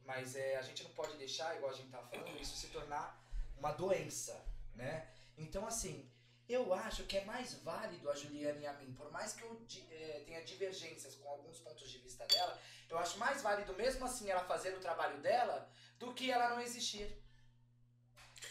Mas 0.04 0.34
é, 0.34 0.56
a 0.56 0.62
gente 0.62 0.82
não 0.82 0.90
pode 0.90 1.16
deixar, 1.16 1.56
igual 1.56 1.72
a 1.72 1.76
gente 1.76 1.90
tava 1.90 2.08
falando, 2.08 2.40
isso 2.40 2.56
se 2.56 2.68
tornar 2.68 3.24
uma 3.56 3.72
doença, 3.72 4.44
né? 4.74 5.08
Então, 5.38 5.66
assim, 5.66 6.10
eu 6.48 6.74
acho 6.74 7.04
que 7.04 7.16
é 7.16 7.24
mais 7.24 7.54
válido 7.54 8.10
a 8.10 8.14
Juliana 8.14 8.60
e 8.60 8.66
a 8.66 8.72
mim, 8.74 8.92
por 8.92 9.10
mais 9.10 9.32
que 9.32 9.42
eu 9.42 9.66
eh, 9.90 10.22
tenha 10.26 10.44
divergências 10.44 11.14
com 11.14 11.28
alguns 11.28 11.58
pontos 11.60 11.90
de 11.90 11.98
vista 11.98 12.26
dela, 12.26 12.58
eu 12.90 12.98
acho 12.98 13.18
mais 13.18 13.40
válido 13.40 13.72
mesmo 13.74 14.04
assim 14.04 14.28
ela 14.28 14.44
fazer 14.44 14.74
o 14.74 14.80
trabalho 14.80 15.20
dela 15.20 15.70
do 15.98 16.12
que 16.12 16.30
ela 16.30 16.50
não 16.50 16.60
existir. 16.60 17.18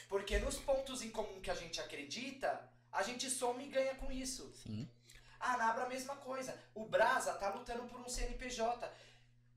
Porque 0.09 0.39
nos 0.39 0.57
pontos 0.57 1.03
em 1.03 1.11
comum 1.11 1.39
que 1.39 1.51
a 1.51 1.55
gente 1.55 1.79
acredita, 1.79 2.67
a 2.91 3.03
gente 3.03 3.29
soma 3.29 3.61
e 3.61 3.67
ganha 3.67 3.95
com 3.95 4.11
isso. 4.11 4.51
Sim. 4.53 4.89
A 5.39 5.57
Nabra 5.57 5.83
a 5.83 5.89
mesma 5.89 6.15
coisa. 6.15 6.57
O 6.73 6.85
Brasa 6.85 7.33
tá 7.35 7.49
lutando 7.49 7.87
por 7.87 7.99
um 7.99 8.09
CNPJ. 8.09 8.91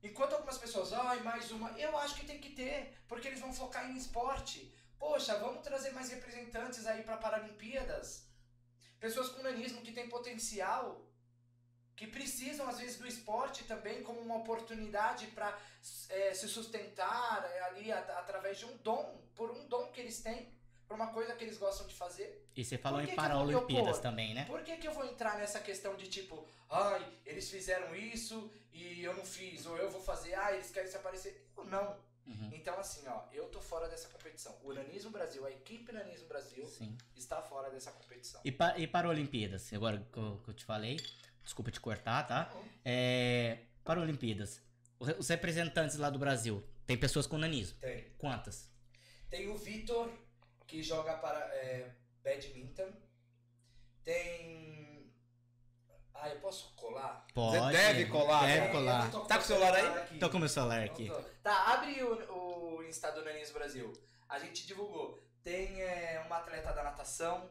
Enquanto 0.03 0.33
algumas 0.33 0.57
pessoas, 0.57 0.93
ai, 0.93 1.21
mais 1.21 1.49
uma, 1.51 1.71
eu 1.71 1.97
acho 1.97 2.15
que 2.15 2.25
tem 2.25 2.39
que 2.39 2.51
ter, 2.51 2.93
porque 3.07 3.27
eles 3.27 3.39
vão 3.39 3.53
focar 3.53 3.89
em 3.89 3.97
esporte. 3.97 4.71
Poxa, 4.99 5.37
vamos 5.39 5.63
trazer 5.63 5.91
mais 5.91 6.09
representantes 6.09 6.85
aí 6.85 7.03
para 7.03 7.17
Paralimpíadas. 7.17 8.26
Pessoas 8.99 9.29
com 9.29 9.41
nanismo 9.43 9.81
que 9.81 9.91
têm 9.91 10.07
potencial, 10.09 11.03
que 11.95 12.05
precisam 12.07 12.67
às 12.67 12.79
vezes 12.79 12.97
do 12.97 13.07
esporte 13.07 13.63
também 13.63 14.03
como 14.03 14.19
uma 14.19 14.37
oportunidade 14.37 15.27
para 15.27 15.57
se 15.81 16.47
sustentar 16.47 17.43
é, 17.51 17.59
ali 17.63 17.91
a- 17.91 17.99
através 18.19 18.57
de 18.59 18.65
um 18.65 18.77
dom, 18.77 19.19
por 19.35 19.51
um 19.51 19.67
dom 19.67 19.91
que 19.91 20.01
eles 20.01 20.21
têm, 20.21 20.51
por 20.87 20.95
uma 20.95 21.07
coisa 21.07 21.35
que 21.35 21.43
eles 21.43 21.57
gostam 21.57 21.87
de 21.87 21.95
fazer. 21.95 22.47
E 22.55 22.63
você 22.63 22.77
falou 22.77 22.99
em 23.01 23.05
Paralimpíadas 23.15 23.99
também, 23.99 24.33
né? 24.33 24.45
Por 24.45 24.61
que, 24.63 24.77
que 24.77 24.87
eu 24.87 24.93
vou 24.93 25.05
entrar 25.05 25.37
nessa 25.37 25.59
questão 25.59 25.95
de 25.95 26.07
tipo, 26.07 26.47
ai, 26.69 27.05
eles 27.25 27.49
fizeram 27.49 27.95
isso 27.95 28.51
e 28.71 29.03
eu 29.03 29.13
não 29.15 29.25
fiz, 29.25 29.65
ou 29.65 29.75
eu 29.77 29.89
vou 29.89 30.01
fazer, 30.01 30.33
ah, 30.35 30.53
eles 30.53 30.69
querem 30.71 30.89
se 30.89 30.95
aparecer? 30.97 31.49
Eu 31.57 31.65
não. 31.65 31.97
Uhum. 32.27 32.49
Então, 32.53 32.77
assim, 32.77 33.07
ó, 33.07 33.23
eu 33.31 33.47
tô 33.49 33.61
fora 33.61 33.87
dessa 33.87 34.09
competição. 34.09 34.55
O 34.63 34.73
Nanismo 34.73 35.11
Brasil, 35.11 35.45
a 35.45 35.51
equipe 35.51 35.91
Nanismo 35.93 36.27
Brasil, 36.27 36.65
Sim. 36.65 36.97
está 37.15 37.41
fora 37.41 37.69
dessa 37.71 37.91
competição. 37.91 38.41
E, 38.43 38.51
pa 38.51 38.77
e 38.77 38.85
Paralimpíadas, 38.85 39.71
agora 39.73 40.05
que 40.11 40.17
eu, 40.19 40.41
que 40.43 40.49
eu 40.49 40.53
te 40.53 40.65
falei, 40.65 40.97
desculpa 41.43 41.71
te 41.71 41.79
cortar, 41.79 42.27
tá? 42.27 42.53
É, 42.83 43.59
Paralimpíadas, 43.83 44.61
o 44.99 45.05
re- 45.05 45.15
os 45.17 45.29
representantes 45.29 45.97
lá 45.97 46.09
do 46.09 46.19
Brasil, 46.19 46.61
tem 46.85 46.97
pessoas 46.97 47.25
com 47.27 47.37
nanismo. 47.37 47.77
Tem. 47.79 48.09
Quantas? 48.17 48.69
Tem 49.29 49.47
o 49.49 49.55
Vitor, 49.57 50.11
que 50.65 50.83
joga 50.83 51.17
para 51.17 51.39
é, 51.55 51.95
badminton. 52.23 52.91
Tem. 54.03 55.11
Ah, 56.13 56.29
eu 56.29 56.39
posso 56.39 56.73
colar? 56.75 57.26
Pode. 57.37 57.71
deve 57.71 58.05
colar, 58.05 58.47
Deve 58.47 58.61
né? 58.61 58.71
Colar. 58.71 59.11
Tá 59.11 59.37
com 59.37 59.43
o 59.43 59.45
celular 59.45 59.75
aí? 59.75 59.85
aqui. 59.85 60.17
Tô 60.17 60.29
com 60.31 60.37
o 60.37 60.39
meu 60.39 60.49
celular 60.49 60.83
aqui. 60.83 61.11
Tá, 61.43 61.73
abre 61.73 62.01
o, 62.03 62.77
o 62.79 62.83
Insta 62.83 63.11
do 63.11 63.23
Nanismo 63.23 63.53
Brasil. 63.53 63.93
A 64.27 64.39
gente 64.39 64.65
divulgou. 64.65 65.19
Tem 65.43 65.79
é, 65.79 66.23
uma 66.25 66.37
atleta 66.37 66.73
da 66.73 66.83
natação, 66.83 67.47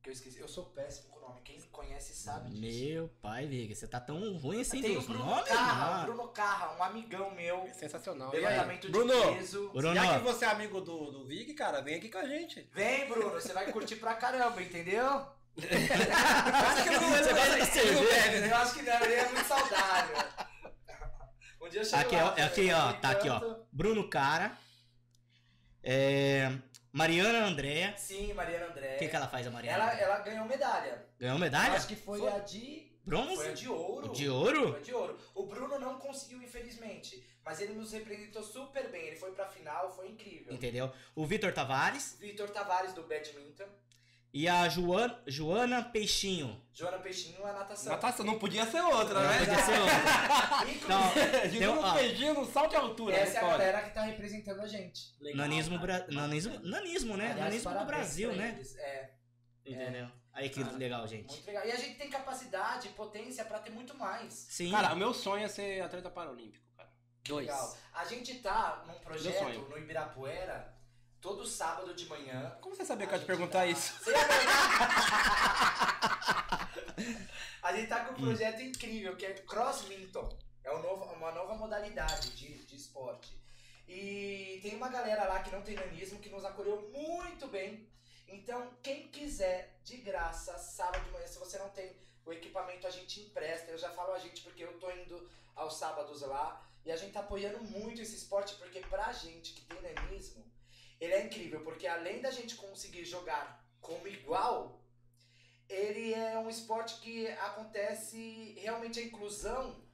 que 0.00 0.10
eu 0.10 0.12
esqueci. 0.12 0.38
Eu 0.38 0.46
sou 0.46 0.66
péssimo 0.66 1.08
com 1.08 1.18
o 1.18 1.22
nome. 1.22 1.40
Quem 1.40 1.60
conhece 1.72 2.14
sabe 2.14 2.50
disso. 2.50 2.84
Meu 2.84 3.08
pai, 3.20 3.48
Viga, 3.48 3.74
você 3.74 3.88
tá 3.88 3.98
tão 3.98 4.36
ruim 4.38 4.60
assim 4.60 4.80
Tem 4.80 4.96
o 4.96 5.02
Bruno 5.02 5.24
nomes, 5.24 5.48
Carra. 5.48 6.04
Bruno 6.04 6.28
Carra, 6.28 6.76
um 6.78 6.82
amigão 6.84 7.34
meu. 7.34 7.62
É 7.62 7.72
sensacional. 7.72 8.30
Levantamento 8.30 8.88
Bruno, 8.92 9.12
de 9.12 9.38
peso. 9.38 9.70
Bruno, 9.70 9.92
já 9.92 10.18
que 10.18 10.24
você 10.24 10.44
é 10.44 10.48
amigo 10.48 10.80
do, 10.80 11.10
do 11.10 11.24
Vig, 11.26 11.52
cara, 11.54 11.80
vem 11.80 11.96
aqui 11.96 12.08
com 12.08 12.18
a 12.18 12.28
gente. 12.28 12.70
Vem, 12.72 13.08
Bruno, 13.08 13.30
você 13.30 13.52
vai 13.52 13.72
curtir 13.72 13.96
pra 13.96 14.14
caramba, 14.14 14.62
entendeu? 14.62 15.26
Você 15.56 17.32
gosta 17.32 17.60
de 17.60 17.66
cerveja? 17.66 18.46
Eu 18.46 18.56
acho 18.56 18.74
que 18.74 18.82
não, 18.82 19.00
ele 19.00 19.14
é 19.14 19.28
muito 19.28 19.46
saudável. 19.46 20.16
Um 21.58 21.68
dia 21.68 21.80
eu 21.80 21.84
chego 21.84 22.00
Aqui, 22.00 22.14
lá, 22.14 22.24
ó, 22.24 22.44
aqui, 22.44 22.72
ó, 22.72 22.92
tá 22.92 23.10
aqui, 23.10 23.28
ó. 23.28 23.56
Bruno 23.72 24.08
Cara. 24.08 24.56
É, 25.82 26.52
Mariana 26.92 27.46
Andréa. 27.46 27.94
Sim, 27.96 28.32
Mariana 28.34 28.66
André. 28.66 28.94
O 28.94 28.98
que, 28.98 29.08
que 29.08 29.16
ela 29.16 29.26
faz, 29.26 29.46
a 29.46 29.50
Mariana? 29.50 29.82
ela, 29.82 30.00
ela 30.00 30.18
ganhou 30.20 30.46
medalha. 30.46 31.04
Ganhou 31.18 31.34
Eu 31.34 31.40
medalha? 31.40 31.74
Acho 31.74 31.88
que 31.88 31.96
foi, 31.96 32.20
Foi. 32.20 32.32
a 32.32 32.38
de. 32.38 32.92
Bronze? 33.04 33.36
Foi 33.36 33.50
a 33.50 33.52
de 33.52 33.68
ouro. 33.68 34.12
De 34.12 34.28
ouro? 34.28 34.70
Foi 34.70 34.80
a 34.80 34.82
de 34.82 34.94
ouro. 34.94 35.18
O 35.34 35.46
Bruno 35.46 35.78
não 35.78 35.98
conseguiu, 35.98 36.40
infelizmente. 36.42 37.26
Mas 37.44 37.60
ele 37.60 37.74
nos 37.74 37.92
representou 37.92 38.42
super 38.42 38.88
bem. 38.90 39.06
Ele 39.08 39.16
foi 39.16 39.32
pra 39.32 39.46
final, 39.46 39.90
foi 39.94 40.08
incrível. 40.08 40.52
Entendeu? 40.52 40.92
O 41.14 41.24
Vitor 41.26 41.52
Tavares 41.52 42.16
Vitor 42.18 42.50
Tavares 42.50 42.92
do 42.92 43.02
badminton. 43.02 43.68
E 44.32 44.46
a 44.48 44.68
Joana, 44.68 45.22
Joana 45.26 45.82
Peixinho. 45.82 46.60
Joana 46.72 46.98
Peixinho, 46.98 47.44
a 47.46 47.52
natação. 47.52 47.92
Natação 47.92 48.26
não 48.26 48.38
podia 48.38 48.66
ser 48.66 48.80
outra, 48.82 49.20
Não 49.20 49.28
né? 49.30 49.38
podia 49.38 49.58
ser 49.64 49.78
outra. 49.78 50.70
Inclusive, 50.70 50.88
Não, 50.88 51.12
De 51.50 51.58
Tem- 51.58 51.68
um 51.68 51.78
ó. 51.80 51.94
beijinho 51.94 52.34
no 52.34 52.44
salto 52.44 52.70
de 52.70 52.76
altura. 52.76 53.16
essa 53.16 53.38
é 53.38 53.40
a 53.44 53.48
galera 53.48 53.82
que 53.82 53.90
tá 53.94 54.02
representando 54.02 54.60
a 54.60 54.66
gente. 54.66 55.14
Nanismo, 55.34 55.78
bra... 55.78 56.04
nanismo, 56.10 56.58
nanismo, 56.60 57.16
né? 57.16 57.30
Aliás, 57.32 57.40
nanismo 57.64 57.78
do 57.78 57.84
Brasil, 57.86 58.32
né? 58.34 58.60
É, 58.78 59.10
Entendeu? 59.64 60.08
Aí 60.32 60.50
que 60.50 60.62
Cara, 60.62 60.76
legal, 60.76 61.06
gente. 61.08 61.32
muito 61.32 61.46
legal. 61.46 61.66
E 61.66 61.72
a 61.72 61.76
gente 61.76 61.96
tem 61.96 62.10
capacidade, 62.10 62.90
potência 62.90 63.42
pra 63.46 63.58
ter 63.58 63.70
muito 63.70 63.96
mais. 63.96 64.34
Sim. 64.34 64.70
Cara, 64.70 64.92
o 64.92 64.96
meu 64.96 65.14
sonho 65.14 65.46
é 65.46 65.48
ser 65.48 65.80
atleta 65.82 66.10
paralímpico, 66.10 66.62
cara. 66.76 66.90
Dois. 67.26 67.46
Legal. 67.46 67.76
A 67.94 68.04
gente 68.04 68.34
tá 68.40 68.84
num 68.86 68.94
projeto 69.00 69.60
no 69.70 69.78
Ibirapuera, 69.78 70.75
todo 71.26 71.44
sábado 71.44 71.92
de 71.92 72.06
manhã. 72.06 72.56
Como 72.60 72.72
você 72.76 72.84
sabia 72.84 73.04
que 73.04 73.12
eu 73.12 73.16
ia 73.16 73.24
te 73.24 73.26
perguntar 73.26 73.58
tá- 73.58 73.66
isso? 73.66 73.92
Você 73.98 74.12
ia- 74.12 74.18
A 77.62 77.72
gente 77.72 77.88
tá 77.88 78.04
com 78.04 78.12
um 78.12 78.16
projeto 78.16 78.62
incrível 78.62 79.16
que 79.16 79.26
é 79.26 79.32
Crossminton. 79.34 80.28
É 80.62 80.72
um 80.72 80.80
novo- 80.80 81.04
uma 81.14 81.32
nova 81.32 81.54
modalidade 81.54 82.30
de, 82.36 82.64
de 82.64 82.76
esporte. 82.76 83.36
E 83.88 84.60
tem 84.62 84.76
uma 84.76 84.88
galera 84.88 85.24
lá 85.24 85.40
que 85.42 85.50
não 85.50 85.62
tem 85.62 85.74
nanismo 85.74 86.20
que 86.20 86.28
nos 86.28 86.44
acolheu 86.44 86.88
muito 86.92 87.48
bem. 87.48 87.88
Então, 88.28 88.70
quem 88.80 89.08
quiser, 89.08 89.80
de 89.82 89.96
graça, 89.96 90.56
sábado 90.58 91.04
de 91.06 91.10
manhã, 91.10 91.26
se 91.26 91.40
você 91.40 91.58
não 91.58 91.70
tem 91.70 91.90
o 92.24 92.32
equipamento, 92.32 92.86
a 92.86 92.90
gente 92.90 93.20
empresta. 93.20 93.72
Eu 93.72 93.78
já 93.78 93.90
falo 93.90 94.12
a 94.12 94.18
gente 94.20 94.42
porque 94.42 94.62
eu 94.62 94.78
tô 94.78 94.88
indo 94.92 95.28
aos 95.56 95.74
sábados 95.76 96.22
lá. 96.22 96.62
E 96.84 96.92
a 96.92 96.96
gente 96.96 97.12
tá 97.14 97.18
apoiando 97.20 97.60
muito 97.64 98.00
esse 98.00 98.14
esporte 98.14 98.54
porque 98.54 98.78
pra 98.82 99.12
gente 99.12 99.54
que 99.54 99.62
tem 99.62 99.80
nanismo, 99.82 100.44
ele 101.00 101.12
é 101.14 101.24
incrível. 101.24 101.60
Porque 101.62 101.86
além 101.86 102.20
da 102.20 102.30
gente 102.30 102.54
conseguir 102.56 103.04
jogar 103.04 103.64
como 103.80 104.06
igual, 104.08 104.80
ele 105.68 106.14
é 106.14 106.38
um 106.38 106.48
esporte 106.48 107.00
que 107.00 107.26
acontece 107.28 108.56
realmente 108.60 109.00
a 109.00 109.02
inclusão 109.02 109.84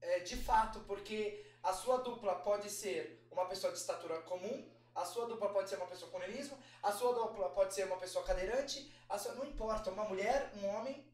é, 0.00 0.20
de 0.20 0.36
fato, 0.36 0.80
porque 0.80 1.44
a 1.62 1.72
sua 1.72 1.98
dupla 1.98 2.36
pode 2.36 2.70
ser 2.70 3.26
uma 3.30 3.46
pessoa 3.46 3.72
de 3.72 3.78
estatura 3.78 4.20
comum, 4.22 4.70
a 4.94 5.04
sua 5.04 5.26
dupla 5.26 5.50
pode 5.50 5.68
ser 5.68 5.76
uma 5.76 5.86
pessoa 5.86 6.10
com 6.10 6.18
nanismo, 6.18 6.58
a 6.82 6.90
sua 6.92 7.12
dupla 7.12 7.50
pode 7.50 7.74
ser 7.74 7.84
uma 7.84 7.98
pessoa 7.98 8.24
cadeirante, 8.24 8.90
a 9.08 9.18
sua, 9.18 9.34
não 9.34 9.44
importa, 9.44 9.90
uma 9.90 10.04
mulher, 10.04 10.50
um 10.56 10.66
homem, 10.66 11.06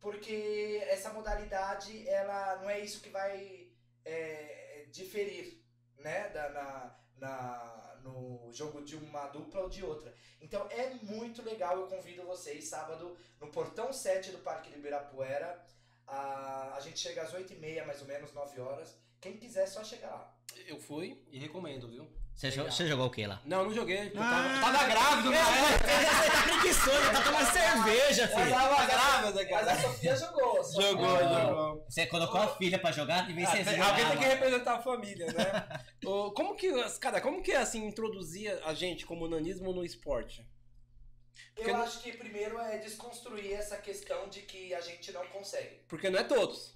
porque 0.00 0.82
essa 0.88 1.12
modalidade, 1.12 2.08
ela 2.08 2.56
não 2.56 2.70
é 2.70 2.80
isso 2.80 3.02
que 3.02 3.10
vai 3.10 3.70
é, 4.04 4.86
diferir, 4.90 5.62
né, 5.98 6.30
da, 6.30 6.48
na, 6.48 6.98
na, 7.18 7.89
no 8.02 8.50
jogo 8.52 8.82
de 8.82 8.96
uma 8.96 9.26
dupla 9.28 9.62
ou 9.62 9.68
de 9.68 9.84
outra. 9.84 10.14
Então 10.40 10.66
é 10.70 10.94
muito 11.02 11.42
legal, 11.42 11.78
eu 11.78 11.86
convido 11.86 12.22
vocês, 12.24 12.68
sábado, 12.68 13.16
no 13.40 13.48
portão 13.48 13.92
7 13.92 14.30
do 14.30 14.38
Parque 14.38 14.70
do 14.70 14.78
Ibirapuera, 14.78 15.64
a, 16.06 16.74
a 16.76 16.80
gente 16.80 16.98
chega 16.98 17.22
às 17.22 17.32
8h30, 17.32 17.84
mais 17.84 18.00
ou 18.00 18.06
menos, 18.06 18.32
9 18.32 18.60
horas. 18.60 18.96
Quem 19.20 19.36
quiser, 19.36 19.64
é 19.64 19.66
só 19.66 19.84
chegar 19.84 20.10
lá. 20.10 20.34
Eu 20.66 20.80
fui 20.80 21.22
e 21.30 21.38
recomendo, 21.38 21.88
viu? 21.88 22.08
Você, 22.40 22.50
jo- 22.50 22.64
você 22.64 22.86
jogou 22.86 23.04
o 23.06 23.10
que 23.10 23.26
lá? 23.26 23.38
Não, 23.44 23.64
não 23.64 23.74
joguei. 23.74 23.98
Eu 24.14 24.22
Ah, 24.22 24.60
tava, 24.62 24.72
tava 24.78 24.88
grávido, 24.88 25.30
né? 25.30 25.38
Você 25.44 26.30
tá 26.30 26.42
preguiçoso, 26.42 27.12
tá 27.12 27.22
tomando 27.22 27.52
cerveja, 27.52 28.28
filho. 28.28 28.50
Tava 28.50 28.86
grávida, 28.86 29.32
Mas 29.42 29.48
cara. 29.50 29.72
a 29.72 29.82
Sofia 29.82 30.16
jogou. 30.16 30.64
Sofia 30.64 30.88
Jogou, 30.88 31.18
jogou. 31.18 31.84
Você 31.86 32.06
colocou 32.06 32.40
a 32.40 32.48
filha 32.56 32.78
pra 32.78 32.92
jogar 32.92 33.28
e 33.28 33.34
vez 33.34 33.46
Ah, 33.46 33.56
você 33.62 33.76
alguém 33.78 34.06
tem 34.08 34.18
que 34.18 34.24
representar 34.24 34.74
a 34.76 34.82
família, 34.82 35.26
né? 35.26 35.80
Como 36.34 36.56
que, 36.56 36.72
cara, 36.98 37.20
como 37.20 37.42
que 37.42 37.52
assim 37.52 37.84
introduzia 37.86 38.58
a 38.64 38.72
gente 38.72 39.04
como 39.04 39.28
nanismo 39.28 39.70
no 39.74 39.84
esporte? 39.84 40.42
Porque 41.54 41.68
Eu 41.70 41.74
não- 41.76 41.82
acho 41.84 42.00
que 42.00 42.10
primeiro 42.12 42.58
é 42.58 42.78
desconstruir 42.78 43.52
essa 43.52 43.76
questão 43.76 44.30
de 44.30 44.40
que 44.40 44.72
a 44.72 44.80
gente 44.80 45.12
não 45.12 45.26
consegue. 45.26 45.82
Porque 45.86 46.08
não 46.08 46.18
é 46.18 46.24
todos. 46.24 46.74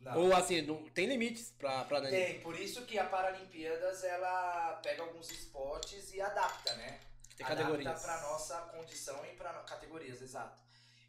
Não. 0.00 0.16
Ou 0.16 0.34
assim, 0.34 0.62
não, 0.62 0.88
tem 0.90 1.06
limites 1.06 1.52
pra, 1.58 1.84
pra. 1.84 2.00
Tem, 2.02 2.40
por 2.40 2.58
isso 2.58 2.84
que 2.86 2.98
a 2.98 3.04
Paralimpíadas 3.04 4.04
ela 4.04 4.78
pega 4.82 5.02
alguns 5.02 5.30
esportes 5.30 6.12
e 6.14 6.20
adapta, 6.20 6.74
né? 6.74 7.00
Tem 7.36 7.44
adapta 7.44 7.64
categorias. 7.64 8.02
para 8.02 8.20
nossa 8.22 8.56
condição 8.72 9.24
e 9.26 9.36
para 9.36 9.52
categorias, 9.64 10.22
exato. 10.22 10.60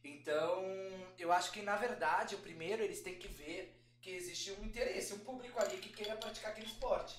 Então, 0.04 0.64
eu 1.18 1.32
acho 1.32 1.52
que 1.52 1.62
na 1.62 1.76
verdade, 1.76 2.36
o 2.36 2.40
primeiro 2.40 2.84
eles 2.84 3.02
têm 3.02 3.16
que 3.16 3.28
ver 3.28 3.76
que 4.02 4.12
existe 4.12 4.52
um 4.54 4.64
interesse, 4.64 5.14
um 5.14 5.20
público 5.20 5.60
ali 5.62 5.78
que 5.78 5.90
queira 5.90 6.16
praticar 6.16 6.52
aquele 6.52 6.68
esporte. 6.68 7.18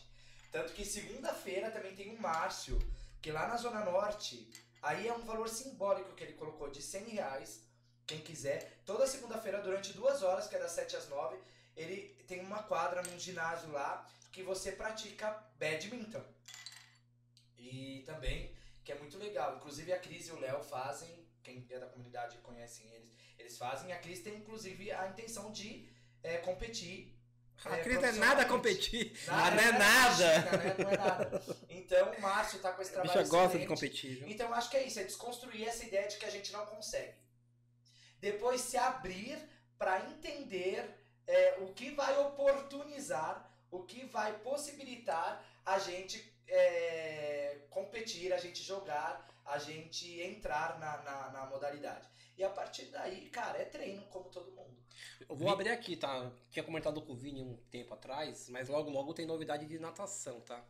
Tanto 0.50 0.72
que 0.72 0.84
segunda-feira 0.84 1.70
também 1.70 1.94
tem 1.94 2.10
um 2.10 2.18
Márcio, 2.18 2.78
que 3.20 3.30
lá 3.30 3.46
na 3.46 3.56
Zona 3.56 3.84
Norte, 3.84 4.50
aí 4.82 5.06
é 5.06 5.12
um 5.12 5.24
valor 5.24 5.48
simbólico 5.48 6.14
que 6.14 6.24
ele 6.24 6.32
colocou 6.32 6.70
de 6.70 6.82
100 6.82 7.04
reais, 7.10 7.62
quem 8.06 8.20
quiser. 8.20 8.80
Toda 8.84 9.06
segunda-feira, 9.06 9.60
durante 9.60 9.92
duas 9.92 10.22
horas, 10.22 10.48
que 10.48 10.56
é 10.56 10.58
das 10.58 10.72
7 10.72 10.96
às 10.96 11.08
9, 11.08 11.38
ele 11.80 12.14
tem 12.26 12.40
uma 12.40 12.62
quadra 12.62 13.02
num 13.02 13.18
ginásio 13.18 13.70
lá 13.72 14.06
que 14.30 14.42
você 14.42 14.72
pratica 14.72 15.30
badminton. 15.58 16.22
E 17.56 18.02
também, 18.06 18.54
que 18.84 18.92
é 18.92 18.98
muito 18.98 19.18
legal. 19.18 19.56
Inclusive 19.56 19.92
a 19.92 19.98
Cris 19.98 20.28
e 20.28 20.32
o 20.32 20.38
Léo 20.38 20.62
fazem, 20.62 21.08
quem 21.42 21.66
é 21.70 21.78
da 21.78 21.86
comunidade 21.86 22.38
conhecem 22.38 22.86
eles, 22.92 23.10
eles 23.38 23.58
fazem. 23.58 23.92
A 23.92 23.98
Cris 23.98 24.20
tem 24.20 24.36
inclusive 24.36 24.92
a 24.92 25.08
intenção 25.08 25.50
de 25.52 25.88
é, 26.22 26.38
competir. 26.38 27.16
A 27.64 27.76
é, 27.76 27.82
Cris 27.82 28.00
não 28.00 28.08
é 28.08 28.12
nada 28.12 28.44
competir. 28.44 29.12
Nada, 29.26 29.56
não 29.56 29.62
é 29.62 29.72
nada. 29.72 30.42
chica, 30.42 30.56
né? 30.56 30.76
Não 30.78 30.90
é 30.90 30.96
nada. 30.96 31.42
Então 31.68 32.12
o 32.12 32.20
Márcio 32.20 32.58
tá 32.60 32.72
com 32.72 32.82
esse 32.82 32.92
trabalho 32.92 33.18
bicha 33.18 33.28
gosta 33.28 33.58
de 33.58 33.66
competir. 33.66 34.16
viu? 34.18 34.28
Então 34.28 34.52
acho 34.54 34.70
que 34.70 34.76
é 34.76 34.86
isso, 34.86 35.00
é 35.00 35.04
desconstruir 35.04 35.66
essa 35.66 35.84
ideia 35.84 36.08
de 36.08 36.16
que 36.16 36.24
a 36.24 36.30
gente 36.30 36.52
não 36.52 36.64
consegue. 36.66 37.18
Depois 38.20 38.60
se 38.60 38.76
abrir 38.76 39.38
para 39.78 40.06
entender 40.10 40.99
é, 41.30 41.58
o 41.60 41.72
que 41.72 41.90
vai 41.92 42.18
oportunizar, 42.18 43.48
o 43.70 43.84
que 43.84 44.04
vai 44.06 44.36
possibilitar 44.40 45.44
a 45.64 45.78
gente 45.78 46.32
é, 46.48 47.60
competir, 47.70 48.32
a 48.32 48.38
gente 48.38 48.60
jogar, 48.62 49.28
a 49.44 49.56
gente 49.58 50.20
entrar 50.20 50.78
na, 50.80 51.02
na, 51.02 51.30
na 51.30 51.46
modalidade. 51.46 52.08
E 52.36 52.42
a 52.42 52.50
partir 52.50 52.86
daí, 52.86 53.28
cara, 53.30 53.58
é 53.58 53.64
treino 53.64 54.02
como 54.06 54.28
todo 54.28 54.50
mundo. 54.50 54.76
Eu 55.28 55.36
vou 55.36 55.48
abrir 55.48 55.68
aqui, 55.68 55.96
tá? 55.96 56.32
Tinha 56.50 56.64
comentado 56.64 57.00
com 57.00 57.12
o 57.12 57.16
Vini 57.16 57.42
um 57.42 57.56
tempo 57.70 57.94
atrás, 57.94 58.48
mas 58.48 58.68
logo 58.68 58.90
logo 58.90 59.14
tem 59.14 59.26
novidade 59.26 59.66
de 59.66 59.78
natação, 59.78 60.40
tá? 60.40 60.64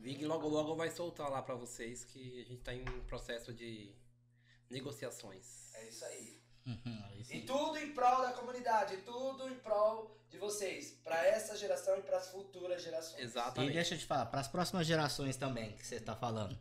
Vig 0.00 0.24
logo 0.24 0.48
logo 0.48 0.76
vai 0.76 0.88
soltar 0.88 1.28
lá 1.28 1.42
pra 1.42 1.56
vocês 1.56 2.04
que 2.04 2.40
a 2.40 2.44
gente 2.44 2.62
tá 2.62 2.72
em 2.72 2.84
processo 3.08 3.52
de 3.52 3.92
negociações. 4.70 5.74
É 5.74 5.88
isso 5.88 6.04
aí. 6.04 6.45
Uhum, 6.66 7.02
E 7.30 7.40
tudo 7.42 7.78
em 7.78 7.92
prol 7.92 8.22
da 8.22 8.32
comunidade, 8.32 8.96
tudo 8.98 9.48
em 9.48 9.54
prol 9.54 10.16
de 10.28 10.36
vocês, 10.38 10.98
pra 11.04 11.24
essa 11.26 11.56
geração 11.56 11.96
e 11.98 12.02
para 12.02 12.16
as 12.18 12.28
futuras 12.30 12.82
gerações. 12.82 13.20
E 13.20 13.22
Exatamente. 13.24 13.72
deixa 13.72 13.94
eu 13.94 13.98
te 13.98 14.04
falar, 14.06 14.26
para 14.26 14.40
as 14.40 14.48
próximas 14.48 14.86
gerações 14.86 15.36
também 15.36 15.72
que 15.72 15.86
você 15.86 16.00
tá 16.00 16.16
falando. 16.16 16.58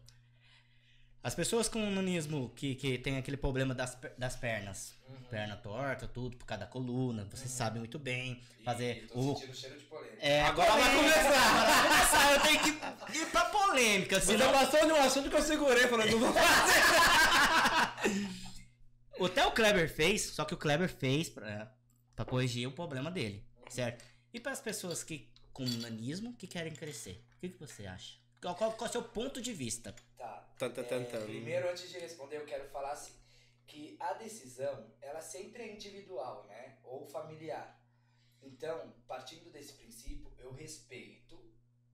As 1.23 1.33
pessoas 1.33 1.67
com 1.67 1.79
nanismo 1.89 2.49
que, 2.55 2.75
que 2.75 2.99
tem 2.99 3.17
aquele 3.17 3.35
problema 3.37 3.73
das, 3.73 3.97
das 4.15 4.35
pernas, 4.35 4.93
Uhum. 5.09 5.15
perna 5.29 5.55
torta, 5.55 6.07
tudo 6.07 6.35
por 6.37 6.45
causa 6.45 6.65
da 6.65 6.67
coluna, 6.69 7.25
vocês 7.31 7.49
sabem 7.49 7.79
muito 7.79 7.97
bem 7.99 8.41
fazer 8.63 9.03
E 9.05 9.07
tô 9.07 9.19
o. 9.19 9.35
sentindo 9.35 9.55
cheiro 9.55 9.77
de 9.79 9.85
polêmica. 9.85 10.17
É, 10.19 10.41
Agora 10.43 10.71
vai 10.71 10.95
polêmica, 10.95 11.13
começar. 11.23 11.49
Agora 11.49 11.65
vai 11.71 11.87
começar, 11.87 12.31
eu 12.33 12.41
tenho 12.41 12.59
que 13.09 13.17
ir 13.17 13.25
pra 13.31 13.45
polêmica, 13.45 14.19
Você 14.19 14.25
senão 14.27 14.51
passou 14.51 14.85
de 14.85 14.93
um 14.93 15.01
assunto 15.03 15.29
que 15.31 15.35
eu 15.35 15.41
segurei, 15.41 15.87
falando, 15.87 16.11
não 16.11 16.19
vou 16.19 16.33
fazer. 16.33 17.34
Até 19.23 19.45
o 19.45 19.51
Kleber 19.51 19.89
fez, 19.89 20.21
só 20.23 20.43
que 20.45 20.53
o 20.53 20.57
Kleber 20.57 20.89
fez 20.89 21.29
pra, 21.29 21.73
pra 22.15 22.25
corrigir 22.25 22.67
o 22.67 22.71
problema 22.71 23.09
dele, 23.09 23.45
certo? 23.69 24.03
E 24.33 24.39
para 24.39 24.51
as 24.51 24.61
pessoas 24.61 25.03
que 25.03 25.31
com 25.53 25.63
nanismo 25.63 26.35
que 26.35 26.47
querem 26.47 26.73
crescer, 26.73 27.23
o 27.37 27.39
que, 27.39 27.49
que 27.49 27.57
você 27.57 27.85
acha? 27.85 28.19
Qual, 28.41 28.55
qual, 28.55 28.73
qual 28.73 28.87
é 28.87 28.89
o 28.89 28.91
seu 28.91 29.03
ponto 29.03 29.41
de 29.41 29.53
vista? 29.53 29.95
Tá. 30.17 30.53
Tan, 30.57 30.69
tan, 30.71 30.83
tan, 30.83 31.01
É, 31.01 31.23
primeiro, 31.25 31.69
antes 31.69 31.89
de 31.89 31.97
responder, 31.97 32.37
eu 32.37 32.45
quero 32.45 32.67
falar 32.69 32.91
assim, 32.91 33.13
que 33.65 33.97
a 33.99 34.13
decisão, 34.13 34.93
ela 35.01 35.21
sempre 35.21 35.63
é 35.63 35.73
individual, 35.73 36.45
né? 36.47 36.77
Ou 36.83 37.07
familiar. 37.07 37.81
Então, 38.41 38.93
partindo 39.07 39.49
desse 39.51 39.73
princípio, 39.73 40.31
eu 40.37 40.51
respeito 40.51 41.43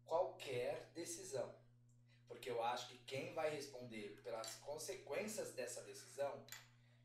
qualquer 0.05 0.91
decisão. 0.93 1.55
Porque 2.27 2.49
eu 2.49 2.61
acho 2.63 2.89
que 2.89 2.97
quem 2.99 3.33
vai 3.33 3.49
responder 3.49 4.19
pelas 4.23 4.55
consequências 4.55 5.53
dessa 5.53 5.81
decisão 5.83 6.43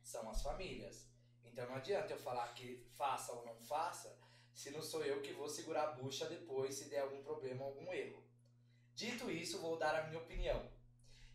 são 0.07 0.31
as 0.31 0.41
famílias. 0.41 1.09
Então 1.45 1.67
não 1.67 1.75
adianta 1.75 2.13
eu 2.13 2.19
falar 2.19 2.55
que 2.55 2.87
faça 2.95 3.33
ou 3.33 3.45
não 3.45 3.61
faça, 3.61 4.17
se 4.55 4.71
não 4.71 4.81
sou 4.81 5.05
eu 5.05 5.21
que 5.21 5.33
vou 5.33 5.49
segurar 5.49 5.89
a 5.89 5.93
bucha 5.93 6.27
depois 6.27 6.75
se 6.77 6.89
der 6.89 7.01
algum 7.01 7.23
problema 7.23 7.65
ou 7.65 7.71
algum 7.71 7.93
erro. 7.93 8.25
Dito 8.95 9.31
isso, 9.31 9.61
vou 9.61 9.77
dar 9.77 9.95
a 9.97 10.07
minha 10.07 10.21
opinião 10.21 10.75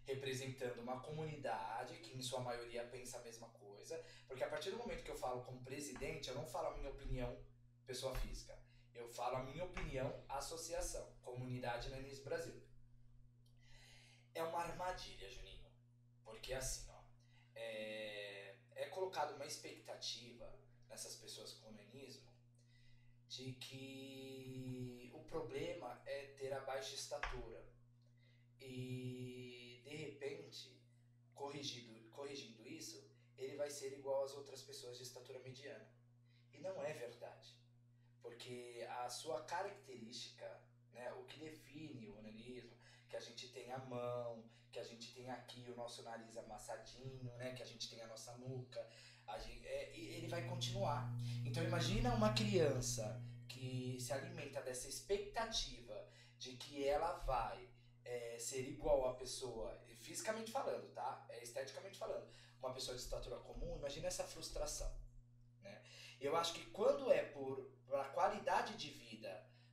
representando 0.03 0.79
uma 0.79 0.99
comunidade 0.99 1.99
que 1.99 2.17
em 2.17 2.21
sua 2.21 2.39
maioria 2.39 2.83
pensa 2.85 3.19
a 3.19 3.21
mesma 3.21 3.47
coisa, 3.49 4.03
porque 4.27 4.43
a 4.43 4.49
partir 4.49 4.71
do 4.71 4.77
momento 4.77 5.03
que 5.03 5.11
eu 5.11 5.17
falo 5.17 5.43
como 5.43 5.63
presidente, 5.63 6.29
eu 6.29 6.35
não 6.35 6.47
falo 6.47 6.69
a 6.69 6.77
minha 6.77 6.89
opinião 6.89 7.37
pessoa 7.85 8.15
física, 8.15 8.57
eu 8.95 9.07
falo 9.09 9.37
a 9.37 9.43
minha 9.43 9.63
opinião 9.63 10.23
associação, 10.27 11.07
comunidade 11.21 11.89
Nanis 11.89 12.23
Brasil. 12.23 12.59
É 14.33 14.41
uma 14.43 14.59
armadilha, 14.59 15.29
Juninho, 15.29 15.69
porque 16.23 16.53
assim, 16.53 16.89
ó, 16.89 17.01
é, 17.53 18.20
é 18.20 18.20
colocado 19.01 19.35
uma 19.35 19.47
expectativa 19.47 20.47
nessas 20.87 21.15
pessoas 21.15 21.53
com 21.53 21.71
nanismo 21.71 22.29
de 23.27 23.53
que 23.53 25.09
o 25.11 25.23
problema 25.23 25.99
é 26.05 26.27
ter 26.37 26.53
a 26.53 26.59
baixa 26.59 26.93
estatura 26.93 27.67
e 28.59 29.81
de 29.83 29.95
repente, 29.95 30.79
corrigido, 31.33 32.11
corrigindo 32.11 32.67
isso, 32.67 33.03
ele 33.39 33.55
vai 33.55 33.71
ser 33.71 33.91
igual 33.97 34.23
às 34.23 34.35
outras 34.35 34.61
pessoas 34.61 34.97
de 34.97 35.03
estatura 35.03 35.39
mediana. 35.39 35.91
E 36.53 36.59
não 36.59 36.79
é 36.83 36.93
verdade. 36.93 37.57
Porque 38.21 38.85
a 38.87 39.09
sua 39.09 39.43
característica, 39.45 40.47
né, 40.93 41.11
o 41.13 41.23
que 41.23 41.39
define 41.39 42.07
o 42.07 42.21
nanismo, 42.21 42.77
que 43.09 43.15
a 43.15 43.19
gente 43.19 43.51
tem 43.51 43.71
a 43.71 43.79
mão, 43.79 44.47
que 44.71 44.79
a 44.79 44.83
gente 44.83 45.13
tem 45.13 45.29
aqui 45.29 45.69
o 45.69 45.75
nosso 45.75 46.01
nariz 46.03 46.37
amassadinho, 46.37 47.31
né, 47.37 47.53
que 47.53 47.63
a 47.63 47.65
gente 47.65 47.89
tem 47.89 48.01
a 48.01 48.07
nossa 48.07 48.35
nuca, 48.37 48.87
a 49.27 49.37
gente, 49.37 49.65
é, 49.67 49.91
ele 49.95 50.27
vai 50.27 50.47
continuar. 50.47 51.11
Então 51.45 51.63
imagina 51.63 52.13
uma 52.13 52.33
criança 52.33 53.21
que 53.47 53.97
se 53.99 54.13
alimenta 54.13 54.61
dessa 54.61 54.87
expectativa 54.87 56.07
de 56.37 56.55
que 56.55 56.87
ela 56.87 57.13
vai 57.19 57.69
é, 58.03 58.37
ser 58.39 58.67
igual 58.67 59.09
a 59.09 59.13
pessoa, 59.15 59.79
fisicamente 59.99 60.51
falando, 60.51 60.91
tá? 60.93 61.25
É, 61.29 61.43
esteticamente 61.43 61.97
falando, 61.97 62.27
uma 62.59 62.73
pessoa 62.73 62.95
de 62.95 63.03
estatura 63.03 63.37
comum, 63.37 63.77
imagina 63.77 64.07
essa 64.07 64.23
frustração, 64.23 64.91
né? 65.61 65.81
Eu 66.19 66.35
acho 66.35 66.53
que 66.53 66.65
quando 66.71 67.11
é 67.11 67.23
por, 67.23 67.71
por 67.85 68.03
qualidade 68.11 68.75
de 68.75 68.89
vida, 68.89 69.10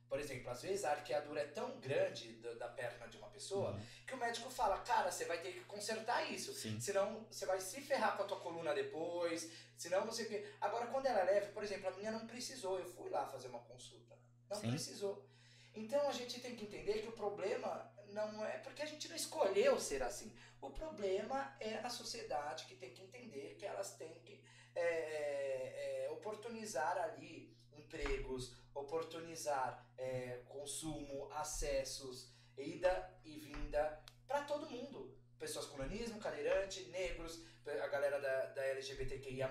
por 0.09 0.19
exemplo, 0.19 0.49
às 0.49 0.61
vezes 0.63 0.83
a 0.83 0.91
arqueadura 0.91 1.41
é 1.41 1.45
tão 1.45 1.79
grande 1.79 2.33
da, 2.37 2.53
da 2.55 2.67
perna 2.67 3.07
de 3.07 3.17
uma 3.17 3.29
pessoa 3.29 3.71
Uhum. 3.71 3.81
que 4.07 4.13
o 4.13 4.17
médico 4.17 4.49
fala, 4.49 4.79
cara, 4.79 5.11
você 5.11 5.25
vai 5.25 5.39
ter 5.39 5.53
que 5.53 5.63
consertar 5.65 6.29
isso. 6.31 6.51
Sim. 6.53 6.79
Senão 6.79 7.25
você 7.29 7.45
vai 7.45 7.61
se 7.61 7.79
ferrar 7.81 8.17
com 8.17 8.23
a 8.23 8.25
tua 8.25 8.39
coluna 8.39 8.73
depois. 8.73 9.49
Senão 9.77 10.07
quê. 10.07 10.45
Agora, 10.59 10.87
quando 10.87 11.05
ela 11.05 11.19
é 11.21 11.23
leve, 11.23 11.51
por 11.51 11.63
exemplo, 11.63 11.87
a 11.87 11.91
minha 11.91 12.11
não 12.11 12.27
precisou. 12.27 12.79
Eu 12.79 12.85
fui 12.85 13.09
lá 13.09 13.25
fazer 13.27 13.47
uma 13.47 13.59
consulta. 13.59 14.17
Não 14.49 14.57
Sim. 14.57 14.71
precisou. 14.71 15.25
Então 15.73 16.09
a 16.09 16.11
gente 16.11 16.41
tem 16.41 16.55
que 16.55 16.65
entender 16.65 17.01
que 17.01 17.07
o 17.07 17.13
problema 17.13 17.89
não 18.07 18.45
é 18.45 18.57
porque 18.57 18.81
a 18.81 18.85
gente 18.85 19.07
não 19.07 19.15
escolheu 19.15 19.79
ser 19.79 20.01
assim. 20.03 20.33
O 20.59 20.71
problema 20.71 21.55
é 21.59 21.75
a 21.75 21.89
sociedade 21.89 22.65
que 22.65 22.75
tem 22.75 22.91
que 22.93 23.03
entender 23.03 23.55
que 23.57 23.65
elas 23.65 23.93
têm 23.93 24.19
que 24.21 24.43
é, 24.75 26.05
é, 26.05 26.09
oportunizar 26.11 26.97
ali 26.97 27.48
empregos, 27.89 28.53
oportunizar 28.73 29.83
é, 29.97 30.41
consumo, 30.47 31.27
acessos, 31.33 32.31
ida 32.55 33.11
e 33.25 33.39
vinda 33.39 34.01
para 34.27 34.43
todo 34.43 34.69
mundo. 34.69 35.17
Pessoas 35.39 35.65
com 35.65 35.77
nanismo, 35.77 36.19
cadeirante, 36.19 36.83
negros, 36.89 37.43
a 37.65 37.87
galera 37.87 38.19
da, 38.19 38.45
da 38.47 38.65
LGBTQIA+, 38.65 39.49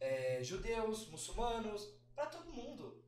é, 0.00 0.42
judeus, 0.42 1.08
muçulmanos, 1.08 1.94
para 2.14 2.26
todo 2.26 2.52
mundo, 2.52 3.02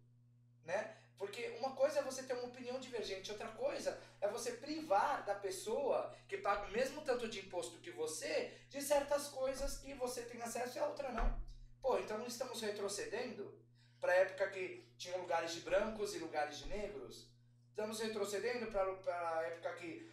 né? 0.64 0.96
Porque 1.18 1.56
uma 1.58 1.74
coisa 1.74 2.00
é 2.00 2.02
você 2.02 2.22
ter 2.22 2.34
uma 2.34 2.48
opinião 2.48 2.78
divergente, 2.78 3.32
outra 3.32 3.48
coisa 3.48 3.98
é 4.20 4.28
você 4.28 4.52
privar 4.52 5.24
da 5.24 5.34
pessoa 5.34 6.14
que 6.28 6.36
paga 6.36 6.66
o 6.66 6.72
mesmo 6.72 7.00
tanto 7.02 7.26
de 7.28 7.40
imposto 7.40 7.78
que 7.78 7.90
você 7.90 8.52
de 8.68 8.82
certas 8.82 9.28
coisas 9.28 9.78
que 9.78 9.94
você 9.94 10.22
tem 10.22 10.42
acesso 10.42 10.76
e 10.76 10.80
a 10.80 10.86
outra 10.86 11.10
não. 11.12 11.40
Pô, 11.80 11.98
então 11.98 12.18
não 12.18 12.26
estamos 12.26 12.60
retrocedendo 12.60 13.65
para 14.00 14.12
a 14.12 14.16
época 14.16 14.48
que 14.50 14.84
tinham 14.98 15.20
lugares 15.20 15.52
de 15.52 15.60
brancos 15.60 16.14
e 16.14 16.18
lugares 16.18 16.58
de 16.58 16.68
negros? 16.68 17.28
Estamos 17.70 18.00
retrocedendo 18.00 18.70
para 18.70 19.38
a 19.38 19.42
época 19.42 19.74
que 19.74 20.10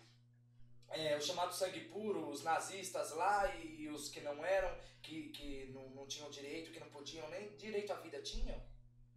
é, 0.89 1.17
o 1.17 1.21
chamado 1.21 1.53
sangue 1.53 1.81
puro, 1.85 2.29
os 2.29 2.43
nazistas 2.43 3.11
lá 3.11 3.53
e 3.55 3.87
os 3.89 4.09
que 4.09 4.21
não 4.21 4.45
eram, 4.45 4.77
que, 5.01 5.29
que 5.29 5.71
não, 5.73 5.89
não 5.89 6.07
tinham 6.07 6.29
direito, 6.29 6.71
que 6.71 6.79
não 6.79 6.89
podiam, 6.89 7.27
nem 7.29 7.55
direito 7.57 7.91
à 7.91 7.95
vida 7.95 8.21
tinham? 8.21 8.61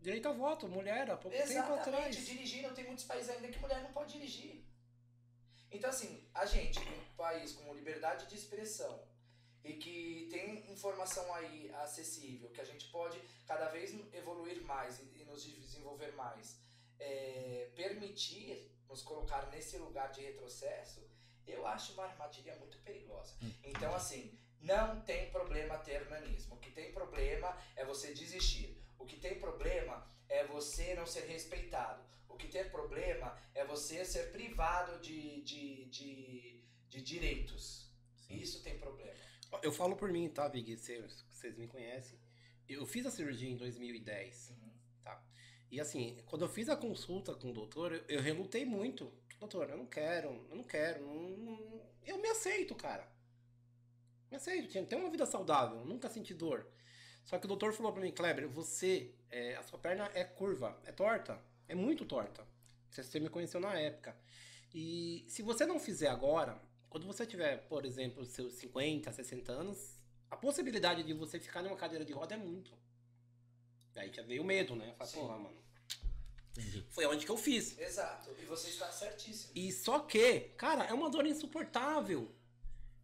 Direito 0.00 0.28
a 0.28 0.32
voto, 0.32 0.68
mulher, 0.68 1.10
há 1.10 1.16
pouco 1.16 1.36
tempo 1.36 1.50
Exatamente, 1.50 1.88
atrás. 1.88 2.16
dirigindo, 2.16 2.74
tem 2.74 2.84
muitos 2.84 3.04
países 3.04 3.28
ainda 3.28 3.48
que 3.48 3.58
mulher 3.58 3.82
não 3.82 3.92
pode 3.92 4.12
dirigir. 4.12 4.64
Então, 5.70 5.90
assim, 5.90 6.26
a 6.32 6.46
gente, 6.46 6.78
um 6.78 7.16
país 7.16 7.52
com 7.52 7.74
liberdade 7.74 8.26
de 8.26 8.36
expressão 8.36 9.02
e 9.66 9.74
que 9.74 10.28
tem 10.30 10.70
informação 10.72 11.34
aí 11.34 11.70
acessível, 11.74 12.50
que 12.50 12.60
a 12.60 12.64
gente 12.64 12.88
pode 12.90 13.20
cada 13.46 13.68
vez 13.68 13.92
evoluir 14.14 14.62
mais 14.62 15.00
e, 15.00 15.20
e 15.20 15.24
nos 15.24 15.42
desenvolver 15.44 16.12
mais, 16.12 16.60
é, 16.98 17.70
permitir 17.74 18.70
nos 18.88 19.02
colocar 19.02 19.46
nesse 19.50 19.76
lugar 19.78 20.10
de 20.12 20.20
retrocesso, 20.20 21.04
eu 21.46 21.66
acho 21.66 21.92
uma 21.92 22.04
armadilha 22.04 22.56
muito 22.56 22.78
perigosa. 22.78 23.34
Então, 23.62 23.94
assim, 23.94 24.38
não 24.60 25.00
tem 25.02 25.30
problema 25.30 25.78
ter 25.78 26.08
nanismo. 26.08 26.54
O 26.56 26.58
que 26.58 26.70
tem 26.70 26.92
problema 26.92 27.56
é 27.76 27.84
você 27.84 28.12
desistir. 28.12 28.80
O 28.98 29.04
que 29.04 29.16
tem 29.16 29.38
problema 29.38 30.08
é 30.28 30.44
você 30.46 30.94
não 30.94 31.06
ser 31.06 31.26
respeitado. 31.26 32.02
O 32.28 32.36
que 32.36 32.48
tem 32.48 32.68
problema 32.68 33.38
é 33.54 33.64
você 33.64 34.04
ser 34.04 34.32
privado 34.32 35.00
de, 35.00 35.42
de, 35.42 35.84
de, 35.86 36.64
de 36.88 37.00
direitos. 37.00 37.90
Sim. 38.16 38.36
Isso 38.36 38.62
tem 38.62 38.78
problema. 38.78 39.14
Eu 39.62 39.72
falo 39.72 39.96
por 39.96 40.10
mim, 40.10 40.28
tá, 40.28 40.48
Big? 40.48 40.76
Vocês, 40.76 41.24
me 41.56 41.66
conhecem. 41.68 42.18
Eu 42.68 42.84
fiz 42.86 43.06
a 43.06 43.10
cirurgia 43.10 43.48
em 43.48 43.56
2010, 43.56 44.50
Uhum. 44.50 44.70
tá? 45.02 45.22
E 45.70 45.80
assim, 45.80 46.20
quando 46.26 46.42
eu 46.44 46.48
fiz 46.48 46.68
a 46.68 46.76
consulta 46.76 47.34
com 47.34 47.50
o 47.50 47.52
doutor, 47.52 47.92
eu, 47.92 48.04
eu 48.08 48.20
relutei 48.20 48.64
muito. 48.64 49.12
Doutor, 49.38 49.70
eu 49.70 49.76
não 49.76 49.86
quero, 49.86 50.28
eu 50.50 50.56
não 50.56 50.64
quero. 50.64 51.04
não- 51.06 51.36
não- 51.36 51.82
eu 52.04 52.18
me 52.18 52.28
aceito, 52.28 52.74
cara. 52.74 53.06
Me 54.30 54.36
aceito, 54.36 54.68
tinha- 54.68 54.84
tenho 54.84 55.02
uma 55.02 55.10
vida 55.10 55.26
saudável, 55.26 55.84
nunca 55.84 56.08
senti 56.08 56.34
dor. 56.34 56.66
Só 57.24 57.38
que 57.38 57.44
o 57.44 57.48
doutor 57.48 57.72
falou 57.72 57.92
pra 57.92 58.02
mim, 58.02 58.12
Kleber, 58.12 58.48
você, 58.48 59.14
é, 59.30 59.56
a 59.56 59.62
sua 59.62 59.78
perna 59.78 60.10
é 60.14 60.24
curva, 60.24 60.80
é 60.84 60.92
torta, 60.92 61.40
é 61.68 61.74
muito 61.74 62.04
torta. 62.04 62.46
Você, 62.90 63.02
você 63.02 63.20
me 63.20 63.28
conheceu 63.28 63.60
na 63.60 63.78
época. 63.78 64.16
E 64.74 65.24
se 65.28 65.42
você 65.42 65.66
não 65.66 65.78
fizer 65.78 66.08
agora, 66.08 66.60
quando 66.88 67.06
você 67.06 67.26
tiver, 67.26 67.66
por 67.68 67.84
exemplo, 67.84 68.24
seus 68.24 68.54
50, 68.54 69.12
60 69.12 69.52
anos, 69.52 69.98
a 70.30 70.36
possibilidade 70.36 71.02
de 71.02 71.12
você 71.12 71.38
ficar 71.38 71.62
numa 71.62 71.76
cadeira 71.76 72.04
de 72.04 72.12
roda 72.12 72.34
é 72.34 72.38
muito. 72.38 72.72
Aí 73.94 74.12
já 74.12 74.22
veio 74.22 74.42
o 74.42 74.44
medo, 74.44 74.76
né? 74.76 74.94
Fala, 74.98 75.10
porra, 75.10 75.38
mano. 75.38 75.66
Entendi. 76.50 76.86
Foi 76.90 77.06
onde 77.06 77.24
que 77.24 77.30
eu 77.30 77.36
fiz. 77.36 77.78
Exato. 77.78 78.30
E 78.40 78.44
você 78.44 78.68
está 78.68 78.90
certíssimo. 78.90 79.52
E 79.54 79.70
só 79.72 80.00
que, 80.00 80.40
cara, 80.56 80.84
é 80.84 80.92
uma 80.92 81.10
dor 81.10 81.26
insuportável. 81.26 82.34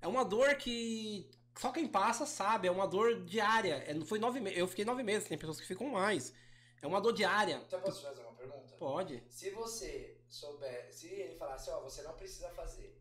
É 0.00 0.06
uma 0.06 0.24
dor 0.24 0.54
que 0.56 1.30
só 1.58 1.70
quem 1.70 1.86
passa 1.86 2.24
sabe. 2.26 2.68
É 2.68 2.70
uma 2.70 2.86
dor 2.86 3.24
diária. 3.24 3.84
É, 3.86 3.94
não 3.94 4.06
foi 4.06 4.18
nove 4.18 4.40
meses. 4.40 4.58
Eu 4.58 4.66
fiquei 4.66 4.84
nove 4.84 5.02
meses. 5.02 5.28
Tem 5.28 5.38
pessoas 5.38 5.60
que 5.60 5.66
ficam 5.66 5.88
mais. 5.88 6.32
É 6.80 6.86
uma 6.86 7.00
dor 7.00 7.12
diária. 7.12 7.62
Então 7.66 7.80
posso 7.80 8.00
te 8.00 8.06
fazer 8.06 8.22
uma 8.22 8.32
pergunta? 8.32 8.74
Pode. 8.76 9.22
Se 9.28 9.50
você 9.50 10.18
souber, 10.28 10.92
se 10.92 11.08
ele 11.08 11.36
falasse, 11.36 11.70
ó, 11.70 11.80
você 11.80 12.02
não 12.02 12.14
precisa 12.14 12.48
fazer, 12.50 13.00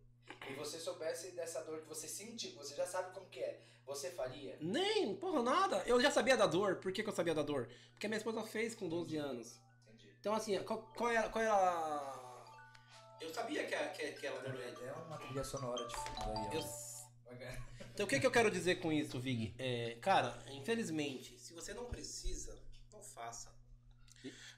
e 0.49 0.53
você 0.53 0.79
soubesse 0.79 1.31
dessa 1.31 1.61
dor 1.63 1.81
que 1.81 1.87
você 1.87 2.07
sentiu, 2.07 2.51
você 2.55 2.75
já 2.75 2.85
sabe 2.85 3.13
como 3.13 3.25
que 3.29 3.39
é, 3.39 3.61
você 3.85 4.11
faria? 4.11 4.57
Nem, 4.61 5.15
porra, 5.15 5.41
nada. 5.43 5.83
Eu 5.85 5.99
já 6.01 6.11
sabia 6.11 6.37
da 6.37 6.45
dor. 6.47 6.75
Por 6.77 6.91
que, 6.91 7.03
que 7.03 7.09
eu 7.09 7.13
sabia 7.13 7.33
da 7.33 7.41
dor? 7.41 7.69
Porque 7.93 8.07
minha 8.07 8.17
esposa 8.17 8.43
fez 8.43 8.73
com 8.75 8.87
12 8.87 9.17
anos. 9.17 9.59
Entendi. 9.87 10.13
Então, 10.19 10.33
assim, 10.33 10.61
qual, 10.63 10.81
qual 10.95 11.09
era. 11.11 11.29
Qual 11.29 11.43
era 11.43 11.53
a- 11.53 12.45
Eu 13.19 13.33
sabia 13.33 13.65
que, 13.65 13.75
que, 13.97 14.11
que 14.19 14.25
ela 14.27 14.39
doía. 14.41 14.65
É 14.87 14.93
uma 14.93 15.17
trilha 15.17 15.43
sonora 15.43 15.85
de 15.87 15.95
fundo 15.95 16.21
aí, 16.51 16.55
Eu... 16.57 16.63
Então, 17.93 18.05
o 18.05 18.09
que, 18.09 18.19
que 18.19 18.25
eu 18.25 18.31
quero 18.31 18.49
dizer 18.49 18.75
com 18.79 18.91
isso, 18.91 19.19
Vig? 19.19 19.53
É, 19.59 19.97
cara, 20.01 20.37
infelizmente, 20.51 21.37
se 21.37 21.53
você 21.53 21.73
não 21.73 21.85
precisa, 21.85 22.57
não 22.91 23.03
faça. 23.03 23.53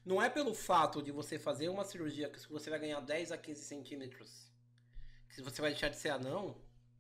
Não 0.06 0.22
é 0.22 0.30
pelo 0.30 0.54
fato 0.54 1.02
de 1.02 1.12
você 1.12 1.40
fazer 1.40 1.70
uma 1.70 1.84
cirurgia 1.84 2.30
que 2.30 2.40
você 2.52 2.70
vai 2.70 2.80
ganhar 2.80 3.00
10 3.00 3.32
a 3.32 3.38
15 3.38 3.64
centímetros, 3.64 4.52
que 5.36 5.42
você 5.42 5.62
vai 5.62 5.72
deixar 5.72 5.90
de 5.90 5.98
ser 5.98 6.10
anão. 6.10 6.56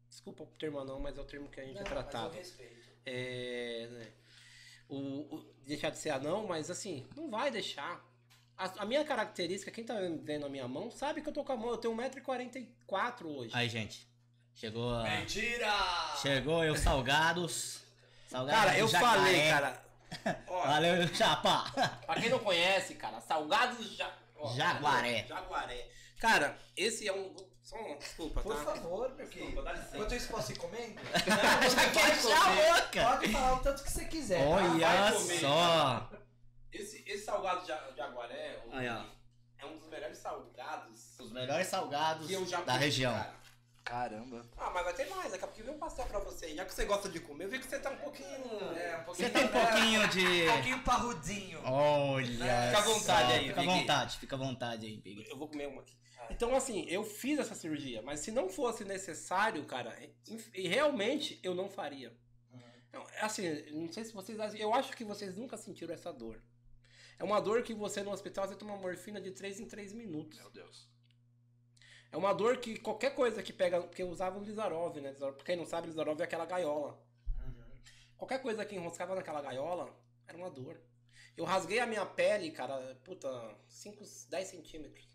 Desculpa 0.10 0.44
o 0.44 0.48
termo 0.48 0.80
anão, 0.80 1.00
mas 1.00 1.18
é 1.18 1.22
o 1.22 1.26
termo 1.26 1.50
que 1.50 1.60
a 1.60 1.64
gente 1.64 1.76
é 1.78 1.80
Não, 1.80 1.84
tratado. 1.86 2.36
Mas 2.36 2.36
eu 2.36 2.40
respeito. 2.42 2.90
É, 3.06 3.88
né, 3.92 4.12
o, 4.88 4.96
o- 5.36 5.54
deixar 5.66 5.90
de 5.90 5.98
ser 5.98 6.12
anão, 6.12 6.46
mas 6.48 6.70
assim, 6.70 7.06
não 7.16 7.30
vai 7.30 7.50
deixar. 7.52 8.02
A, 8.58 8.84
a 8.84 8.86
minha 8.86 9.04
característica, 9.04 9.72
quem 9.72 9.84
tá 9.84 9.96
vendo 10.22 10.46
a 10.46 10.50
minha 10.50 10.68
mão, 10.68 10.92
sabe 10.92 11.22
que 11.22 11.30
eu 11.30 11.34
tô 11.34 11.44
com 11.44 11.52
a 11.54 11.58
mão, 11.58 11.72
eu 11.72 11.78
tenho 11.78 11.96
1,44m 11.96 13.26
hoje. 13.26 13.52
Aí, 13.54 13.68
gente. 13.68 14.08
Chegou 14.56 14.94
a... 14.94 15.04
Mentira! 15.04 15.74
Chegou 16.22 16.62
os 16.72 16.80
salgados. 16.80 17.82
Salgados 18.28 18.62
Cara, 18.64 18.78
eu 18.78 18.88
jacaré. 18.88 19.18
falei, 19.20 19.50
cara. 19.50 19.86
Ó, 20.48 20.62
Valeu, 20.68 21.08
chapa. 21.16 21.72
Pra 22.06 22.22
quem 22.22 22.30
não 22.30 22.38
conhece, 22.40 22.94
cara, 22.96 23.20
salgados 23.22 23.98
ja... 23.98 24.16
ó, 24.36 24.54
Jaguaré. 24.56 25.26
Jaguaré. 25.28 25.90
Cara, 26.20 26.56
esse 26.78 27.08
é 27.08 27.14
um. 27.14 27.36
Só 27.74 27.80
um. 27.93 27.97
Desculpa, 27.97 28.41
Por 28.41 28.55
tá? 28.55 28.63
favor, 28.63 29.09
meu 29.15 29.28
querido. 29.28 29.45
Desculpa, 29.51 29.61
dá 29.63 29.74
licença. 29.74 29.95
Enquanto 29.97 30.15
isso, 30.15 30.28
posso 30.30 30.51
ir 30.51 30.57
comendo? 30.57 31.01
Já 31.76 31.89
quer 31.91 32.15
fechar 32.15 32.47
a 32.47 32.76
boca. 32.82 33.03
Pode 33.17 33.32
falar 33.32 33.53
o 33.53 33.59
tanto 33.59 33.84
que 33.84 33.91
você 33.91 34.05
quiser. 34.05 34.39
tá? 34.43 34.49
Olha 34.49 35.11
comer. 35.13 35.39
só. 35.39 36.09
Esse, 36.71 37.03
esse 37.07 37.24
salgado 37.26 37.65
Jaguaré 37.95 38.59
o- 38.65 38.76
Aí, 38.76 38.88
ó. 38.89 39.03
é 39.59 39.65
um 39.65 39.78
dos 39.78 39.88
melhores 39.89 40.17
salgados 40.17 41.19
Os 41.19 41.32
melhores 41.32 41.67
salgados 41.67 42.26
que 42.28 42.34
eu 42.34 42.45
já 42.47 42.57
da 42.61 42.74
comi, 42.74 42.86
região. 42.86 43.13
cara. 43.13 43.43
Caramba. 43.84 44.46
Ah, 44.58 44.70
mas 44.74 44.84
vai 44.86 44.94
ter 44.94 45.06
mais, 45.10 45.32
daqui 45.32 45.44
a 45.44 45.48
pouquinho 45.48 45.66
vem 45.68 45.76
um 45.76 45.80
pastel 45.80 46.06
pra 46.06 46.20
você. 46.20 46.56
Já 46.56 46.64
que 46.66 46.74
você 46.74 46.86
gosta 46.86 47.10
de 47.10 47.20
comer, 47.20 47.46
eu 47.46 47.50
vi 47.50 47.60
que 47.60 47.66
você 47.68 47.80
tá 47.80 47.90
um 47.90 47.98
pouquinho. 47.98 48.28
É, 48.78 48.98
um 49.02 49.04
Você 49.06 49.30
pouquinho. 49.30 49.32
tem 49.32 49.44
um 49.44 49.48
pouquinho 49.50 50.08
de... 50.10 50.44
Um 50.50 50.54
pouquinho 50.54 50.84
parrudinho. 50.84 51.60
Olha 51.66 52.28
Fica 52.68 52.78
à 52.78 52.82
vontade 52.82 53.28
só. 53.32 53.34
aí, 53.38 53.48
Fica 53.50 53.62
à 53.62 53.66
vontade, 53.66 54.18
fica 54.20 54.36
à 54.36 54.40
vontade 54.40 54.86
aí, 54.86 54.98
Big. 54.98 55.30
Eu 55.30 55.38
vou 55.38 55.48
comer 55.48 55.68
uma 55.68 55.82
aqui. 55.82 55.96
Então, 56.30 56.56
assim, 56.56 56.86
eu 56.88 57.04
fiz 57.04 57.38
essa 57.38 57.54
cirurgia, 57.54 58.02
mas 58.02 58.22
se 58.22 58.32
não 58.32 58.48
fosse 58.48 58.86
necessário, 58.86 59.66
cara, 59.66 59.94
e- 60.54 60.68
realmente 60.68 61.38
eu 61.44 61.54
não 61.54 61.70
faria. 61.70 62.16
Não, 62.94 63.02
é 63.10 63.22
assim, 63.26 63.50
não 63.72 63.92
sei 63.92 64.06
se 64.06 64.14
vocês. 64.14 64.38
Eu 64.56 64.74
acho 64.74 64.96
que 64.96 65.04
vocês 65.04 65.36
nunca 65.36 65.58
sentiram 65.58 65.94
essa 65.94 66.14
dor. 66.14 66.42
É 67.20 67.24
uma 67.24 67.42
dor 67.42 67.62
que 67.64 67.74
você 67.74 68.02
no 68.04 68.12
hospital 68.12 68.48
você 68.48 68.56
toma 68.56 68.78
morfina 68.78 69.20
de 69.20 69.32
3 69.32 69.60
em 69.60 69.66
3 69.68 69.92
minutos. 69.94 70.40
Meu 70.40 70.50
Deus. 70.52 70.88
É 72.14 72.18
uma 72.18 72.32
dor 72.32 72.57
que 72.57 72.78
qualquer 72.78 73.16
coisa 73.16 73.41
que 73.41 73.51
pega. 73.51 73.82
Porque 73.82 74.03
eu 74.03 74.07
usava 74.07 74.38
o 74.38 74.43
Lizarov, 74.43 74.95
né? 75.01 75.11
Pra 75.14 75.43
quem 75.43 75.55
não 75.55 75.66
sabe, 75.66 75.88
Lizarov 75.88 76.22
é 76.22 76.24
aquela 76.24 76.45
gaiola. 76.45 77.03
Qualquer 78.16 78.39
coisa 78.39 78.64
que 78.64 78.76
enroscava 78.76 79.16
naquela 79.16 79.41
gaiola 79.41 79.91
era 80.28 80.38
uma 80.38 80.51
dor. 80.51 80.80
Eu 81.36 81.43
rasguei 81.43 81.80
a 81.80 81.88
minha 81.88 82.05
pele, 82.05 82.51
cara, 82.51 82.95
puta, 83.03 83.28
5, 83.68 84.03
10 84.30 84.47
centímetros. 84.47 85.09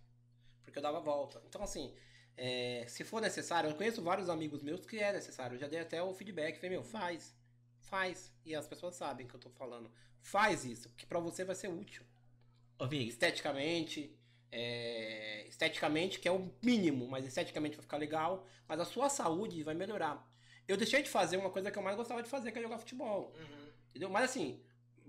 Porque 0.64 0.80
eu 0.80 0.82
dava 0.82 0.98
volta. 0.98 1.40
Então, 1.46 1.62
assim, 1.62 1.94
é, 2.36 2.84
se 2.88 3.04
for 3.04 3.20
necessário, 3.20 3.70
eu 3.70 3.76
conheço 3.76 4.02
vários 4.02 4.28
amigos 4.28 4.60
meus 4.60 4.84
que 4.84 4.98
é 4.98 5.12
necessário. 5.12 5.54
Eu 5.54 5.60
já 5.60 5.68
dei 5.68 5.78
até 5.78 6.02
o 6.02 6.12
feedback. 6.12 6.56
Falei, 6.56 6.70
meu, 6.70 6.82
faz. 6.82 7.32
Faz. 7.78 8.32
E 8.44 8.56
as 8.56 8.66
pessoas 8.66 8.96
sabem 8.96 9.28
que 9.28 9.34
eu 9.36 9.40
tô 9.40 9.50
falando. 9.50 9.88
Faz 10.20 10.64
isso, 10.64 10.92
que 10.96 11.06
pra 11.06 11.20
você 11.20 11.44
vai 11.44 11.54
ser 11.54 11.68
útil. 11.68 12.04
Ô, 12.76 12.88
Big, 12.88 13.08
Esteticamente, 13.08 14.17
é, 14.50 15.46
esteticamente, 15.48 16.18
que 16.18 16.28
é 16.28 16.32
o 16.32 16.50
mínimo, 16.62 17.06
mas 17.08 17.26
esteticamente 17.26 17.76
vai 17.76 17.82
ficar 17.82 17.96
legal. 17.96 18.46
Mas 18.66 18.80
a 18.80 18.84
sua 18.84 19.08
saúde 19.08 19.62
vai 19.62 19.74
melhorar. 19.74 20.26
Eu 20.66 20.76
deixei 20.76 21.02
de 21.02 21.08
fazer 21.08 21.36
uma 21.36 21.50
coisa 21.50 21.70
que 21.70 21.78
eu 21.78 21.82
mais 21.82 21.96
gostava 21.96 22.22
de 22.22 22.28
fazer, 22.28 22.52
que 22.52 22.58
é 22.58 22.62
jogar 22.62 22.78
futebol. 22.78 23.32
Uhum, 23.38 23.68
Entendeu? 23.90 24.10
Mas 24.10 24.30
assim, 24.30 24.60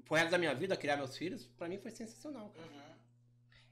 pro 0.05 0.15
resto 0.15 0.31
da 0.31 0.37
minha 0.37 0.55
vida, 0.55 0.77
criar 0.77 0.95
meus 0.97 1.17
filhos, 1.17 1.45
pra 1.57 1.67
mim 1.67 1.77
foi 1.77 1.91
sensacional. 1.91 2.53
uhum. 2.57 2.89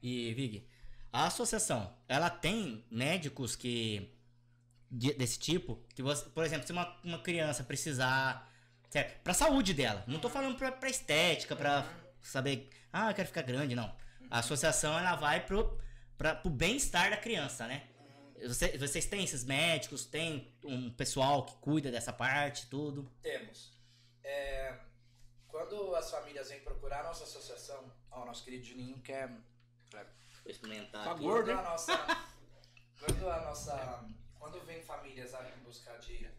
E, 0.04 0.34
Vig, 0.34 0.68
a 1.12 1.26
associação, 1.28 1.96
ela 2.08 2.30
tem 2.30 2.86
médicos 2.92 3.56
que 3.56 4.14
de- 4.92 5.14
desse 5.14 5.40
tipo, 5.40 5.84
que 5.96 6.02
você, 6.02 6.30
por 6.30 6.46
exemplo, 6.46 6.66
se 6.68 6.72
uma, 6.72 7.00
uma 7.04 7.20
criança 7.20 7.64
precisar, 7.64 8.50
certo? 8.90 9.20
Pra 9.24 9.34
saúde 9.34 9.74
dela, 9.74 10.04
não 10.08 10.20
tô 10.20 10.30
falando 10.30 10.56
pra, 10.58 10.72
pra 10.72 10.90
estética, 10.90 11.56
pra 11.56 11.86
saber, 12.22 12.70
ah, 12.92 13.10
eu 13.10 13.16
quero 13.16 13.28
ficar 13.28 13.42
grande, 13.42 13.76
não. 13.76 13.94
A 14.30 14.40
associação, 14.40 14.98
ela 14.98 15.16
vai 15.16 15.46
pro, 15.46 15.80
pra, 16.18 16.36
pro 16.36 16.50
bem-estar 16.50 17.10
da 17.10 17.18
criança, 17.18 17.68
né? 17.68 17.90
Você- 18.46 18.78
vocês 18.78 19.06
têm 19.06 19.24
esses 19.24 19.44
médicos, 19.44 20.06
tem 20.06 20.54
um 20.64 20.92
pessoal 20.92 21.46
que 21.46 21.56
cuida 21.56 21.90
dessa 21.90 22.14
parte, 22.14 22.68
tudo? 22.68 23.10
Temos. 23.22 23.74
É, 24.24 24.78
quando 25.48 25.96
as 25.96 26.12
famílias 26.12 26.50
vêm 26.50 26.60
procurar 26.60 27.00
a 27.00 27.04
nossa 27.04 27.24
associação, 27.24 27.92
ó, 28.12 28.24
o 28.24 28.26
nosso 28.26 28.44
querido 28.44 28.64
Juninho 28.66 29.00
quer. 29.02 29.28
Vou 29.30 30.52
experimentar 30.52 31.04
Tá 31.04 31.14
gordo, 31.14 31.46
Quando 31.48 31.50
hein? 31.60 31.66
a 31.66 31.70
nossa. 31.70 31.98
quando 33.00 33.30
a 33.30 33.42
nossa. 33.42 34.06
Quando 34.38 34.60
vem 34.66 34.82
famílias 34.84 35.34
a 35.34 35.50
em 35.50 35.64
buscar 35.64 35.98
de, 35.98 36.30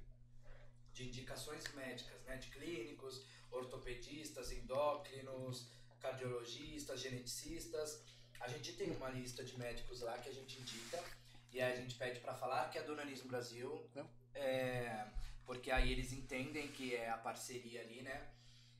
de 0.92 1.08
indicações 1.08 1.64
médicas, 1.74 2.22
né? 2.24 2.36
De 2.36 2.48
clínicos, 2.48 3.24
ortopedistas, 3.50 4.52
endócrinos, 4.52 5.68
cardiologistas, 6.00 7.00
geneticistas. 7.00 8.02
A 8.40 8.48
gente 8.48 8.74
tem 8.74 8.90
uma 8.90 9.10
lista 9.10 9.44
de 9.44 9.58
médicos 9.58 10.00
lá 10.00 10.18
que 10.18 10.28
a 10.28 10.32
gente 10.34 10.60
indica 10.60 11.02
e 11.52 11.60
aí 11.60 11.72
a 11.72 11.76
gente 11.76 11.94
pede 11.96 12.20
para 12.20 12.34
falar 12.34 12.70
que 12.70 12.78
é 12.78 12.82
do 12.82 12.94
Nanismo 12.94 13.28
Brasil. 13.28 13.88
É, 14.34 15.06
porque 15.44 15.70
aí 15.70 15.90
eles 15.92 16.12
entendem 16.12 16.68
que 16.68 16.94
é 16.94 17.08
a 17.08 17.18
parceria 17.18 17.80
ali, 17.80 18.02
né? 18.02 18.30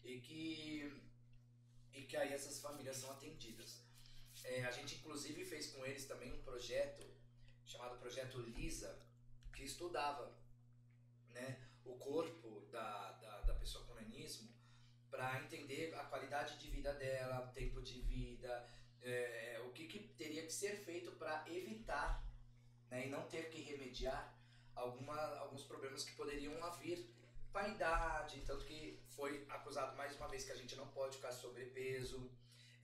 E 0.04 0.20
que, 0.20 1.02
e 1.92 2.02
que 2.02 2.16
aí 2.16 2.32
essas 2.32 2.60
famílias 2.60 2.96
são 2.96 3.10
atendidas. 3.10 3.82
É, 4.44 4.64
a 4.64 4.70
gente 4.70 4.96
inclusive 4.96 5.44
fez 5.44 5.72
com 5.72 5.84
eles 5.84 6.06
também 6.06 6.32
um 6.32 6.42
projeto 6.42 7.04
chamado 7.64 7.98
Projeto 7.98 8.38
Lisa, 8.40 8.98
que 9.54 9.62
estudava 9.64 10.32
né, 11.30 11.60
o 11.84 11.96
corpo 11.96 12.66
da, 12.70 13.12
da, 13.12 13.40
da 13.42 13.54
pessoa 13.54 13.84
com 13.84 13.94
nanismo 13.94 14.48
para 15.18 15.42
entender 15.42 15.92
a 15.96 16.04
qualidade 16.04 16.56
de 16.60 16.70
vida 16.70 16.94
dela, 16.94 17.50
tempo 17.52 17.82
de 17.82 18.00
vida, 18.02 18.64
é, 19.02 19.60
o 19.66 19.72
que, 19.72 19.88
que 19.88 19.98
teria 20.16 20.44
que 20.46 20.52
ser 20.52 20.76
feito 20.76 21.10
para 21.10 21.44
evitar 21.48 22.24
né, 22.88 23.04
e 23.04 23.10
não 23.10 23.22
ter 23.26 23.50
que 23.50 23.60
remediar 23.62 24.32
alguma, 24.76 25.20
alguns 25.38 25.64
problemas 25.64 26.04
que 26.04 26.14
poderiam 26.14 26.54
vir 26.76 27.04
com 27.50 27.58
a 27.58 27.66
idade, 27.66 28.44
tanto 28.46 28.64
que 28.64 29.02
foi 29.08 29.44
acusado 29.48 29.96
mais 29.96 30.14
uma 30.14 30.28
vez 30.28 30.44
que 30.44 30.52
a 30.52 30.56
gente 30.56 30.76
não 30.76 30.86
pode 30.86 31.16
ficar 31.16 31.32
sobrepeso. 31.32 32.30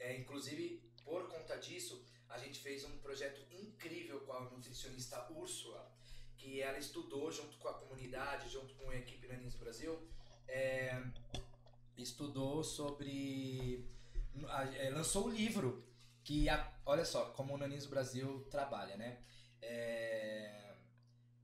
É, 0.00 0.16
inclusive, 0.16 0.82
por 1.04 1.28
conta 1.28 1.56
disso, 1.56 2.04
a 2.28 2.36
gente 2.36 2.58
fez 2.58 2.82
um 2.84 2.98
projeto 2.98 3.46
incrível 3.52 4.18
com 4.22 4.32
a 4.32 4.40
nutricionista 4.40 5.24
Úrsula, 5.30 5.88
que 6.36 6.60
ela 6.60 6.78
estudou 6.78 7.30
junto 7.30 7.56
com 7.58 7.68
a 7.68 7.74
comunidade, 7.74 8.48
junto 8.48 8.74
com 8.74 8.90
a 8.90 8.96
equipe 8.96 9.28
Nanis 9.28 9.54
Brasil, 9.54 10.04
é, 10.48 11.00
estudou 11.96 12.62
sobre. 12.64 13.88
é, 14.78 14.90
lançou 14.90 15.26
o 15.26 15.30
livro 15.30 15.84
que, 16.24 16.48
a- 16.48 16.72
olha 16.86 17.04
só, 17.04 17.26
como 17.32 17.54
o 17.54 17.58
Nanis 17.58 17.86
Brasil 17.86 18.44
trabalha, 18.50 18.96
né? 18.96 19.22
É, 19.62 20.74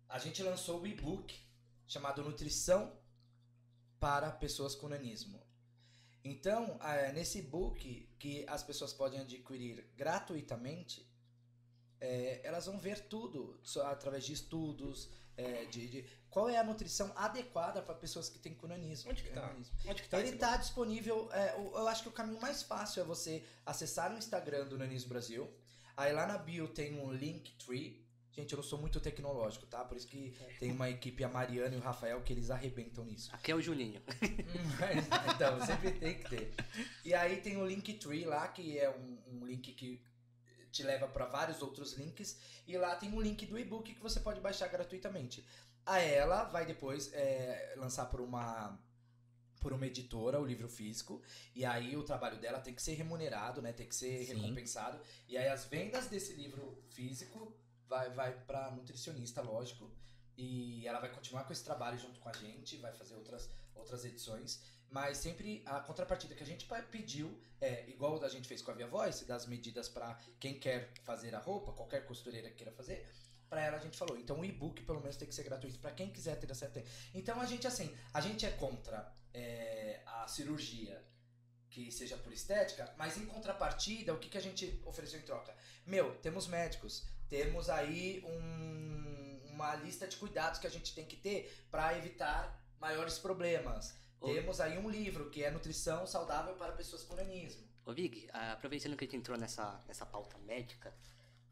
a 0.09 0.19
gente 0.19 0.43
lançou 0.43 0.81
o 0.81 0.87
e-book 0.87 1.39
chamado 1.87 2.23
Nutrição 2.23 2.93
para 3.99 4.31
Pessoas 4.31 4.75
com 4.75 4.89
Nanismo. 4.89 5.41
Então, 6.23 6.79
nesse 7.15 7.39
e-book 7.39 8.09
que 8.19 8.45
as 8.47 8.63
pessoas 8.63 8.93
podem 8.93 9.21
adquirir 9.21 9.91
gratuitamente, 9.97 11.11
é, 12.01 12.41
elas 12.47 12.67
vão 12.67 12.79
ver 12.79 13.09
tudo 13.09 13.59
através 13.85 14.25
de 14.25 14.33
estudos, 14.35 15.11
é, 15.41 15.65
de, 15.67 15.89
de- 15.89 16.05
qual 16.31 16.49
é 16.49 16.57
a 16.59 16.63
nutrição 16.65 17.13
adequada 17.17 17.83
para 17.83 17.95
pessoas 17.95 18.29
que 18.29 18.39
têm 18.39 18.55
cunanismo. 18.55 19.11
Onde 19.11 19.23
que 19.23 19.31
tá? 19.31 19.53
Onde 19.87 20.03
que 20.03 20.09
tá 20.09 20.19
Ele 20.21 20.31
está 20.31 20.57
disponível. 20.57 21.29
é, 21.33 21.55
o- 21.57 21.77
eu 21.79 21.89
acho 21.89 22.03
que 22.03 22.09
o 22.09 22.13
caminho 22.13 22.41
mais 22.41 22.63
fácil 22.63 23.01
é 23.03 23.05
você 23.05 23.43
acessar 23.67 24.13
o 24.15 24.19
Instagram 24.19 24.67
do 24.67 24.79
Nanismo 24.79 25.09
Brasil. 25.09 25.51
Aí 25.97 26.13
lá 26.13 26.27
na 26.27 26.39
bio 26.39 26.69
tem 26.69 26.99
um 27.01 27.13
Linktree. 27.13 28.05
Gente, 28.33 28.53
eu 28.53 28.59
não 28.59 28.63
sou 28.63 28.79
muito 28.79 29.01
tecnológico, 29.01 29.67
tá? 29.67 29.85
Por 29.85 29.97
isso 29.97 30.07
que 30.07 30.33
tem 30.61 30.71
uma 30.71 30.89
equipe, 30.89 31.23
a 31.25 31.29
Mariana 31.29 31.75
e 31.75 31.79
o 31.79 31.83
Rafael, 31.83 32.23
que 32.23 32.33
eles 32.33 32.49
arrebentam 32.49 33.05
nisso. 33.05 33.29
Aqui 33.35 33.51
é 33.51 33.55
o 33.57 33.61
Juninho. 33.61 34.01
Mas, 34.79 35.05
então, 35.35 35.61
sempre 35.67 35.91
tem 35.93 36.15
que 36.17 36.31
ter. 36.31 36.55
E 37.05 37.13
aí 37.13 37.41
tem 37.41 37.57
o 37.57 37.67
Linktree 37.67 38.25
lá, 38.25 38.47
que 38.47 38.79
é 38.79 38.89
um, 38.89 39.19
um 39.27 39.45
link 39.47 39.73
que 39.73 40.01
te 40.71 40.83
leva 40.83 41.09
para 41.09 41.27
vários 41.27 41.63
outros 41.63 41.95
links. 41.95 42.39
E 42.67 42.77
lá 42.77 42.97
tem 42.97 43.13
um 43.13 43.21
link 43.21 43.47
do 43.47 43.59
e-book 43.59 43.95
que 43.95 44.01
você 44.01 44.21
pode 44.21 44.41
baixar 44.41 44.69
gratuitamente. 44.69 45.45
A 45.85 45.99
ela 45.99 46.45
vai 46.45 46.67
depois 46.67 47.13
é, 47.13 47.75
lançar 47.77 48.07
por 48.07 48.21
uma 48.21 48.79
por 49.61 49.75
uma 49.75 49.87
editora 49.87 50.41
o 50.41 50.47
livro 50.47 50.71
físico 50.71 51.23
e 51.55 51.67
aí 51.67 51.95
o 51.95 52.03
trabalho 52.03 52.39
dela 52.39 52.61
tem 52.61 52.75
que 52.75 52.83
ser 52.83 52.95
remunerado, 52.95 53.61
né? 53.61 53.75
Tem 53.75 53.87
que 53.87 53.95
ser 53.95 54.25
Sim. 54.25 54.35
recompensado. 54.35 54.99
E 55.29 55.37
aí 55.37 55.49
as 55.49 55.67
vendas 55.67 56.07
desse 56.07 56.33
livro 56.33 56.83
físico 56.89 57.55
vai 57.87 58.11
vai 58.11 58.33
para 58.33 58.71
nutricionista, 58.71 59.43
lógico. 59.43 59.91
E 60.37 60.87
ela 60.87 60.99
vai 60.99 61.13
continuar 61.13 61.45
com 61.45 61.53
esse 61.53 61.63
trabalho 61.63 61.99
junto 61.99 62.19
com 62.21 62.29
a 62.31 62.33
gente, 62.33 62.79
vai 62.79 62.93
fazer 62.93 63.15
outras 63.17 63.51
outras 63.75 64.05
edições, 64.05 64.63
mas 64.91 65.19
sempre 65.19 65.63
a 65.67 65.81
contrapartida 65.81 66.35
que 66.35 66.43
a 66.43 66.47
gente 66.47 66.67
pediu 66.91 67.41
é 67.61 67.89
igual 67.89 68.23
a 68.25 68.29
gente 68.29 68.49
fez 68.49 68.61
com 68.63 68.71
a 68.71 68.75
Via 68.75 68.87
Voice, 68.87 69.25
das 69.25 69.47
medidas 69.47 69.89
para 69.89 70.19
quem 70.39 70.59
quer 70.59 70.91
fazer 71.05 71.35
a 71.35 71.39
roupa, 71.39 71.73
qualquer 71.73 72.07
costureira 72.07 72.49
que 72.49 72.57
queira 72.57 72.73
fazer, 72.73 73.07
para 73.49 73.63
ela 73.63 73.77
a 73.77 73.81
gente 73.81 73.97
falou. 73.99 74.17
Então 74.19 74.41
o 74.41 74.45
e-book 74.45 74.83
pelo 74.83 75.01
menos 75.01 75.17
tem 75.17 75.29
que 75.29 75.35
ser 75.35 75.45
gratuito 75.45 75.79
para 75.79 75.91
quem 75.93 76.11
quiser 76.11 76.37
ter 76.39 76.51
acesso. 76.51 76.83
Então 77.15 77.41
a 77.41 77.47
gente 77.47 77.67
assim, 77.67 77.95
a 78.13 78.21
gente 78.21 78.45
é 78.47 78.51
contra 78.53 79.13
é, 79.35 80.01
a 80.07 80.27
cirurgia 80.27 81.05
que 81.69 81.91
seja 81.93 82.17
por 82.17 82.33
estética, 82.33 82.93
mas 82.97 83.17
em 83.17 83.27
contrapartida, 83.27 84.13
o 84.13 84.19
que, 84.19 84.29
que 84.29 84.39
a 84.39 84.41
gente 84.43 84.83
ofereceu 84.85 85.21
em 85.21 85.23
troca? 85.23 85.55
Meu, 85.87 86.17
temos 86.17 86.49
médicos, 86.49 87.07
temos 87.29 87.71
aí 87.71 88.25
um- 88.27 89.41
uma 89.53 89.77
lista 89.77 90.09
de 90.09 90.17
cuidados 90.17 90.59
que 90.59 90.67
a 90.67 90.71
gente 90.71 90.93
tem 90.95 91.05
que 91.07 91.17
ter 91.17 91.65
para 91.71 91.97
evitar 91.97 92.61
maiores 92.81 93.19
problemas. 93.19 93.95
Temos 94.21 94.61
aí 94.61 94.79
um 94.79 94.89
livro 94.91 95.31
que 95.31 95.43
é 95.43 95.51
Nutrição 95.51 96.07
Saudável 96.07 96.55
para 96.55 96.73
Pessoas 96.73 97.03
com 97.05 97.15
Nanismo. 97.17 97.63
Ô 97.87 97.93
Vig, 97.93 98.29
aproveitando 98.33 98.97
que 98.97 99.05
a 99.05 99.07
gente 99.07 99.17
entrou 99.17 99.37
nessa, 99.39 99.83
nessa 99.89 100.05
pauta 100.05 100.37
médica, 100.39 100.95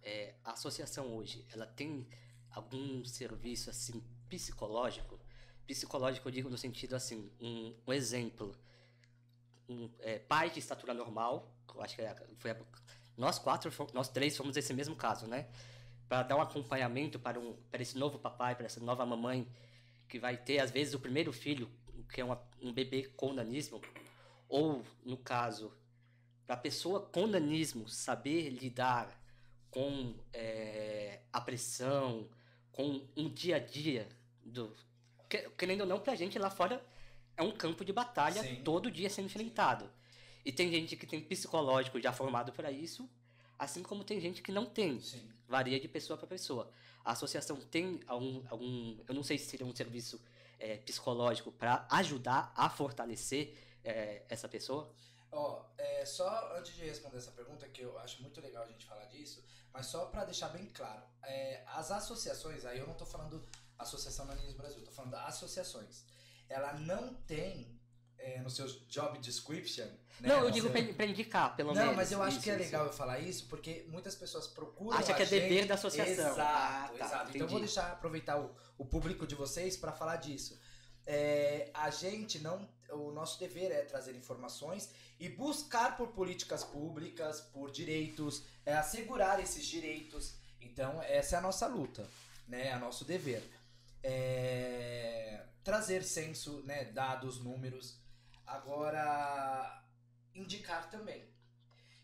é, 0.02 0.34
a 0.44 0.52
associação 0.52 1.16
hoje, 1.16 1.44
ela 1.52 1.66
tem 1.66 2.06
algum 2.50 3.04
serviço 3.04 3.70
assim 3.70 4.02
psicológico? 4.28 5.18
Psicológico 5.66 6.28
eu 6.28 6.32
digo 6.32 6.50
no 6.50 6.58
sentido 6.58 6.94
assim, 6.94 7.30
um, 7.40 7.74
um 7.86 7.92
exemplo, 7.92 8.54
um, 9.68 9.90
é, 10.00 10.18
pai 10.18 10.50
de 10.50 10.58
estatura 10.58 10.92
normal, 10.92 11.50
eu 11.74 11.80
acho 11.82 11.96
que 11.96 12.02
é- 12.02 12.26
foi 12.36 12.50
a- 12.50 12.56
nós 13.16 13.38
quatro, 13.38 13.70
nós 13.94 14.08
três 14.08 14.36
fomos 14.36 14.56
esse 14.56 14.72
mesmo 14.74 14.94
caso, 14.94 15.26
né? 15.26 15.48
Para 16.08 16.22
dar 16.22 16.36
um 16.36 16.40
acompanhamento 16.40 17.18
para, 17.18 17.38
um, 17.40 17.54
para 17.70 17.82
esse 17.82 17.96
novo 17.98 18.18
papai, 18.18 18.54
para 18.54 18.66
essa 18.66 18.80
nova 18.80 19.04
mamãe, 19.04 19.46
que 20.08 20.18
vai 20.18 20.36
ter 20.36 20.60
às 20.60 20.70
vezes 20.70 20.94
o 20.94 21.00
primeiro 21.00 21.32
filho, 21.32 21.68
que 22.08 22.20
é 22.20 22.24
uma- 22.24 22.42
um 22.60 22.72
bebê 22.72 23.04
com 23.16 23.32
nanismo, 23.32 23.80
ou 24.48 24.82
no 25.04 25.16
caso 25.16 25.72
para 26.46 26.54
a 26.54 26.58
pessoa 26.58 27.00
com 27.00 27.26
nanismo 27.26 27.88
saber 27.88 28.48
lidar 28.50 29.20
com 29.70 30.14
é, 30.32 31.20
a 31.32 31.40
pressão, 31.40 32.28
com 32.72 33.06
um 33.16 33.28
dia 33.28 33.56
a 33.56 33.58
dia 33.58 34.08
do 34.42 34.74
que, 35.28 35.50
querendo 35.50 35.82
ou 35.82 35.86
não 35.86 36.00
pra 36.00 36.14
gente 36.14 36.38
lá 36.38 36.48
fora 36.48 36.82
é 37.36 37.42
um 37.42 37.52
campo 37.52 37.84
de 37.84 37.92
batalha 37.92 38.42
Sim. 38.42 38.62
todo 38.64 38.90
dia 38.90 39.10
sendo 39.10 39.26
enfrentado. 39.26 39.90
E 40.44 40.50
tem 40.50 40.70
gente 40.70 40.96
que 40.96 41.06
tem 41.06 41.20
psicológico 41.20 42.00
já 42.00 42.12
formado 42.12 42.50
para 42.52 42.72
isso, 42.72 43.08
assim 43.58 43.82
como 43.82 44.02
tem 44.02 44.18
gente 44.18 44.40
que 44.40 44.50
não 44.50 44.64
tem. 44.64 44.98
Sim. 45.00 45.28
Varia 45.46 45.78
de 45.78 45.86
pessoa 45.86 46.16
para 46.16 46.26
pessoa. 46.26 46.70
A 47.04 47.12
associação 47.12 47.56
tem 47.56 48.00
algum, 48.06 48.42
algum 48.48 48.96
eu 49.06 49.14
não 49.14 49.22
sei 49.22 49.36
se 49.36 49.46
seria 49.46 49.66
um 49.66 49.74
serviço 49.74 50.20
é, 50.58 50.78
psicológico 50.78 51.52
para 51.52 51.86
ajudar 51.90 52.52
a 52.54 52.68
fortalecer 52.68 53.56
é, 53.84 54.24
essa 54.28 54.48
pessoa. 54.48 54.92
Ó, 55.30 55.64
é, 55.76 56.04
só 56.04 56.56
antes 56.56 56.74
de 56.74 56.84
responder 56.84 57.18
essa 57.18 57.30
pergunta, 57.32 57.68
que 57.68 57.82
eu 57.82 57.98
acho 57.98 58.22
muito 58.22 58.40
legal 58.40 58.62
a 58.64 58.66
gente 58.66 58.86
falar 58.86 59.04
disso, 59.06 59.44
mas 59.72 59.86
só 59.86 60.06
para 60.06 60.24
deixar 60.24 60.48
bem 60.48 60.66
claro, 60.66 61.02
é, 61.22 61.62
as 61.66 61.90
associações, 61.90 62.64
aí 62.64 62.78
eu 62.78 62.86
não 62.86 62.94
tô 62.94 63.04
falando 63.04 63.46
Associação 63.78 64.26
Nanismo 64.26 64.58
Brasil, 64.58 64.82
tô 64.82 64.90
falando 64.90 65.14
associações. 65.14 66.04
Ela 66.48 66.72
não 66.74 67.14
tem 67.14 67.77
é, 68.18 68.40
no 68.40 68.50
seu 68.50 68.66
job 68.88 69.18
description. 69.18 69.86
né, 70.20 70.28
não, 70.28 70.44
eu 70.44 70.50
digo 70.50 70.70
seu- 70.72 70.94
para 70.94 71.06
indicar, 71.06 71.54
pelo 71.56 71.72
Não, 71.72 71.80
menos. 71.80 71.96
mas 71.96 72.12
eu 72.12 72.22
acho 72.22 72.36
Isso, 72.36 72.44
que 72.44 72.50
é 72.50 72.54
isso. 72.54 72.62
legal 72.64 72.86
eu 72.86 72.92
falar 72.92 73.20
isso, 73.20 73.46
porque 73.46 73.86
muitas 73.88 74.14
pessoas 74.14 74.46
procuram. 74.48 74.98
Acha 74.98 75.14
que 75.14 75.22
é 75.22 75.26
dever 75.26 75.58
gente- 75.60 75.68
da 75.68 75.74
associação. 75.74 76.12
Exato, 76.32 76.40
Ah, 76.40 76.90
tá, 76.98 77.04
exato. 77.04 77.30
Então 77.30 77.40
eu 77.42 77.48
vou 77.48 77.58
entendi. 77.58 77.60
deixar 77.74 77.92
aproveitar 77.92 78.38
o, 78.40 78.54
o 78.76 78.84
público 78.84 79.26
de 79.26 79.34
vocês 79.34 79.76
para 79.76 79.92
falar 79.92 80.16
disso. 80.16 80.58
É, 81.06 81.70
a 81.72 81.88
gente 81.90 82.38
não. 82.40 82.68
O 82.90 83.10
nosso 83.12 83.38
dever 83.38 83.70
é 83.70 83.82
trazer 83.82 84.14
informações 84.16 84.90
e 85.20 85.28
buscar 85.28 85.96
por 85.96 86.08
políticas 86.08 86.64
públicas, 86.64 87.40
por 87.40 87.70
direitos, 87.70 88.42
é 88.66 88.74
assegurar 88.74 89.40
esses 89.40 89.64
direitos. 89.66 90.34
Então, 90.60 91.00
essa 91.02 91.36
é 91.36 91.38
a 91.38 91.42
nossa 91.42 91.66
luta, 91.66 92.06
né? 92.46 92.68
É 92.68 92.76
nosso 92.78 93.04
dever. 93.04 93.42
É, 94.02 95.44
trazer 95.62 96.02
censo, 96.02 96.62
né? 96.64 96.84
dados, 96.86 97.38
números. 97.40 97.98
Agora, 98.48 99.84
indicar 100.34 100.90
também. 100.90 101.22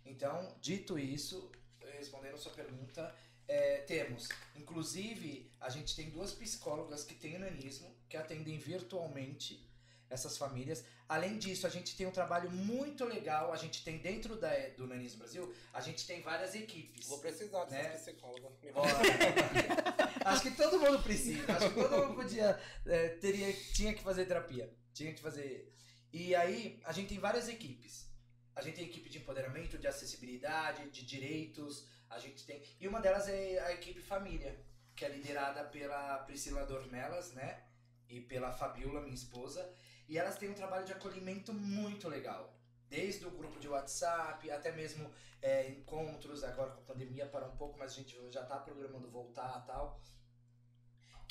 Então, 0.05 0.55
dito 0.61 0.99
isso, 0.99 1.51
respondendo 1.99 2.34
a 2.34 2.38
sua 2.38 2.53
pergunta, 2.53 3.14
é, 3.49 3.78
temos, 3.78 4.28
inclusive, 4.55 5.51
a 5.61 5.70
gente 5.70 5.97
tem 5.97 6.11
duas 6.11 6.32
psicólogas 6.32 7.03
que 7.05 7.14
têm 7.14 7.38
nanismo, 7.38 7.95
que 8.09 8.16
atendem 8.16 8.59
virtualmente 8.59 9.66
essas 10.11 10.36
famílias. 10.36 10.84
Além 11.09 11.38
disso, 11.38 11.66
a 11.66 11.70
gente 11.70 11.97
tem 11.97 12.07
um 12.07 12.11
trabalho 12.11 12.51
muito 12.51 13.05
legal, 13.05 13.53
a 13.53 13.57
gente 13.57 13.82
tem 13.82 13.99
dentro 13.99 14.36
da, 14.36 14.51
do 14.76 14.86
Nanismo 14.86 15.18
Brasil, 15.20 15.55
a 15.72 15.80
gente 15.80 16.07
tem 16.07 16.20
várias 16.22 16.55
equipes. 16.55 17.07
Vou 17.09 17.18
precisar 17.20 17.64
dessa 17.64 17.88
Né? 17.88 17.97
psicóloga. 17.97 18.49
Acho 20.24 20.42
que 20.42 20.51
todo 20.53 20.78
mundo 20.78 21.03
precisa. 21.03 21.51
Acho 21.53 21.68
que 21.70 21.74
todo 21.74 22.07
mundo 22.07 22.14
podia. 22.14 22.59
é, 22.86 23.09
teria, 23.16 23.53
tinha 23.74 23.92
que 23.95 24.03
fazer 24.03 24.26
terapia. 24.26 24.70
Tinha 24.92 25.12
que 25.12 25.20
fazer. 25.20 25.72
E 26.14 26.32
aí, 26.32 26.80
a 26.84 26.92
gente 26.92 27.08
tem 27.08 27.18
várias 27.18 27.48
equipes. 27.48 28.08
A 28.54 28.62
gente 28.62 28.76
tem 28.76 28.84
equipe 28.84 29.10
de 29.10 29.18
empoderamento, 29.18 29.76
de 29.76 29.88
acessibilidade, 29.88 30.88
de 30.88 31.04
direitos. 31.04 31.88
A 32.08 32.20
gente 32.20 32.46
tem. 32.46 32.62
E 32.78 32.86
uma 32.86 33.00
delas 33.00 33.28
é 33.28 33.58
a 33.58 33.72
equipe 33.72 34.00
família, 34.00 34.64
que 34.94 35.04
é 35.04 35.08
liderada 35.08 35.64
pela 35.64 36.18
Priscila 36.18 36.64
Dornelas, 36.64 37.32
né? 37.32 37.64
E 38.08 38.20
pela 38.20 38.52
Fabiola, 38.52 39.00
minha 39.00 39.12
esposa. 39.12 39.68
E 40.08 40.16
elas 40.16 40.38
têm 40.38 40.50
um 40.50 40.54
trabalho 40.54 40.86
de 40.86 40.92
acolhimento 40.92 41.52
muito 41.52 42.08
legal. 42.08 42.56
Desde 42.88 43.26
o 43.26 43.32
grupo 43.32 43.58
de 43.58 43.66
WhatsApp, 43.66 44.48
até 44.52 44.70
mesmo 44.70 45.12
é, 45.42 45.68
encontros, 45.68 46.44
agora 46.44 46.70
com 46.70 46.82
a 46.82 46.84
pandemia 46.84 47.26
para 47.26 47.48
um 47.48 47.56
pouco, 47.56 47.76
mas 47.76 47.90
a 47.90 47.96
gente 47.96 48.16
já 48.30 48.42
está 48.42 48.56
programando 48.60 49.10
voltar 49.10 49.66
tal. 49.66 50.00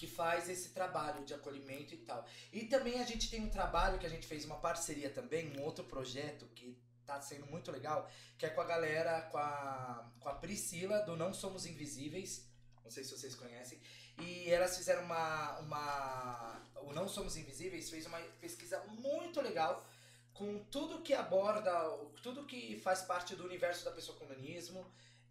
Que 0.04 0.08
faz 0.08 0.49
esse 0.49 0.70
trabalho 0.70 1.24
de 1.24 1.34
acolhimento 1.34 1.93
e 1.93 1.97
tal. 1.97 2.28
E 2.51 2.66
também 2.66 2.99
a 2.99 3.06
gente 3.06 3.30
tem 3.30 3.41
um 3.41 3.49
trabalho 3.49 3.97
que 3.97 4.06
a 4.06 4.10
gente 4.10 4.28
fez 4.28 4.43
uma 4.43 4.58
parceria 4.58 5.10
também, 5.10 5.58
um 5.58 5.62
outro 5.64 5.86
projeto 5.86 6.45
que 6.54 6.78
tá 7.06 7.22
sendo 7.22 7.45
muito 7.45 7.72
legal, 7.72 8.10
que 8.38 8.45
é 8.45 8.49
com 8.49 8.60
a 8.60 8.66
galera, 8.66 9.22
com 9.32 9.38
a, 9.38 10.12
com 10.20 10.28
a 10.28 10.36
Priscila 10.36 10.99
do 11.04 11.16
Não 11.16 11.34
Somos 11.34 11.66
Invisíveis. 11.66 12.45
Não 12.84 12.91
sei 12.91 13.06
se 13.06 13.12
vocês 13.12 13.34
conhecem. 13.34 13.80
E 14.20 14.49
elas 14.49 14.76
fizeram 14.76 15.04
uma. 15.06 15.60
uma 15.60 16.62
o 16.82 16.91
Não 16.91 17.08
Somos 17.08 17.38
Invisíveis 17.38 17.89
fez 17.89 18.06
uma 18.06 18.20
pesquisa 18.41 18.84
muito 18.89 19.39
legal 19.39 19.88
com 20.34 20.66
tudo 20.66 21.01
que 21.01 21.14
aborda, 21.14 21.72
tudo 22.22 22.45
que 22.45 22.78
faz 22.82 23.04
parte 23.04 23.38
do 23.38 23.45
universo 23.45 23.86
da 23.86 23.91
pessoa 23.91 24.18
com 24.18 24.26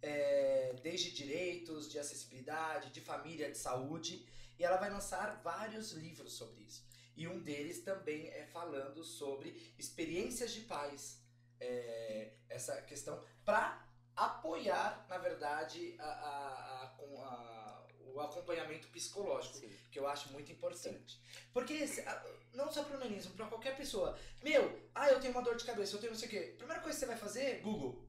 é, 0.01 0.75
desde 0.83 1.11
direitos, 1.11 1.89
de 1.89 1.99
acessibilidade, 1.99 2.91
de 2.91 3.01
família, 3.01 3.51
de 3.51 3.57
saúde. 3.57 4.25
E 4.57 4.63
ela 4.63 4.77
vai 4.77 4.89
lançar 4.89 5.41
vários 5.43 5.91
livros 5.91 6.33
sobre 6.33 6.63
isso. 6.63 6.85
E 7.15 7.27
um 7.27 7.39
deles 7.41 7.83
também 7.83 8.27
é 8.29 8.45
falando 8.47 9.03
sobre 9.03 9.73
experiências 9.77 10.51
de 10.51 10.61
pais. 10.61 11.21
É, 11.59 12.33
essa 12.49 12.81
questão 12.81 13.23
para 13.45 13.87
apoiar, 14.15 15.05
na 15.09 15.17
verdade, 15.17 15.95
a, 15.99 16.03
a- 16.03 16.83
a- 16.87 17.83
o 18.13 18.19
acompanhamento 18.19 18.87
psicológico 18.89 19.57
Sim. 19.57 19.69
que 19.91 19.97
eu 19.97 20.07
acho 20.07 20.31
muito 20.31 20.51
importante. 20.51 21.19
Porque 21.51 21.87
se- 21.87 22.01
a- 22.01 22.23
não 22.53 22.71
só 22.71 22.83
para 22.83 22.97
o 22.97 22.99
nanismo, 22.99 23.33
para 23.33 23.47
qualquer 23.47 23.75
pessoa. 23.75 24.17
Meu, 24.43 24.87
ah, 24.93 25.09
eu 25.09 25.19
tenho 25.19 25.31
uma 25.33 25.41
dor 25.41 25.55
de 25.55 25.63
cabeça, 25.65 25.95
eu 25.95 25.99
tenho 25.99 26.11
não 26.11 26.19
sei 26.19 26.27
o 26.27 26.31
quê. 26.31 26.53
Primeira 26.57 26.81
coisa 26.81 26.95
que 26.95 26.99
você 26.99 27.07
vai 27.07 27.17
fazer, 27.17 27.61
Google. 27.61 28.07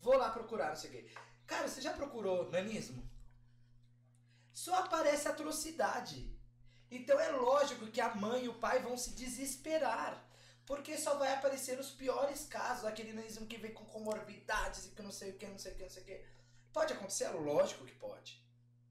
Vou 0.00 0.16
lá 0.16 0.30
procurar, 0.30 0.70
não 0.70 0.76
sei 0.76 0.90
o 0.90 0.92
quê. 0.94 1.10
Cara, 1.46 1.68
você 1.68 1.80
já 1.80 1.92
procurou 1.92 2.50
nanismo? 2.50 3.08
Só 4.52 4.74
aparece 4.76 5.28
atrocidade. 5.28 6.30
Então 6.90 7.18
é 7.18 7.30
lógico 7.30 7.86
que 7.86 8.00
a 8.00 8.14
mãe 8.14 8.44
e 8.44 8.48
o 8.48 8.58
pai 8.58 8.80
vão 8.80 8.96
se 8.96 9.10
desesperar. 9.10 10.28
Porque 10.66 10.96
só 10.96 11.16
vai 11.16 11.32
aparecer 11.34 11.78
os 11.78 11.90
piores 11.90 12.44
casos, 12.46 12.84
aquele 12.84 13.12
nanismo 13.12 13.46
que 13.46 13.56
vem 13.56 13.72
com 13.72 13.84
comorbidades 13.86 14.86
e 14.86 14.90
que 14.90 15.02
não 15.02 15.10
sei 15.10 15.30
o 15.30 15.38
que, 15.38 15.46
não 15.46 15.58
sei 15.58 15.72
o 15.72 15.76
que, 15.76 15.82
não 15.82 15.90
sei 15.90 16.02
o 16.02 16.06
que. 16.06 16.24
Pode 16.72 16.92
acontecer? 16.92 17.28
Lógico 17.30 17.84
que 17.84 17.94
pode. 17.94 18.42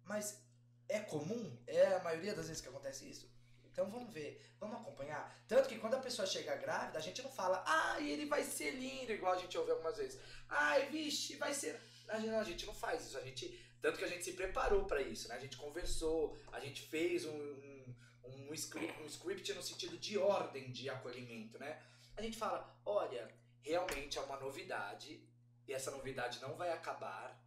Mas 0.04 0.42
é 0.90 1.00
comum? 1.00 1.58
É 1.66 1.96
a 1.96 2.04
maioria 2.04 2.34
das 2.34 2.48
vezes 2.48 2.62
que 2.62 2.68
acontece 2.68 3.10
isso? 3.10 3.32
Então 3.72 3.90
vamos 3.90 4.14
ver, 4.14 4.46
vamos 4.60 4.76
acompanhar. 4.76 5.34
Tanto 5.48 5.70
que 5.70 5.80
quando 5.80 5.94
a 5.94 6.00
pessoa 6.00 6.28
chega 6.28 6.56
grávida, 6.58 7.00
a 7.00 7.02
gente 7.02 7.22
não 7.22 7.32
fala, 7.32 7.64
ai, 7.66 8.10
ele 8.10 8.26
vai 8.26 8.44
ser 8.44 8.72
lindo, 8.72 9.14
igual 9.14 9.34
a 9.34 9.38
gente 9.38 9.58
ouve 9.58 9.72
algumas 9.72 9.96
vezes. 9.96 10.20
Ai, 10.50 10.90
vixe, 10.90 11.38
vai 11.38 11.54
ser. 11.54 11.80
Gente, 12.20 12.30
a 12.30 12.44
gente 12.44 12.66
não 12.66 12.74
faz 12.74 13.06
isso. 13.06 13.18
A 13.18 13.22
gente, 13.22 13.58
tanto 13.82 13.98
que 13.98 14.06
a 14.06 14.08
gente 14.08 14.24
se 14.24 14.34
preparou 14.34 14.86
para 14.86 15.02
isso, 15.02 15.28
né? 15.28 15.36
A 15.36 15.40
gente 15.40 15.58
conversou, 15.58 16.38
a 16.52 16.60
gente 16.60 16.82
fez 16.84 17.26
um, 17.26 17.32
um, 17.36 17.96
um, 18.24 18.54
script, 18.54 19.02
um 19.02 19.06
script 19.08 19.54
no 19.54 19.64
sentido 19.64 19.98
de 19.98 20.18
ordem 20.18 20.72
de 20.72 20.90
acolhimento, 20.90 21.58
né? 21.58 21.82
A 22.16 22.22
gente 22.22 22.38
fala, 22.38 22.80
olha, 22.86 23.34
realmente 23.62 24.18
é 24.18 24.22
uma 24.22 24.40
novidade 24.40 25.28
e 25.68 25.74
essa 25.74 25.92
novidade 25.92 26.42
não 26.42 26.56
vai 26.56 26.72
acabar 26.72 27.42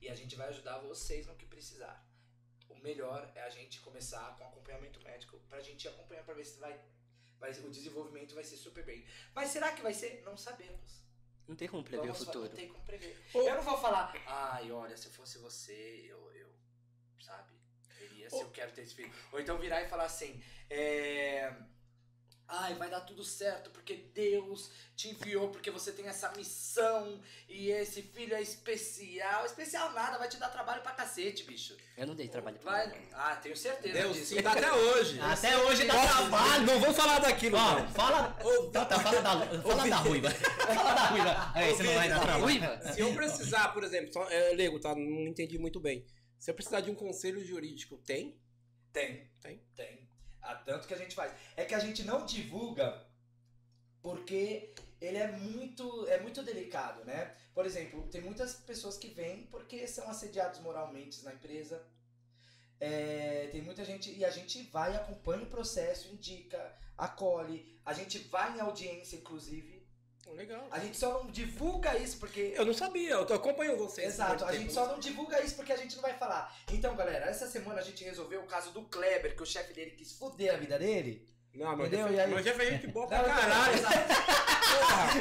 e 0.00 0.08
a 0.08 0.14
gente 0.14 0.36
vai 0.36 0.48
ajudar 0.48 0.78
vocês 0.78 1.26
no 1.26 1.34
que 1.34 1.46
precisar 1.46 2.08
o 2.78 2.82
melhor 2.82 3.30
é 3.34 3.42
a 3.42 3.50
gente 3.50 3.80
começar 3.80 4.36
com 4.36 4.44
acompanhamento 4.44 5.00
médico 5.02 5.38
pra 5.48 5.60
gente 5.60 5.88
acompanhar 5.88 6.24
pra 6.24 6.34
ver 6.34 6.44
se 6.44 6.58
vai, 6.58 6.80
vai 7.38 7.50
o 7.50 7.70
desenvolvimento 7.70 8.34
vai 8.34 8.44
ser 8.44 8.56
super 8.56 8.84
bem. 8.84 9.04
Mas 9.34 9.50
será 9.50 9.72
que 9.72 9.82
vai 9.82 9.92
ser? 9.92 10.22
Não 10.22 10.36
sabemos. 10.36 11.02
Não 11.48 11.56
tem 11.56 11.66
como 11.66 11.82
prever 11.82 12.08
Vamos, 12.08 12.20
o 12.20 12.26
futuro. 12.26 12.48
Não 12.48 12.54
tem 12.54 12.68
como 12.68 12.84
prever. 12.84 13.18
Ô. 13.32 13.40
Eu 13.40 13.54
não 13.54 13.62
vou 13.62 13.78
falar, 13.78 14.14
ai, 14.26 14.70
olha, 14.70 14.96
se 14.98 15.06
eu 15.06 15.12
fosse 15.12 15.38
você, 15.38 16.04
eu, 16.06 16.30
eu 16.34 16.52
sabe, 17.18 17.54
teria 17.98 18.28
se 18.28 18.36
Ô. 18.36 18.42
eu 18.42 18.50
quero 18.50 18.70
ter 18.72 18.82
esse 18.82 18.94
filho. 18.94 19.10
Ou 19.32 19.40
então 19.40 19.58
virar 19.58 19.82
e 19.82 19.88
falar 19.88 20.04
assim, 20.04 20.42
é. 20.68 21.50
Ai, 22.50 22.74
vai 22.76 22.88
dar 22.88 23.02
tudo 23.02 23.22
certo 23.22 23.68
porque 23.70 23.94
Deus 24.14 24.70
te 24.96 25.10
enviou, 25.10 25.50
porque 25.50 25.70
você 25.70 25.92
tem 25.92 26.06
essa 26.08 26.32
missão 26.34 27.20
e 27.46 27.70
esse 27.70 28.00
filho 28.00 28.34
é 28.34 28.40
especial. 28.40 29.44
Especial 29.44 29.92
nada, 29.92 30.16
vai 30.16 30.28
te 30.30 30.38
dar 30.38 30.48
trabalho 30.48 30.80
pra 30.80 30.92
cacete, 30.92 31.44
bicho. 31.44 31.76
Eu 31.94 32.06
não 32.06 32.14
dei 32.14 32.26
trabalho 32.26 32.58
pra 32.58 32.72
Vai. 32.72 32.86
ninguém. 32.86 33.08
Ah, 33.12 33.36
tenho 33.36 33.54
certeza 33.54 33.92
Deus, 33.92 34.16
disso. 34.16 34.42
dá 34.42 34.52
até 34.52 34.72
hoje. 34.72 35.20
Até 35.20 35.58
hoje 35.58 35.84
dá 35.86 35.92
Nossa, 35.92 36.16
trabalho. 36.16 36.66
Não 36.66 36.80
vamos 36.80 36.96
falar 36.96 37.18
daquilo, 37.18 37.56
Ó, 37.58 37.74
cara. 37.74 37.88
fala. 37.90 38.38
Tá, 38.72 38.84
tá, 38.86 38.98
fala 39.00 39.20
da, 39.20 39.62
fala 39.62 39.88
da 39.88 39.96
ruiva. 39.96 40.30
Fala 40.30 40.94
da 40.94 41.06
ruiva. 41.06 41.52
Aí, 41.54 41.74
você 41.74 41.82
não 41.82 41.94
vai 41.94 42.08
dar 42.08 42.20
trabalho. 42.20 42.42
ruiva? 42.44 42.92
Se 42.94 43.00
eu 43.00 43.12
precisar, 43.14 43.68
por 43.74 43.84
exemplo, 43.84 44.10
só, 44.10 44.26
é, 44.30 44.54
Lego, 44.54 44.80
tá? 44.80 44.94
Não 44.94 45.26
entendi 45.26 45.58
muito 45.58 45.78
bem. 45.78 46.06
Se 46.38 46.50
eu 46.50 46.54
precisar 46.54 46.80
de 46.80 46.90
um 46.90 46.94
conselho 46.94 47.44
jurídico, 47.44 47.98
tem? 48.06 48.40
Tem. 48.90 49.30
Tem? 49.42 49.62
Tem. 49.76 49.97
Há 50.48 50.54
tanto 50.54 50.88
que 50.88 50.94
a 50.94 50.98
gente 50.98 51.14
faz. 51.14 51.30
É 51.54 51.64
que 51.66 51.74
a 51.74 51.78
gente 51.78 52.02
não 52.04 52.24
divulga 52.24 53.06
porque 54.00 54.74
ele 54.98 55.18
é 55.18 55.30
muito, 55.30 56.06
é 56.08 56.18
muito 56.20 56.42
delicado, 56.42 57.04
né? 57.04 57.36
Por 57.52 57.66
exemplo, 57.66 58.08
tem 58.08 58.22
muitas 58.22 58.54
pessoas 58.54 58.96
que 58.96 59.08
vêm 59.08 59.46
porque 59.50 59.86
são 59.86 60.08
assediados 60.08 60.60
moralmente 60.60 61.22
na 61.22 61.34
empresa. 61.34 61.86
É, 62.80 63.48
tem 63.52 63.60
muita 63.60 63.84
gente 63.84 64.10
e 64.10 64.24
a 64.24 64.30
gente 64.30 64.62
vai, 64.70 64.96
acompanha 64.96 65.42
o 65.42 65.50
processo, 65.50 66.08
indica, 66.08 66.74
acolhe. 66.96 67.78
A 67.84 67.92
gente 67.92 68.18
vai 68.20 68.56
em 68.56 68.60
audiência, 68.60 69.16
inclusive. 69.16 69.77
Legal. 70.34 70.66
A 70.70 70.78
gente 70.78 70.96
só 70.96 71.22
não 71.22 71.30
divulga 71.30 71.96
isso 71.98 72.18
porque 72.18 72.52
Eu 72.56 72.64
não 72.64 72.74
sabia, 72.74 73.10
eu 73.10 73.26
tô- 73.26 73.34
acompanho 73.34 73.76
vocês. 73.76 74.14
Exato, 74.14 74.44
a 74.44 74.48
Muito 74.48 74.60
gente 74.60 74.72
só 74.72 74.86
não 74.86 74.98
divulga 74.98 75.42
isso 75.42 75.56
porque 75.56 75.72
a 75.72 75.76
gente 75.76 75.94
não 75.96 76.02
vai 76.02 76.14
falar. 76.16 76.54
Então, 76.72 76.94
galera, 76.94 77.26
essa 77.26 77.46
semana 77.48 77.80
a 77.80 77.82
gente 77.84 78.04
resolveu 78.04 78.40
o 78.42 78.46
caso 78.46 78.70
do 78.72 78.82
Kleber, 78.82 79.34
que 79.36 79.42
o 79.42 79.46
chefe 79.46 79.72
dele 79.72 79.90
quis 79.92 80.12
foder 80.12 80.54
a 80.54 80.56
vida 80.56 80.78
dele. 80.78 81.26
Não, 81.54 81.76
mas 81.76 81.88
Entendeu? 81.88 82.06
já 82.08 82.12
E 82.14 82.20
aí- 82.20 82.30
mas 82.34 82.44
já 82.44 82.54
foi 82.54 82.66
gente 82.70 82.86
boa 82.88 83.06
pra 83.08 83.18
Não, 83.22 83.28
caralho. 83.34 83.78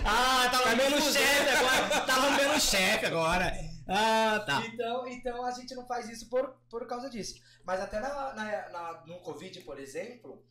Ah, 0.06 0.50
tá 0.52 0.60
lambendo 0.70 0.96
o 0.98 1.02
chefe 1.02 1.50
agora. 1.50 2.02
Tá 2.06 2.18
lambendo 2.18 2.54
o 2.54 2.60
chefe 2.60 3.06
agora. 3.06 3.54
Ah, 3.88 4.44
tá. 4.46 4.64
Então, 4.68 5.08
então 5.08 5.46
a 5.46 5.52
gente 5.52 5.74
não 5.74 5.88
faz 5.88 6.10
isso 6.10 6.30
por, 6.30 6.56
por 6.70 6.86
causa 6.86 7.10
disso. 7.10 7.36
Mas 7.66 7.80
até 7.80 8.00
na, 8.00 8.34
na, 8.34 8.70
na- 8.70 9.04
no 9.08 9.20
Covid, 9.22 9.62
por 9.62 9.80
exemplo, 9.80 10.44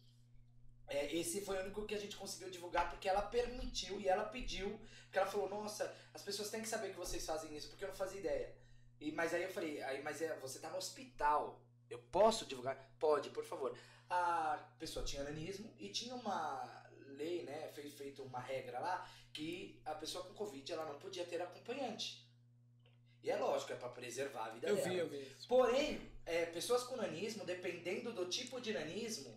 é, 0.89 1.15
esse 1.15 1.41
foi 1.41 1.57
o 1.57 1.61
único 1.63 1.85
que 1.85 1.95
a 1.95 1.99
gente 1.99 2.17
conseguiu 2.17 2.51
divulgar 2.51 2.91
porque 2.91 3.09
ela 3.09 3.23
permitiu 3.23 4.01
e 4.01 4.09
ela 4.09 4.25
pediu. 4.25 4.79
Porque 5.05 5.19
ela 5.19 5.27
falou, 5.27 5.49
nossa, 5.49 5.95
as 6.13 6.23
pessoas 6.23 6.51
têm 6.51 6.63
que 6.63 6.69
saber 6.69 6.91
que 6.91 6.97
vocês 6.97 7.25
fazem 7.25 7.57
isso, 7.57 7.69
porque 7.69 7.85
eu 7.85 7.89
não 7.89 7.95
fazia 7.97 8.21
ideia. 8.21 8.55
E, 9.01 9.13
mas 9.13 9.35
aí 9.35 9.43
eu 9.43 9.51
falei, 9.51 9.83
aí, 9.83 10.03
mas 10.03 10.23
é, 10.23 10.37
você 10.39 10.59
tá 10.59 10.71
no 10.71 10.79
hospital. 10.79 11.61
Eu 11.89 11.99
posso 12.11 12.47
divulgar? 12.47 12.77
Pode, 12.99 13.31
por 13.31 13.45
favor. 13.45 13.77
A 14.09 14.59
pessoa 14.79 15.05
tinha 15.05 15.23
nanismo 15.25 15.73
e 15.79 15.89
tinha 15.89 16.15
uma 16.15 16.85
lei, 17.17 17.43
né? 17.45 17.69
Foi 17.75 17.89
feito 17.91 18.23
uma 18.23 18.41
regra 18.41 18.79
lá 18.79 19.09
que 19.33 19.81
a 19.85 19.95
pessoa 19.95 20.25
com 20.25 20.35
Covid 20.35 20.73
ela 20.73 20.85
não 20.87 20.99
podia 20.99 21.25
ter 21.25 21.41
acompanhante. 21.41 22.25
E 23.23 23.31
é 23.31 23.37
lógico, 23.37 23.73
é 23.73 23.77
pra 23.77 23.89
preservar 23.89 24.47
a 24.47 24.51
vida 24.51 24.69
Eu 24.69 24.77
dela. 24.77 24.89
vi, 24.89 24.97
eu 24.99 25.09
vi. 25.09 25.37
Porém, 25.49 26.13
é, 26.25 26.47
pessoas 26.47 26.85
com 26.85 26.97
nanismo, 26.97 27.45
dependendo 27.45 28.13
do 28.13 28.27
tipo 28.27 28.61
de 28.61 28.73
nanismo, 28.73 29.37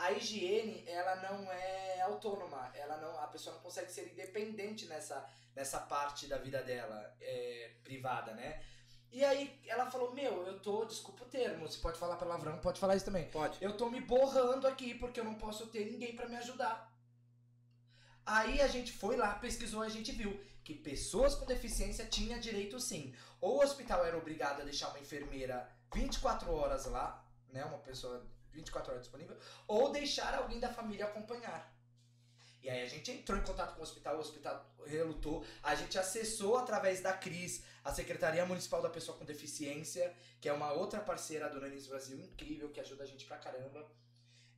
a 0.00 0.12
higiene 0.12 0.82
ela 0.86 1.16
não 1.16 1.52
é 1.52 2.00
autônoma. 2.00 2.72
Ela 2.74 2.96
não, 2.96 3.18
a 3.20 3.26
pessoa 3.26 3.54
não 3.54 3.62
consegue 3.62 3.92
ser 3.92 4.10
independente 4.10 4.86
nessa, 4.86 5.28
nessa 5.54 5.78
parte 5.80 6.26
da 6.26 6.38
vida 6.38 6.62
dela 6.62 7.14
é, 7.20 7.72
privada, 7.84 8.32
né? 8.32 8.62
E 9.12 9.22
aí 9.24 9.60
ela 9.66 9.90
falou, 9.90 10.14
meu, 10.14 10.46
eu 10.46 10.58
tô, 10.60 10.84
desculpa 10.84 11.24
o 11.24 11.28
termo, 11.28 11.68
você 11.68 11.78
pode 11.78 11.98
falar 11.98 12.16
palavrão, 12.16 12.58
pode 12.58 12.80
falar 12.80 12.96
isso 12.96 13.04
também. 13.04 13.28
Pode. 13.28 13.62
Eu 13.62 13.76
tô 13.76 13.90
me 13.90 14.00
borrando 14.00 14.66
aqui 14.66 14.94
porque 14.94 15.20
eu 15.20 15.24
não 15.24 15.34
posso 15.34 15.66
ter 15.66 15.90
ninguém 15.90 16.16
pra 16.16 16.28
me 16.28 16.36
ajudar. 16.36 16.90
Aí 18.24 18.62
a 18.62 18.68
gente 18.68 18.92
foi 18.92 19.16
lá, 19.16 19.34
pesquisou 19.34 19.82
a 19.82 19.88
gente 19.88 20.12
viu 20.12 20.40
que 20.64 20.74
pessoas 20.74 21.34
com 21.34 21.44
deficiência 21.44 22.06
tinham 22.06 22.38
direito 22.38 22.80
sim. 22.80 23.14
Ou 23.40 23.58
o 23.58 23.62
hospital 23.62 24.06
era 24.06 24.16
obrigado 24.16 24.62
a 24.62 24.64
deixar 24.64 24.88
uma 24.88 25.00
enfermeira 25.00 25.68
24 25.92 26.52
horas 26.54 26.86
lá, 26.86 27.26
né, 27.48 27.64
uma 27.64 27.78
pessoa 27.78 28.24
24 28.52 28.92
horas 28.92 29.02
disponível, 29.04 29.36
ou 29.66 29.90
deixar 29.90 30.34
alguém 30.34 30.58
da 30.60 30.72
família 30.72 31.06
acompanhar. 31.06 31.74
E 32.62 32.68
aí 32.68 32.82
a 32.82 32.88
gente 32.88 33.10
entrou 33.10 33.38
em 33.38 33.42
contato 33.42 33.74
com 33.74 33.80
o 33.80 33.82
hospital, 33.82 34.16
o 34.16 34.20
hospital 34.20 34.74
relutou, 34.84 35.44
a 35.62 35.74
gente 35.74 35.98
acessou 35.98 36.58
através 36.58 37.00
da 37.00 37.12
CRIS, 37.12 37.64
a 37.82 37.92
Secretaria 37.92 38.44
Municipal 38.44 38.82
da 38.82 38.90
Pessoa 38.90 39.16
com 39.16 39.24
Deficiência, 39.24 40.14
que 40.40 40.48
é 40.48 40.52
uma 40.52 40.72
outra 40.72 41.00
parceira 41.00 41.48
do 41.48 41.60
Nanis 41.60 41.86
Brasil 41.86 42.18
incrível, 42.18 42.70
que 42.70 42.80
ajuda 42.80 43.04
a 43.04 43.06
gente 43.06 43.24
pra 43.24 43.38
caramba. 43.38 43.90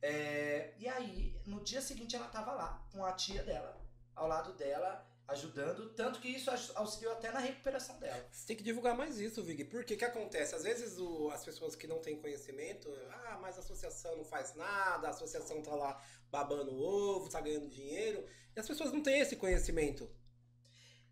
É, 0.01 0.73
e 0.77 0.87
aí, 0.87 1.39
no 1.45 1.63
dia 1.63 1.81
seguinte, 1.81 2.13
ela 2.13 2.27
tava 2.27 2.51
lá, 2.51 2.85
com 2.91 3.05
a 3.05 3.13
tia 3.13 3.41
dela, 3.41 3.81
ao 4.13 4.27
lado 4.27 4.51
dela, 4.53 5.07
ajudando, 5.27 5.89
tanto 5.93 6.19
que 6.19 6.27
isso 6.27 6.49
auxiliou 6.75 7.13
até 7.13 7.31
na 7.31 7.39
recuperação 7.39 7.97
dela. 7.99 8.25
Você 8.31 8.45
tem 8.47 8.55
que 8.57 8.63
divulgar 8.63 8.95
mais 8.95 9.19
isso, 9.19 9.41
Vig. 9.43 9.63
Porque 9.65 9.95
que 9.95 10.03
acontece? 10.05 10.53
Às 10.55 10.63
vezes 10.63 10.97
o- 10.99 11.29
as 11.31 11.43
pessoas 11.45 11.75
que 11.75 11.87
não 11.87 11.99
têm 11.99 12.19
conhecimento, 12.19 12.89
ah, 13.09 13.37
mas 13.41 13.55
a 13.57 13.59
associação 13.61 14.17
não 14.17 14.25
faz 14.25 14.53
nada, 14.55 15.07
a 15.07 15.11
associação 15.11 15.61
tá 15.63 15.73
lá 15.75 16.01
babando 16.29 16.75
ovo, 16.75 17.29
tá 17.29 17.39
ganhando 17.39 17.69
dinheiro, 17.69 18.25
e 18.55 18.59
as 18.59 18.67
pessoas 18.67 18.91
não 18.91 19.01
têm 19.01 19.19
esse 19.21 19.35
conhecimento. 19.35 20.09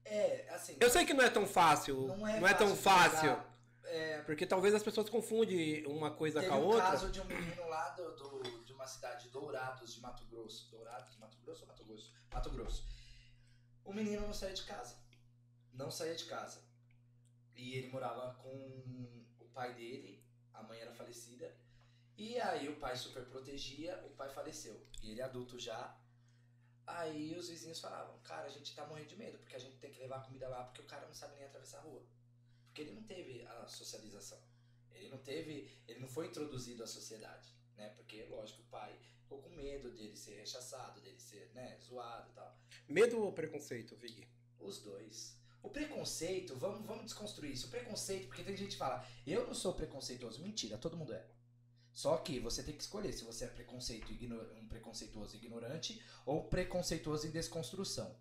É, 0.03 0.49
assim. 0.53 0.76
Eu 0.80 0.89
sei 0.89 1.05
que 1.05 1.14
não 1.14 1.24
é 1.24 1.30
tão 1.30 1.45
fácil, 1.47 2.07
não 2.07 2.28
é, 2.28 2.53
tão 2.53 2.72
de 2.74 2.78
fácil, 2.78 3.22
divulgar. 3.22 3.51
É, 3.84 4.22
porque 4.24 4.45
talvez 4.45 4.74
as 4.74 4.82
pessoas 4.84 5.09
confundem 5.09 5.86
uma 5.86 6.12
coisa 6.12 6.39
Teve 6.39 6.51
com 6.51 6.57
a 6.57 6.59
um 6.62 6.66
outra. 6.66 6.82
caso 6.82 7.09
de 7.12 7.20
um 7.22 7.26
menino 7.26 7.68
lá 7.68 7.89
do, 7.89 8.16
do- 8.16 8.64
de 8.66 8.74
uma 8.74 8.88
cidade, 8.88 9.30
Dourados, 9.30 9.93
de 9.93 10.01
Mato 10.01 10.26
Grosso. 10.26 10.70
Dourados, 10.72 11.18
Mato 11.18 11.38
Grosso 11.43 11.62
ou 11.62 11.68
Mato 11.68 11.84
Grosso? 11.86 12.14
Mato 12.34 12.49
Grosso. 12.49 12.86
O 13.84 13.94
menino 13.94 14.22
não 14.22 14.34
saía 14.34 14.54
de 14.54 14.64
casa. 14.64 14.96
Não 15.74 15.90
saía 15.90 16.16
de 16.16 16.26
casa. 16.26 16.62
E 17.56 17.76
ele 17.76 17.90
morava 17.90 18.34
com 18.36 18.50
o 19.40 19.46
pai 19.54 19.74
dele, 19.74 20.24
a 20.54 20.64
mãe 20.64 20.80
era 20.80 20.94
falecida. 20.94 21.56
E 22.18 22.40
aí 22.40 22.70
o 22.70 22.80
pai 22.80 22.96
super 22.96 23.26
protegia, 23.26 24.04
o 24.06 24.10
pai 24.12 24.30
faleceu. 24.30 24.86
E 25.02 25.12
ele 25.12 25.22
é 25.22 25.24
adulto 25.24 25.60
já. 25.60 25.98
Aí 26.86 27.36
os 27.36 27.50
vizinhos 27.50 27.80
falavam, 27.80 28.20
cara, 28.20 28.48
a 28.48 28.50
gente 28.50 28.76
tá 28.76 28.86
morrendo 28.86 29.10
de 29.10 29.16
medo, 29.16 29.38
porque 29.38 29.56
a 29.56 29.60
gente 29.60 29.78
tem 29.78 29.92
que 29.92 30.00
levar 30.00 30.26
comida 30.26 30.48
lá, 30.48 30.64
porque 30.66 30.82
o 30.82 30.86
cara 30.86 31.08
não 31.08 31.14
sabe 31.14 31.36
nem 31.36 31.46
atravessar 31.46 31.80
a 31.80 31.82
rua. 31.82 32.04
Porque 32.66 32.82
ele 32.82 32.92
não 32.92 33.04
teve 33.04 33.46
a 33.46 33.68
socialização. 33.68 34.40
Ele 34.92 35.10
não 35.10 35.18
teve, 35.18 35.82
ele 35.88 36.00
não 36.00 36.08
foi 36.08 36.28
introduzido 36.28 36.84
à 36.84 36.88
sociedade, 36.88 37.56
né? 37.76 37.90
Porque, 37.90 38.24
lógico, 38.26 38.62
o 38.62 38.66
pai 38.66 38.98
ficou 39.22 39.42
com 39.42 39.50
medo 39.50 39.92
dele 39.92 40.16
ser 40.16 40.36
rechaçado, 40.36 41.02
dele 41.02 41.20
ser, 41.20 41.52
né, 41.54 41.78
zoado 41.80 42.30
e 42.30 42.34
tal. 42.34 42.61
Medo 42.92 43.22
ou 43.22 43.32
preconceito, 43.32 43.96
Vig? 43.96 44.28
Os 44.60 44.80
dois. 44.80 45.39
O 45.64 45.70
preconceito, 45.70 46.56
vamos, 46.56 46.86
vamos 46.86 47.06
desconstruir 47.06 47.54
isso. 47.54 47.68
O 47.68 47.70
preconceito, 47.70 48.28
porque 48.28 48.44
tem 48.44 48.58
gente 48.58 48.72
que 48.72 48.78
fala, 48.78 49.06
eu 49.26 49.48
não 49.48 49.54
sou 49.54 49.74
preconceituoso. 49.74 50.42
Mentira, 50.42 50.78
todo 50.78 50.98
mundo 50.98 51.14
é. 51.14 51.26
Só 51.94 52.18
que 52.18 52.39
você 52.39 52.64
tem 52.64 52.76
que 52.76 52.82
escolher 52.82 53.14
se 53.14 53.24
você 53.24 53.46
é 53.46 53.48
preconceito, 53.48 54.12
um 54.60 54.68
preconceituoso 54.68 55.36
ignorante 55.36 56.02
ou 56.26 56.46
preconceituoso 56.46 57.28
em 57.28 57.32
desconstrução. 57.32 58.16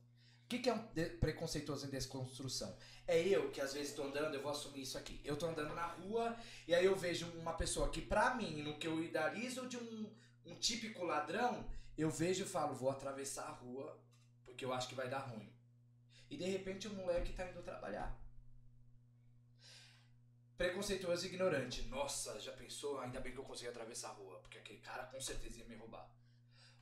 que, 0.48 0.58
que 0.58 0.68
é 0.68 0.74
um 0.74 0.88
preconceituoso 1.20 1.86
em 1.86 1.90
desconstrução? 1.90 2.76
É 3.06 3.20
eu 3.20 3.50
que 3.50 3.60
às 3.60 3.72
vezes 3.72 3.94
tô 3.94 4.02
andando, 4.02 4.34
eu 4.34 4.42
vou 4.42 4.50
assumir 4.50 4.82
isso 4.82 4.98
aqui. 4.98 5.20
Eu 5.24 5.36
tô 5.36 5.46
andando 5.46 5.74
na 5.74 5.86
rua 5.86 6.36
e 6.66 6.74
aí 6.74 6.84
eu 6.84 6.96
vejo 6.96 7.26
uma 7.38 7.54
pessoa 7.54 7.88
que, 7.88 8.00
pra 8.00 8.34
mim, 8.34 8.62
no 8.62 8.78
que 8.78 8.86
eu 8.86 9.02
idealizo 9.02 9.68
de 9.68 9.76
um, 9.76 10.12
um 10.46 10.54
típico 10.56 11.04
ladrão, 11.04 11.64
eu 11.96 12.10
vejo 12.10 12.44
e 12.44 12.48
falo, 12.48 12.74
vou 12.74 12.90
atravessar 12.90 13.44
a 13.44 13.52
rua 13.52 14.00
porque 14.50 14.64
eu 14.64 14.72
acho 14.72 14.88
que 14.88 14.94
vai 14.94 15.08
dar 15.08 15.20
ruim. 15.20 15.52
E 16.28 16.36
de 16.36 16.44
repente 16.44 16.86
o 16.86 16.94
moleque 16.94 17.32
tá 17.32 17.48
indo 17.48 17.62
trabalhar. 17.62 18.16
Preconceituoso 20.56 21.24
e 21.24 21.28
ignorante. 21.28 21.82
Nossa, 21.82 22.38
já 22.38 22.52
pensou? 22.52 23.00
Ainda 23.00 23.20
bem 23.20 23.32
que 23.32 23.38
eu 23.38 23.44
consegui 23.44 23.68
atravessar 23.68 24.10
a 24.10 24.12
rua, 24.12 24.38
porque 24.40 24.58
aquele 24.58 24.80
cara 24.80 25.04
com 25.06 25.20
certeza 25.20 25.58
ia 25.58 25.64
me 25.64 25.74
roubar. 25.74 26.08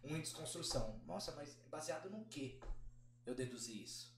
Um 0.03 0.17
em 0.17 0.21
desconstrução. 0.21 1.01
Nossa, 1.07 1.33
mas 1.37 1.55
baseado 1.71 2.11
no 2.11 2.25
quê? 2.27 2.59
Eu 3.25 3.35
deduzi 3.35 3.83
isso. 3.83 4.17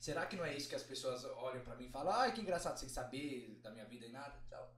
Será 0.00 0.26
que 0.26 0.36
não 0.36 0.44
é 0.44 0.56
isso 0.56 0.68
que 0.68 0.74
as 0.74 0.82
pessoas 0.82 1.24
olham 1.24 1.64
pra 1.64 1.76
mim 1.76 1.86
e 1.86 1.90
falam, 1.90 2.12
ai 2.12 2.32
que 2.34 2.40
engraçado 2.40 2.78
sem 2.78 2.88
saber 2.88 3.58
da 3.62 3.70
minha 3.70 3.86
vida 3.86 4.06
e 4.06 4.10
nada 4.10 4.38
e 4.46 4.50
tal? 4.50 4.76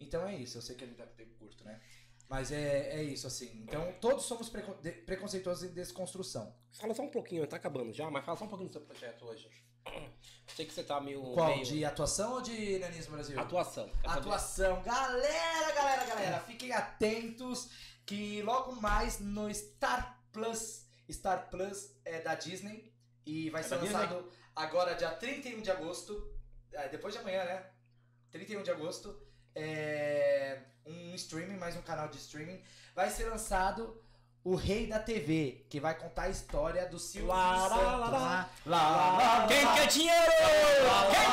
Então 0.00 0.26
é 0.26 0.36
isso, 0.36 0.58
eu 0.58 0.62
sei 0.62 0.76
que 0.76 0.86
tá 0.86 1.06
com 1.06 1.14
tempo 1.16 1.34
curto, 1.34 1.64
né? 1.64 1.82
Mas 2.28 2.52
é, 2.52 2.98
é 2.98 3.02
isso, 3.02 3.26
assim. 3.26 3.62
Então 3.62 3.90
todos 4.00 4.24
somos 4.24 4.48
precon 4.50 4.74
de- 4.82 4.92
preconceituosos 4.92 5.70
em 5.70 5.72
desconstrução. 5.72 6.54
Fala 6.72 6.94
só 6.94 7.02
um 7.02 7.08
pouquinho, 7.10 7.46
tá 7.46 7.56
acabando 7.56 7.92
já, 7.92 8.10
mas 8.10 8.24
fala 8.24 8.36
só 8.36 8.44
um 8.44 8.48
pouquinho 8.48 8.68
do 8.68 8.72
seu 8.72 8.82
projeto 8.82 9.24
hoje. 9.24 9.50
Sei 10.54 10.66
que 10.66 10.72
você 10.74 10.84
tá 10.84 11.00
meio. 11.00 11.22
Qual? 11.32 11.48
meio- 11.48 11.64
De 11.64 11.84
atuação 11.84 12.34
ou 12.34 12.42
de 12.42 12.78
Nanismo 12.78 13.14
Brasil? 13.14 13.38
Atuação. 13.40 13.90
Atuação. 14.04 14.82
Galera, 14.82 15.72
galera, 15.72 16.04
galera, 16.04 16.40
fiquem 16.40 16.72
atentos 16.72 17.70
que 18.04 18.42
logo 18.42 18.72
mais 18.72 19.18
no 19.20 19.52
Star 19.54 20.22
Plus, 20.32 20.86
Star 21.10 21.48
Plus 21.50 21.96
é 22.04 22.20
da 22.20 22.34
Disney 22.34 22.92
e 23.24 23.48
vai 23.50 23.62
É 23.62 23.64
ser 23.64 23.76
lançado 23.76 24.30
agora 24.54 24.94
dia 24.94 25.10
31 25.12 25.62
de 25.62 25.70
agosto, 25.70 26.30
é, 26.72 26.88
depois 26.88 27.14
de 27.14 27.20
amanhã, 27.20 27.44
né? 27.44 27.70
31 28.30 28.62
de 28.62 28.70
agosto, 28.70 29.26
é 29.60 30.62
um 30.86 31.14
streaming, 31.14 31.56
mais 31.56 31.76
um 31.76 31.82
canal 31.82 32.08
de 32.08 32.16
streaming, 32.18 32.62
vai 32.94 33.10
ser 33.10 33.24
lançado 33.24 34.00
o 34.44 34.54
Rei 34.54 34.86
da 34.86 34.98
TV, 35.00 35.66
que 35.68 35.80
vai 35.80 35.94
contar 35.98 36.22
a 36.22 36.28
história 36.30 36.86
do 36.88 36.98
Silvio 36.98 37.28
Lá, 37.28 37.66
lá, 37.66 37.68
Santos. 37.68 37.82
lá, 37.84 37.96
lá. 37.96 38.08
Lá, 38.08 38.50
lá, 38.66 39.16
lá, 39.42 39.46
Quem 39.48 39.64
lá. 39.64 39.74
quer 39.74 39.86
dinheiro? 39.88 40.32
Quem 41.10 41.28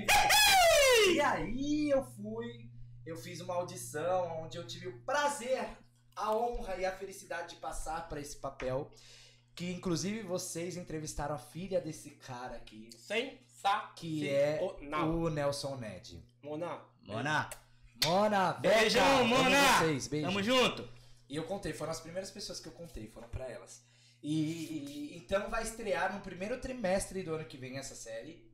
quer 1.06 1.14
E 1.14 1.20
aí 1.20 1.90
eu 1.90 2.02
fui, 2.02 2.70
eu 3.04 3.16
fiz 3.16 3.40
uma 3.40 3.54
audição 3.54 4.42
onde 4.42 4.56
eu 4.56 4.66
tive 4.66 4.88
o 4.88 4.98
prazer, 5.00 5.68
a 6.16 6.34
honra 6.34 6.76
e 6.76 6.84
a 6.86 6.92
felicidade 6.92 7.50
de 7.54 7.56
passar 7.60 8.08
para 8.08 8.20
esse 8.20 8.36
papel. 8.36 8.90
Que 9.54 9.70
inclusive 9.72 10.22
vocês 10.22 10.76
entrevistaram 10.76 11.34
a 11.34 11.38
filha 11.38 11.80
desse 11.80 12.10
cara 12.10 12.56
aqui, 12.56 12.88
Sem 12.96 13.38
sa. 13.60 13.92
que 13.96 14.28
é 14.28 14.58
o 15.04 15.28
Nelson 15.28 15.76
Ned. 15.76 16.22
Mona. 16.42 16.80
Mona, 17.02 17.50
Mona, 18.04 18.52
Beijão, 18.54 19.26
Mona! 19.26 19.78
Vocês, 19.78 20.06
beijo. 20.06 20.26
tamo 20.26 20.42
junto. 20.42 20.88
E 21.28 21.36
eu 21.36 21.44
contei, 21.44 21.72
foram 21.72 21.92
as 21.92 22.00
primeiras 22.00 22.30
pessoas 22.30 22.60
que 22.60 22.68
eu 22.68 22.72
contei, 22.72 23.06
foram 23.08 23.28
pra 23.28 23.48
elas. 23.48 23.82
E, 24.22 24.32
e- 24.42 25.16
então 25.16 25.48
vai 25.50 25.62
estrear 25.62 26.12
no 26.14 26.20
primeiro 26.20 26.58
trimestre 26.60 27.22
do 27.22 27.34
ano 27.34 27.44
que 27.44 27.56
vem 27.56 27.78
essa 27.78 27.94
série. 27.94 28.48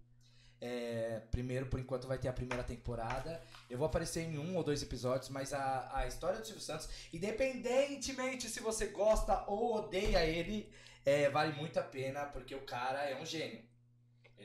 É, 0.61 1.21
primeiro, 1.31 1.67
por 1.67 1.79
enquanto, 1.79 2.07
vai 2.07 2.19
ter 2.19 2.29
a 2.29 2.33
primeira 2.33 2.63
temporada. 2.65 3.43
Eu 3.69 3.77
vou 3.79 3.87
aparecer 3.87 4.23
em 4.23 4.39
um 4.39 4.57
ou 4.57 4.65
dois 4.65 4.83
episódios, 4.83 5.29
mas 5.29 5.53
a, 5.53 5.91
a 5.93 6.07
história 6.07 6.39
do 6.41 6.47
Silvio 6.47 6.63
Santos, 6.63 6.89
independentemente 7.13 8.49
se 8.49 8.61
você 8.61 8.87
gosta 8.87 9.45
ou 9.47 9.75
odeia 9.77 10.25
ele, 10.25 10.71
é, 11.05 11.29
vale 11.31 11.53
muito 11.55 11.79
a 11.79 11.83
pena, 11.83 12.25
porque 12.27 12.55
o 12.55 12.63
cara 12.63 13.03
é 13.09 13.21
um 13.21 13.27
gênio. 13.27 13.63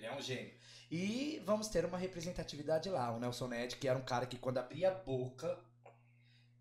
Ele 0.02 0.08
é 0.08 0.16
um 0.16 0.22
gênio. 0.22 0.52
E 0.90 1.42
vamos 1.46 1.68
ter 1.68 1.86
uma 1.86 1.98
representatividade 1.98 2.90
lá. 2.90 3.16
O 3.16 3.20
Nelson 3.20 3.48
Ned, 3.48 3.76
que 3.76 3.88
era 3.88 3.98
um 3.98 4.04
cara 4.04 4.26
que 4.26 4.38
quando 4.38 4.58
abria 4.58 4.90
a 4.90 4.96
boca, 4.96 5.60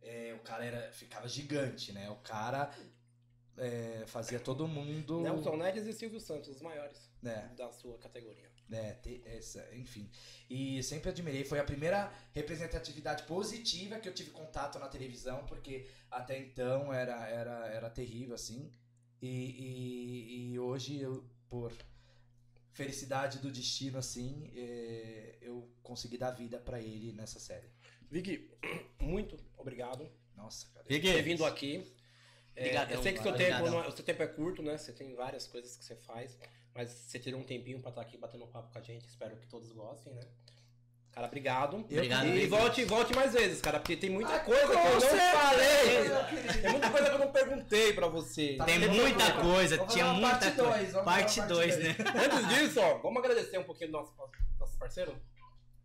é, 0.02 0.34
o 0.34 0.40
cara 0.40 0.64
era, 0.64 0.92
ficava 0.92 1.26
gigante, 1.26 1.90
né? 1.90 2.10
O 2.10 2.16
cara 2.16 2.70
é, 3.56 4.04
fazia 4.06 4.38
todo 4.38 4.68
mundo. 4.68 5.22
Nelson 5.22 5.56
Nedes 5.56 5.86
e 5.86 5.92
Silvio 5.94 6.20
Santos, 6.20 6.50
os 6.50 6.60
maiores 6.60 7.10
né? 7.22 7.50
da 7.56 7.72
sua 7.72 7.96
categoria. 7.98 8.50
né, 8.68 8.92
ter 9.02 9.22
essa, 9.26 9.66
enfim. 9.74 10.10
E 10.48 10.82
sempre 10.82 11.08
admirei, 11.10 11.42
foi 11.42 11.58
a 11.58 11.64
primeira 11.64 12.12
representatividade 12.32 13.22
positiva 13.24 13.98
que 13.98 14.08
eu 14.08 14.14
tive 14.14 14.30
contato 14.30 14.78
na 14.78 14.86
televisão, 14.86 15.44
porque 15.46 15.88
até 16.10 16.38
então 16.38 16.92
era, 16.92 17.26
era, 17.26 17.66
era 17.68 17.90
terrível, 17.90 18.34
assim. 18.34 18.70
E, 19.20 19.28
e, 19.28 20.52
e 20.52 20.58
hoje, 20.58 21.00
eu, 21.00 21.24
por 21.48 21.72
felicidade 22.72 23.38
do 23.38 23.50
destino, 23.50 23.98
assim, 23.98 24.50
é, 24.54 25.36
eu 25.40 25.68
consegui 25.82 26.16
dar 26.16 26.30
vida 26.30 26.58
pra 26.58 26.80
ele 26.80 27.12
nessa 27.12 27.38
série. 27.38 27.68
Vicky, 28.10 28.50
muito 29.00 29.36
obrigado 29.56 30.10
Nossa, 30.36 30.66
cara. 30.68 30.84
por 30.84 30.88
ter 30.88 31.22
vindo 31.22 31.44
aqui. 31.44 31.92
É, 32.56 32.62
Obrigadão, 32.62 32.96
eu 32.96 33.02
sei 33.02 33.12
que 33.12 33.22
seu 33.22 33.34
tempo, 33.34 33.70
não- 33.70 33.88
o 33.88 33.92
seu 33.92 34.04
tempo 34.04 34.22
é 34.22 34.26
curto, 34.26 34.62
né? 34.62 34.76
Você 34.76 34.92
tem 34.92 35.14
várias 35.14 35.46
coisas 35.46 35.76
que 35.76 35.84
você 35.84 35.94
faz, 35.96 36.36
mas 36.74 36.90
você 36.90 37.18
tirou 37.18 37.40
um 37.40 37.44
tempinho 37.44 37.80
pra 37.80 37.90
estar 37.90 38.02
aqui 38.02 38.16
batendo 38.16 38.44
um 38.44 38.48
papo 38.48 38.72
com 38.72 38.78
a 38.78 38.82
gente. 38.82 39.06
Espero 39.06 39.36
que 39.36 39.46
todos 39.46 39.70
gostem, 39.72 40.12
né? 40.12 40.22
Cara, 41.12 41.26
obrigado. 41.26 41.76
Obrigado, 41.76 42.26
E 42.26 42.30
Vicky. 42.32 42.46
volte, 42.46 42.84
volte 42.84 43.14
mais 43.16 43.32
vezes, 43.32 43.60
cara, 43.60 43.80
porque 43.80 43.96
tem 43.96 44.10
muita 44.10 44.32
Ah, 44.36 44.40
coisa 44.40 44.66
que 44.66 44.72
eu 44.72 44.84
não 44.92 45.00
certeza, 45.00 45.32
falei. 45.32 46.52
Tem 46.62 46.70
muita 46.70 46.90
coisa 46.90 47.08
que 47.08 47.14
eu 47.14 47.18
não 47.18 47.32
perguntei 47.32 47.92
pra 47.92 48.06
você. 48.06 48.54
Tá 48.56 48.64
Tem 48.64 48.78
muita 48.88 49.32
coisa, 49.32 49.76
vamos 49.76 49.92
tinha 49.92 50.06
muita 50.12 50.30
parte 50.38 50.52
coisa. 50.52 51.02
Parte 51.02 51.40
fazer 51.40 51.52
uma 51.54 51.60
2, 51.60 51.76
parte 51.76 51.82
né? 51.88 51.96
Antes 52.24 52.48
disso, 52.54 52.80
ó, 52.80 52.98
vamos 52.98 53.18
agradecer 53.18 53.58
um 53.58 53.64
pouquinho 53.64 53.90
do 53.90 53.98
nosso, 53.98 54.12
nosso 54.58 54.78
parceiro. 54.78 55.16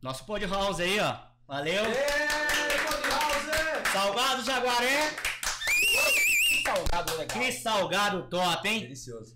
Nosso 0.02 0.26
pod 0.26 0.46
house 0.46 0.80
aí, 0.80 1.00
ó. 1.00 1.18
Valeu. 1.48 1.84
Salgado 3.92 4.44
Jaguaré. 4.44 5.10
Que 6.48 6.64
salgado 6.64 7.18
legal. 7.18 7.40
Que 7.40 7.52
salgado 7.52 8.30
top, 8.30 8.68
hein? 8.70 8.80
Delicioso. 8.82 9.36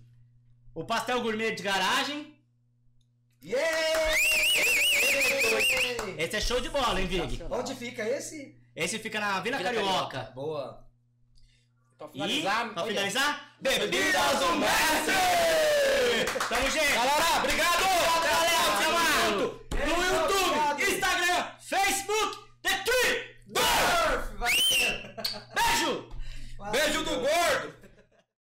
O 0.74 0.84
pastel 0.84 1.20
gourmet 1.20 1.52
de 1.54 1.62
garagem. 1.62 2.36
Yeah! 3.42 3.60
Esse 6.18 6.36
é 6.36 6.40
show 6.40 6.60
de 6.60 6.68
bola, 6.68 7.00
hein, 7.00 7.06
Vig? 7.06 7.42
Onde 7.50 7.74
fica 7.74 8.02
esse? 8.02 8.58
Esse 8.74 8.98
fica 8.98 9.20
na 9.20 9.40
Vila, 9.40 9.58
Vila 9.58 9.70
Carioca. 9.72 10.08
Carioca. 10.08 10.32
Boa. 10.34 10.86
Pra 11.98 12.08
finalizar, 12.08 12.66
e, 12.66 12.70
pra 12.70 12.84
finalizar 12.84 13.54
Bebidas 13.60 14.38
do 14.38 14.52
Messi! 14.56 15.20
Tamo, 16.48 16.70
gente! 16.70 16.92
Galera, 16.94 17.36
obrigado! 17.36 17.84
Galera, 18.24 18.70
tamo 18.82 18.98
junto! 19.28 19.46
No 19.70 19.96
YouTube, 20.06 20.82
Instagram, 20.94 21.40
Facebook, 21.60 22.38
The 22.62 22.70
Tree 22.84 23.14
Dorf! 23.48 24.32
Beijo! 25.54 26.08
Beijo 26.72 27.04
do 27.04 27.20
gordo! 27.20 27.79